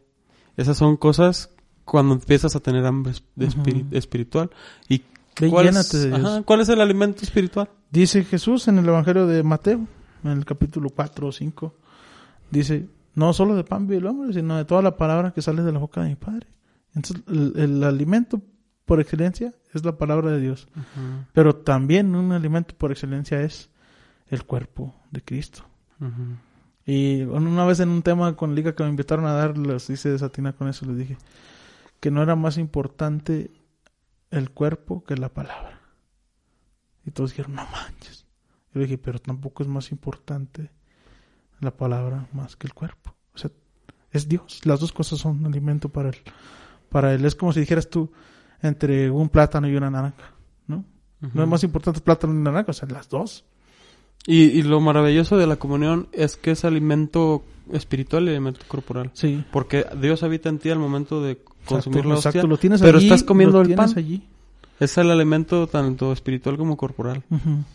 Esas 0.56 0.76
son 0.76 0.96
cosas 0.96 1.50
cuando 1.84 2.14
empiezas 2.14 2.54
a 2.56 2.60
tener 2.60 2.86
hambre 2.86 3.12
es- 3.12 3.22
de 3.34 3.46
Ujú. 3.46 3.86
espiritual. 3.90 4.50
¿Y 4.88 5.02
cuál 5.50 5.66
es, 5.68 5.90
de 5.92 6.06
Dios. 6.08 6.20
ajá, 6.20 6.42
cuál 6.42 6.60
es 6.60 6.68
el 6.68 6.80
alimento 6.80 7.22
espiritual? 7.22 7.68
Dice 7.90 8.22
Jesús 8.24 8.68
en 8.68 8.78
el 8.78 8.86
Evangelio 8.88 9.26
de 9.26 9.42
Mateo, 9.42 9.80
en 10.22 10.30
el 10.30 10.44
capítulo 10.44 10.90
4 10.90 11.26
o 11.28 11.32
5, 11.32 11.74
dice, 12.50 12.86
no 13.14 13.32
solo 13.32 13.54
de 13.54 13.64
pan 13.64 13.86
vive 13.86 13.98
el 13.98 14.06
hombre, 14.06 14.32
sino 14.32 14.56
de 14.56 14.64
toda 14.64 14.82
la 14.82 14.96
palabra 14.96 15.32
que 15.32 15.42
sale 15.42 15.62
de 15.62 15.72
la 15.72 15.78
boca 15.78 16.02
de 16.02 16.08
mi 16.10 16.16
Padre. 16.16 16.48
Entonces, 16.94 17.24
el, 17.28 17.52
el 17.56 17.84
alimento 17.84 18.42
por 18.84 19.00
excelencia 19.00 19.54
es 19.72 19.84
la 19.84 19.96
palabra 19.96 20.30
de 20.30 20.40
Dios. 20.40 20.68
Pero 21.32 21.56
también 21.56 22.14
un 22.14 22.32
alimento 22.32 22.74
por 22.76 22.92
excelencia 22.92 23.40
es 23.42 23.70
el 24.28 24.44
cuerpo 24.44 24.94
de 25.10 25.22
Cristo. 25.22 25.64
Y 26.86 27.22
una 27.22 27.64
vez 27.64 27.80
en 27.80 27.88
un 27.88 28.02
tema 28.02 28.36
con 28.36 28.54
Liga 28.54 28.74
que 28.74 28.82
me 28.82 28.90
invitaron 28.90 29.26
a 29.26 29.32
dar, 29.32 29.56
les 29.56 29.88
hice 29.88 30.10
desatinar 30.10 30.54
con 30.54 30.68
eso, 30.68 30.84
les 30.86 30.98
dije 30.98 31.16
que 32.00 32.10
no 32.10 32.22
era 32.22 32.36
más 32.36 32.58
importante 32.58 33.50
el 34.30 34.50
cuerpo 34.50 35.04
que 35.04 35.16
la 35.16 35.30
palabra. 35.30 35.80
Y 37.06 37.10
todos 37.10 37.30
dijeron, 37.30 37.54
no 37.54 37.66
manches. 37.66 38.26
Yo 38.72 38.80
le 38.80 38.86
dije, 38.86 38.98
pero 38.98 39.18
tampoco 39.18 39.62
es 39.62 39.68
más 39.68 39.90
importante 39.92 40.70
la 41.60 41.70
palabra 41.70 42.26
más 42.32 42.56
que 42.56 42.66
el 42.66 42.74
cuerpo. 42.74 43.14
O 43.34 43.38
sea, 43.38 43.50
es 44.10 44.28
Dios. 44.28 44.60
Las 44.64 44.80
dos 44.80 44.92
cosas 44.92 45.18
son 45.18 45.44
alimento 45.46 45.88
para 45.88 46.10
él. 46.10 46.16
Para 46.88 47.14
él 47.14 47.24
es 47.24 47.34
como 47.34 47.52
si 47.52 47.60
dijeras 47.60 47.88
tú 47.88 48.10
entre 48.62 49.10
un 49.10 49.28
plátano 49.28 49.68
y 49.68 49.76
una 49.76 49.90
naranja, 49.90 50.32
¿no? 50.66 50.84
No 51.32 51.42
es 51.42 51.48
más 51.48 51.64
importante 51.64 51.98
el 51.98 52.04
plátano 52.04 52.32
y 52.32 52.36
la 52.36 52.50
naranja, 52.50 52.70
o 52.70 52.74
sea, 52.74 52.88
las 52.88 53.08
dos. 53.08 53.44
Y, 54.26 54.42
y 54.44 54.62
lo 54.62 54.80
maravilloso 54.80 55.36
de 55.36 55.46
la 55.46 55.56
comunión 55.56 56.08
es 56.12 56.36
que 56.36 56.52
es 56.52 56.64
alimento 56.64 57.44
espiritual 57.72 58.24
y 58.26 58.30
alimento 58.30 58.60
corporal. 58.68 59.10
Sí. 59.14 59.44
Porque 59.52 59.84
Dios 60.00 60.22
habita 60.22 60.48
en 60.48 60.58
ti 60.58 60.70
al 60.70 60.78
momento 60.78 61.22
de 61.22 61.40
consumir 61.66 61.98
Exacto, 62.00 62.08
la 62.08 62.14
hostia. 62.14 62.28
exacto, 62.30 62.46
lo 62.48 62.56
tienes 62.58 62.80
pero 62.80 62.98
allí, 62.98 63.06
estás 63.06 63.22
comiendo 63.22 63.62
lo 63.62 63.68
el 63.68 63.74
pan. 63.74 63.90
allí. 63.96 64.26
Es 64.80 64.96
el 64.98 65.10
alimento 65.10 65.66
tanto 65.66 66.12
espiritual 66.12 66.56
como 66.56 66.76
corporal. 66.76 67.22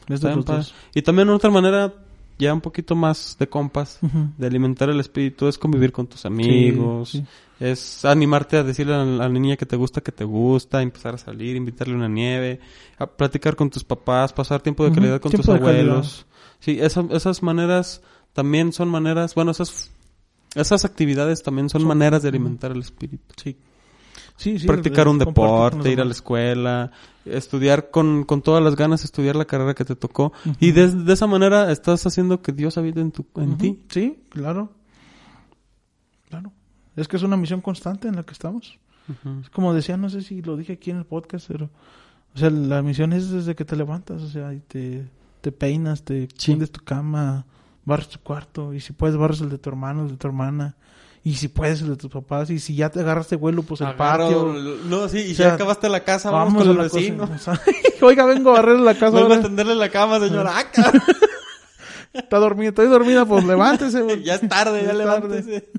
Es 0.07 0.21
de 0.21 0.35
los 0.35 0.45
dos. 0.45 0.73
Y 0.93 1.01
también 1.01 1.29
otra 1.29 1.49
manera, 1.49 1.93
ya 2.39 2.53
un 2.53 2.61
poquito 2.61 2.95
más 2.95 3.35
de 3.37 3.47
compas, 3.47 3.99
de 4.37 4.47
alimentar 4.47 4.89
el 4.89 4.99
espíritu, 4.99 5.47
es 5.47 5.57
convivir 5.57 5.91
con 5.91 6.07
tus 6.07 6.25
amigos, 6.25 7.09
Sí, 7.09 7.17
sí. 7.19 7.25
es 7.59 8.05
animarte 8.05 8.55
a 8.57 8.63
decirle 8.63 8.95
a 8.95 9.03
la, 9.05 9.27
niña 9.29 9.57
que 9.57 9.65
te 9.65 9.75
gusta 9.75 10.01
que 10.01 10.11
te 10.13 10.23
gusta, 10.23 10.81
empezar 10.81 11.15
a 11.15 11.17
salir, 11.17 11.55
invitarle 11.57 11.93
una 11.95 12.07
nieve, 12.07 12.59
a 12.97 13.05
platicar 13.05 13.55
con 13.57 13.69
tus 13.69 13.83
papás, 13.83 14.31
pasar 14.33 14.61
tiempo 14.61 14.85
de 14.85 14.93
calidad 14.95 15.19
con 15.19 15.31
tiempo 15.31 15.45
tus 15.51 15.55
abuelos. 15.55 16.25
Sí, 16.59 16.77
esa- 16.81 17.05
esas 17.11 17.43
maneras 17.43 18.01
también 18.33 18.71
son 18.73 18.87
maneras, 18.89 19.35
bueno, 19.35 19.51
esas 19.51 19.91
esas 20.55 20.83
actividades 20.83 21.43
también 21.43 21.69
son 21.69 21.81
Son- 21.81 21.87
maneras 21.89 22.23
de 22.23 22.29
alimentar 22.29 22.71
el 22.71 22.79
espíritu. 22.79 23.23
Sí. 23.37 23.55
Sí, 24.39 24.57
sí, 24.57 24.65
Practicar 24.65 25.09
un 25.09 25.17
deporte, 25.19 25.91
ir 25.91 25.99
a 25.99 26.05
la 26.05 26.13
escuela, 26.13 26.91
estudiar 27.25 27.89
con, 27.91 28.23
con 28.23 28.41
todas 28.41 28.63
las 28.63 28.77
ganas, 28.77 29.03
estudiar 29.03 29.35
la 29.35 29.43
carrera 29.43 29.73
que 29.73 29.83
te 29.83 29.97
tocó. 29.97 30.31
Y 30.61 30.71
de, 30.71 30.87
de 30.87 31.11
esa 31.11 31.27
manera 31.27 31.69
estás 31.73 32.05
haciendo 32.05 32.41
que 32.41 32.53
Dios 32.53 32.77
habite 32.77 33.01
en, 33.01 33.11
tu, 33.11 33.25
en 33.35 33.57
ti. 33.57 33.83
Sí, 33.89 34.23
claro. 34.29 34.71
Claro. 36.29 36.53
Es 36.95 37.09
que 37.09 37.17
es 37.17 37.23
una 37.23 37.35
misión 37.35 37.59
constante 37.59 38.07
en 38.07 38.15
la 38.15 38.23
que 38.23 38.31
estamos. 38.31 38.79
Es 39.41 39.49
como 39.49 39.73
decía, 39.73 39.97
no 39.97 40.09
sé 40.09 40.21
si 40.21 40.41
lo 40.41 40.55
dije 40.55 40.73
aquí 40.73 40.91
en 40.91 40.97
el 40.97 41.05
podcast, 41.05 41.47
pero... 41.49 41.69
O 42.33 42.37
sea, 42.37 42.49
la 42.49 42.81
misión 42.81 43.11
es 43.11 43.29
desde 43.31 43.55
que 43.55 43.65
te 43.65 43.75
levantas, 43.75 44.21
o 44.21 44.29
sea, 44.29 44.53
y 44.53 44.61
te, 44.61 45.05
te 45.41 45.51
peinas, 45.51 46.03
te 46.03 46.29
Sí. 46.37 46.55
tu 46.55 46.81
cama, 46.85 47.45
barres 47.83 48.07
tu 48.07 48.19
cuarto, 48.19 48.73
y 48.73 48.79
si 48.79 48.93
puedes 48.93 49.17
barres 49.17 49.41
el 49.41 49.49
de 49.49 49.57
tu 49.57 49.69
hermano, 49.69 50.03
el 50.03 50.11
de 50.11 50.17
tu 50.17 50.27
hermana, 50.27 50.77
y 51.31 51.35
si 51.35 51.47
puedes 51.47 51.81
el 51.81 51.89
de 51.89 51.95
tus 51.97 52.09
papás, 52.09 52.49
y 52.49 52.59
si 52.59 52.75
ya 52.75 52.89
te 52.89 53.01
agarraste 53.01 53.35
vuelo, 53.35 53.63
pues 53.63 53.81
el 53.81 53.87
Agarro 53.87 54.25
patio. 54.27 54.53
No, 54.85 55.07
sí, 55.09 55.19
y 55.27 55.31
O 55.31 55.35
sea, 55.35 55.47
ya 55.49 55.53
acabaste 55.55 55.87
la 55.89 56.03
casa, 56.03 56.31
vamos, 56.31 56.63
con 56.63 56.71
el 56.71 56.77
vecino. 56.77 57.29
Oiga, 58.01 58.25
vengo 58.25 58.49
a 58.51 58.53
barrer 58.53 58.79
la 58.79 58.93
casa. 58.95 59.17
Vengo 59.17 59.33
a 59.33 59.41
tenderle 59.41 59.75
la 59.75 59.89
cama, 59.89 60.19
señora. 60.19 60.53
Ah, 60.57 60.63
cabrón. 60.71 61.01
Está 62.13 62.37
dormida, 62.39 62.69
estoy 62.69 62.87
dormida, 62.87 63.25
pues 63.25 63.45
levántese. 63.45 64.01
güey. 64.01 64.23
ya 64.23 64.35
es 64.35 64.49
tarde, 64.49 64.81
ya 64.83 64.91
Es 64.91 64.97
levántese. 64.97 65.69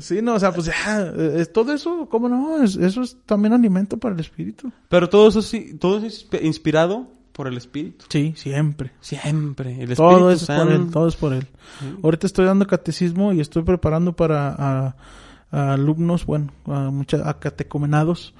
Sí, 0.00 0.20
no, 0.20 0.34
o 0.34 0.38
sea, 0.40 0.52
pues 0.52 0.66
ya, 0.66 1.12
es 1.36 1.52
todo 1.52 1.72
eso, 1.72 2.08
¿cómo 2.10 2.28
no? 2.28 2.62
Es- 2.62 2.76
eso 2.76 3.02
es 3.02 3.16
también 3.24 3.54
alimento 3.54 3.96
para 3.98 4.14
el 4.14 4.20
espíritu. 4.20 4.70
Pero 4.88 5.08
todo 5.08 5.28
eso 5.28 5.40
sí, 5.42 5.74
todo 5.78 5.98
eso 5.98 6.06
es 6.08 6.28
inspi- 6.28 6.42
inspirado 6.44 7.08
por 7.36 7.48
el 7.48 7.58
Espíritu. 7.58 8.06
Sí, 8.08 8.32
siempre. 8.34 8.92
Siempre. 9.00 9.72
El 9.74 9.92
Espíritu 9.92 9.96
Todo 9.96 10.30
es 10.30 10.46
por 10.46 10.56
Santo. 10.56 10.72
él, 10.74 10.90
todo 10.90 11.06
es 11.08 11.16
por 11.16 11.32
él. 11.34 11.46
Sí. 11.80 11.94
Ahorita 12.02 12.26
estoy 12.26 12.46
dando 12.46 12.66
catecismo 12.66 13.34
y 13.34 13.40
estoy 13.40 13.62
preparando 13.62 14.16
para 14.16 14.48
a, 14.48 14.96
a 15.50 15.72
alumnos, 15.74 16.24
bueno, 16.24 16.50
a, 16.64 16.90
mucha, 16.90 17.28
a 17.28 17.38
catecumenados 17.38 18.32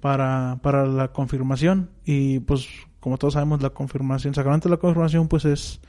para, 0.00 0.58
para 0.62 0.84
la 0.84 1.12
confirmación. 1.12 1.90
Y 2.04 2.40
pues, 2.40 2.66
como 2.98 3.18
todos 3.18 3.34
sabemos, 3.34 3.62
la 3.62 3.70
confirmación, 3.70 4.34
sacramento 4.34 4.68
de 4.68 4.74
la 4.74 4.80
confirmación, 4.80 5.28
pues 5.28 5.44
es, 5.44 5.80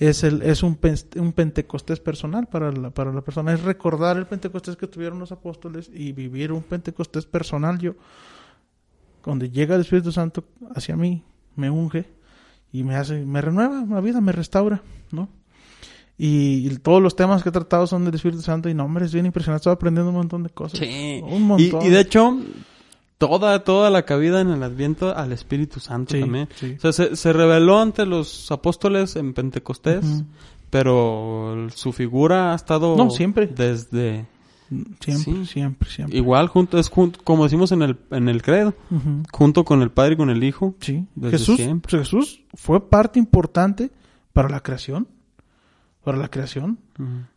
es, 0.00 0.24
el, 0.24 0.42
es 0.42 0.64
un, 0.64 0.76
un 1.16 1.32
pentecostés 1.32 2.00
personal 2.00 2.48
para 2.48 2.72
la, 2.72 2.90
para 2.90 3.12
la 3.12 3.20
persona. 3.20 3.52
Es 3.52 3.62
recordar 3.62 4.16
el 4.16 4.26
pentecostés 4.26 4.76
que 4.76 4.88
tuvieron 4.88 5.20
los 5.20 5.30
apóstoles 5.30 5.88
y 5.94 6.10
vivir 6.10 6.50
un 6.50 6.64
pentecostés 6.64 7.26
personal. 7.26 7.78
Yo, 7.78 7.94
donde 9.24 9.50
llega 9.50 9.76
el 9.76 9.82
Espíritu 9.82 10.10
Santo 10.10 10.42
hacia 10.74 10.96
mí, 10.96 11.22
me 11.56 11.70
unge 11.70 12.06
y 12.72 12.82
me 12.84 12.96
hace, 12.96 13.24
me 13.24 13.40
renueva 13.40 13.84
la 13.88 14.00
vida, 14.00 14.20
me 14.20 14.32
restaura, 14.32 14.82
¿no? 15.12 15.28
Y, 16.18 16.66
y 16.70 16.76
todos 16.78 17.02
los 17.02 17.14
temas 17.16 17.42
que 17.42 17.50
he 17.50 17.52
tratado 17.52 17.86
son 17.86 18.04
del 18.06 18.14
Espíritu 18.14 18.40
Santo 18.42 18.68
y 18.70 18.74
no, 18.74 18.84
hombre, 18.84 19.04
es 19.04 19.12
bien 19.12 19.26
impresionante, 19.26 19.60
estoy 19.62 19.72
aprendiendo 19.74 20.10
un 20.10 20.16
montón 20.16 20.42
de 20.44 20.50
cosas. 20.50 20.78
Sí. 20.80 21.20
Un 21.22 21.42
Y, 21.42 21.44
montón. 21.44 21.82
y 21.84 21.88
de 21.90 22.00
hecho, 22.00 22.38
toda, 23.18 23.64
toda 23.64 23.90
la 23.90 24.04
cabida 24.04 24.40
en 24.40 24.48
el 24.48 24.62
Adviento 24.62 25.14
al 25.14 25.32
Espíritu 25.32 25.78
Santo 25.80 26.14
Sí, 26.14 26.20
también. 26.20 26.48
sí. 26.54 26.74
O 26.78 26.80
sea, 26.80 26.92
se, 26.92 27.16
se 27.16 27.32
reveló 27.34 27.80
ante 27.80 28.06
los 28.06 28.50
apóstoles 28.50 29.16
en 29.16 29.34
Pentecostés, 29.34 30.04
pero 30.70 31.68
su 31.74 31.92
figura 31.92 32.52
ha 32.52 32.56
estado 32.56 32.96
No, 32.96 33.10
siempre. 33.10 33.46
desde 33.46 34.26
Siempre, 34.68 35.14
Sí. 35.16 35.46
siempre, 35.46 35.88
siempre. 35.90 36.16
Igual, 36.18 36.48
junto, 36.48 36.78
es 36.78 36.88
junto, 36.88 37.20
como 37.22 37.44
decimos 37.44 37.72
en 37.72 37.82
el, 37.82 37.98
en 38.10 38.28
el 38.28 38.42
credo, 38.42 38.74
junto 39.32 39.64
con 39.64 39.82
el 39.82 39.90
Padre 39.90 40.14
y 40.14 40.16
con 40.16 40.30
el 40.30 40.42
Hijo. 40.42 40.74
Sí. 40.80 41.06
Desde 41.14 41.38
Jesús, 41.38 41.56
siempre. 41.56 41.98
Jesús 41.98 42.42
fue 42.54 42.88
parte 42.88 43.18
importante 43.18 43.90
para 44.32 44.48
la 44.48 44.60
creación. 44.60 45.08
Para 46.02 46.18
la 46.18 46.28
creación. 46.28 46.78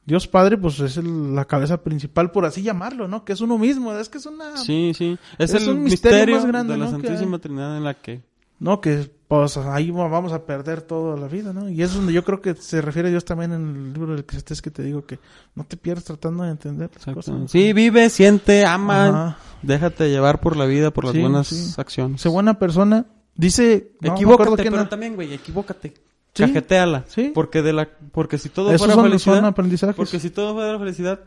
Dios 0.05 0.27
Padre, 0.27 0.55
pues 0.57 0.79
es 0.79 0.97
el- 0.97 1.33
la 1.35 1.45
cabeza 1.45 1.81
principal, 1.83 2.29
por 2.31 2.45
así 2.45 2.61
llamarlo, 2.61 3.07
¿no? 3.07 3.25
Que 3.25 3.33
es 3.33 3.41
uno 3.41 3.57
mismo. 3.57 3.91
Es 3.93 4.09
que 4.09 4.19
es 4.19 4.25
una. 4.27 4.57
Sí, 4.57 4.91
sí. 4.95 5.17
Es, 5.39 5.53
Es 5.53 5.63
el 5.63 5.69
un 5.69 5.83
misterio 5.83 6.17
misterio, 6.19 6.35
más 6.35 6.45
grande, 6.45 6.73
de 6.73 6.79
la 6.79 6.85
¿no? 6.85 6.91
Santísima. 6.91 7.39
Trinidad 7.39 7.77
en 7.77 7.83
la 7.83 7.95
que... 7.95 8.21
No, 8.59 8.79
que 8.79 9.11
pues 9.29 9.55
ahí 9.57 9.91
va- 9.91 10.07
vamos 10.09 10.33
a 10.33 10.43
perder 10.45 10.81
toda 10.81 11.15
la 11.15 11.27
vida, 11.27 11.53
¿no? 11.53 11.69
Y 11.69 11.81
es 11.83 11.93
donde 11.93 12.11
yo 12.11 12.23
creo 12.25 12.41
que 12.41 12.55
se 12.55 12.81
refiere 12.81 13.11
Dios 13.11 13.23
también 13.23 13.53
en 13.53 13.67
el 13.69 13.93
libro 13.93 14.11
del 14.11 14.21
Eclesiastés 14.21 14.61
que 14.61 14.71
te 14.71 14.81
digo 14.83 15.05
que 15.05 15.19
no 15.55 15.63
te 15.63 15.77
pierdas 15.77 16.03
tratando 16.03 16.43
de 16.43 16.49
entender 16.49 16.89
las 16.93 17.15
cosas. 17.15 17.49
Sí, 17.51 17.71
vive, 17.71 18.09
siente, 18.09 18.65
ama, 18.65 19.07
Ajá. 19.07 19.37
déjate 19.61 20.09
llevar 20.09 20.41
por 20.41 20.57
la 20.57 20.65
vida, 20.65 20.91
por 20.91 21.05
las 21.05 21.13
Sí, 21.13 21.21
buenas 21.21 21.47
sí. 21.47 21.73
acciones. 21.77 22.19
Sé 22.21 22.27
buena 22.27 22.57
persona. 22.59 23.05
Dice. 23.35 23.91
no 24.01 24.13
equivócate, 24.15 24.55
quién 24.63 24.73
pero 24.73 24.89
también, 24.89 25.15
güey, 25.15 25.31
equivócate. 25.33 25.93
Sí, 26.33 26.43
Cajeteala. 26.43 27.05
sí. 27.07 27.31
Porque 27.33 27.61
de 27.61 27.71
la, 27.73 27.87
porque 28.11 28.37
si 28.39 28.49
todo 28.49 28.69
Esos 28.69 28.79
fuera 28.81 28.95
son, 28.95 29.03
felicidad, 29.05 29.35
son 29.35 29.45
aprendizajes. 29.45 29.95
porque 29.95 30.19
si 30.19 30.29
todo 30.31 30.53
fuera 30.55 30.77
felicidad, 30.79 31.19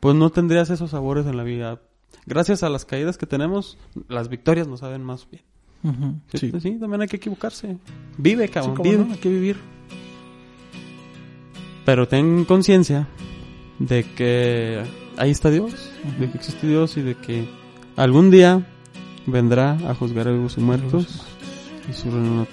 pues 0.00 0.14
no 0.16 0.30
tendrías 0.30 0.70
esos 0.70 0.90
sabores 0.90 1.24
en 1.26 1.36
la 1.36 1.42
vida. 1.44 1.80
Gracias 2.26 2.62
a 2.64 2.68
las 2.68 2.84
caídas 2.84 3.16
que 3.16 3.26
tenemos, 3.26 3.78
las 4.08 4.28
victorias 4.28 4.66
nos 4.68 4.80
saben 4.80 5.02
más 5.04 5.26
bien. 5.30 5.42
Sí, 6.32 6.50
Sí, 6.50 6.60
sí, 6.60 6.78
también 6.78 7.02
hay 7.02 7.08
que 7.08 7.16
equivocarse. 7.16 7.76
Vive, 8.16 8.46
Sí, 8.46 8.52
cabrón, 8.52 8.76
cómo 8.76 8.90
vive. 8.90 9.04
no, 9.04 9.12
hay 9.12 9.18
que 9.18 9.28
vivir. 9.28 9.56
Pero 11.84 12.08
ten 12.08 12.44
conciencia 12.44 13.06
de 13.78 14.04
que 14.04 14.82
ahí 15.18 15.30
está 15.30 15.50
Dios, 15.50 15.90
de 16.18 16.30
que 16.30 16.38
existe 16.38 16.66
Dios 16.66 16.96
y 16.96 17.02
de 17.02 17.14
que 17.14 17.46
algún 17.96 18.30
día 18.30 18.66
vendrá 19.26 19.72
a 19.88 19.94
juzgar 19.94 20.28
a 20.28 20.32
vivos 20.32 20.56
y 20.56 20.60
muertos 20.60 21.26
y 21.88 21.92
su 21.92 22.10
reino. 22.10 22.46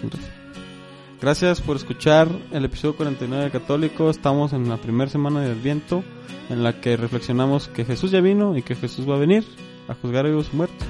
Gracias 1.21 1.61
por 1.61 1.75
escuchar 1.77 2.27
el 2.51 2.65
episodio 2.65 2.97
49 2.97 3.45
de 3.45 3.51
Católico. 3.51 4.09
Estamos 4.09 4.53
en 4.53 4.67
la 4.67 4.77
primera 4.77 5.09
semana 5.09 5.41
de 5.41 5.51
Adviento 5.51 6.03
en 6.49 6.63
la 6.63 6.81
que 6.81 6.97
reflexionamos 6.97 7.67
que 7.67 7.85
Jesús 7.85 8.11
ya 8.11 8.21
vino 8.21 8.57
y 8.57 8.63
que 8.63 8.75
Jesús 8.75 9.07
va 9.07 9.15
a 9.15 9.19
venir 9.19 9.45
a 9.87 9.93
juzgar 9.93 10.25
a 10.25 10.29
vivos 10.29 10.49
y 10.51 10.55
muertos 10.57 10.87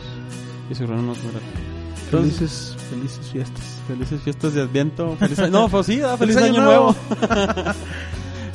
y 0.69 0.75
su 0.75 0.87
reino 0.87 1.13
fin. 1.13 1.70
Entonces, 2.11 2.75
Felices, 2.89 2.89
felices 2.89 3.29
fiestas. 3.31 3.63
Felices 3.87 4.21
fiestas 4.21 4.53
de 4.53 4.61
Adviento. 4.61 5.15
Feliz 5.17 5.39
año. 5.39 5.51
No, 5.61 5.69
pues 5.69 5.85
sí, 5.87 5.97
¿verdad? 5.97 6.17
feliz, 6.17 6.35
Feliz 6.35 6.49
año, 6.51 6.61
año 6.61 6.65
nuevo. 6.65 6.95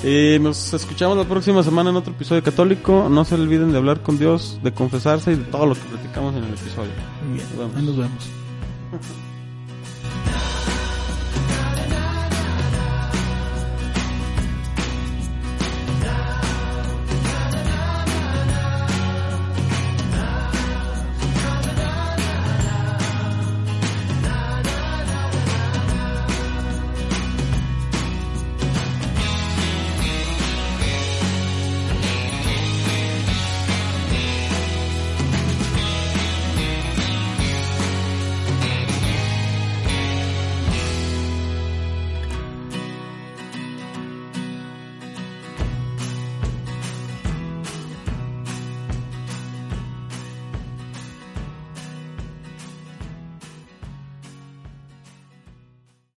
y 0.04 0.38
nos 0.40 0.72
escuchamos 0.74 1.16
la 1.16 1.24
próxima 1.24 1.62
semana 1.62 1.90
en 1.90 1.96
otro 1.96 2.12
episodio 2.12 2.42
católico. 2.42 3.08
No 3.10 3.24
se 3.24 3.34
olviden 3.34 3.72
de 3.72 3.78
hablar 3.78 4.00
con 4.02 4.18
Dios, 4.18 4.58
de 4.62 4.72
confesarse 4.72 5.32
y 5.32 5.36
de 5.36 5.44
todo 5.44 5.66
lo 5.66 5.74
que 5.74 5.80
platicamos 5.80 6.34
en 6.36 6.44
el 6.44 6.50
episodio. 6.54 6.90
Bien, 7.32 7.46
Nos 7.48 7.58
vemos. 7.58 7.76
ahí 7.76 7.84
nos 7.86 7.96
vemos. 7.96 8.24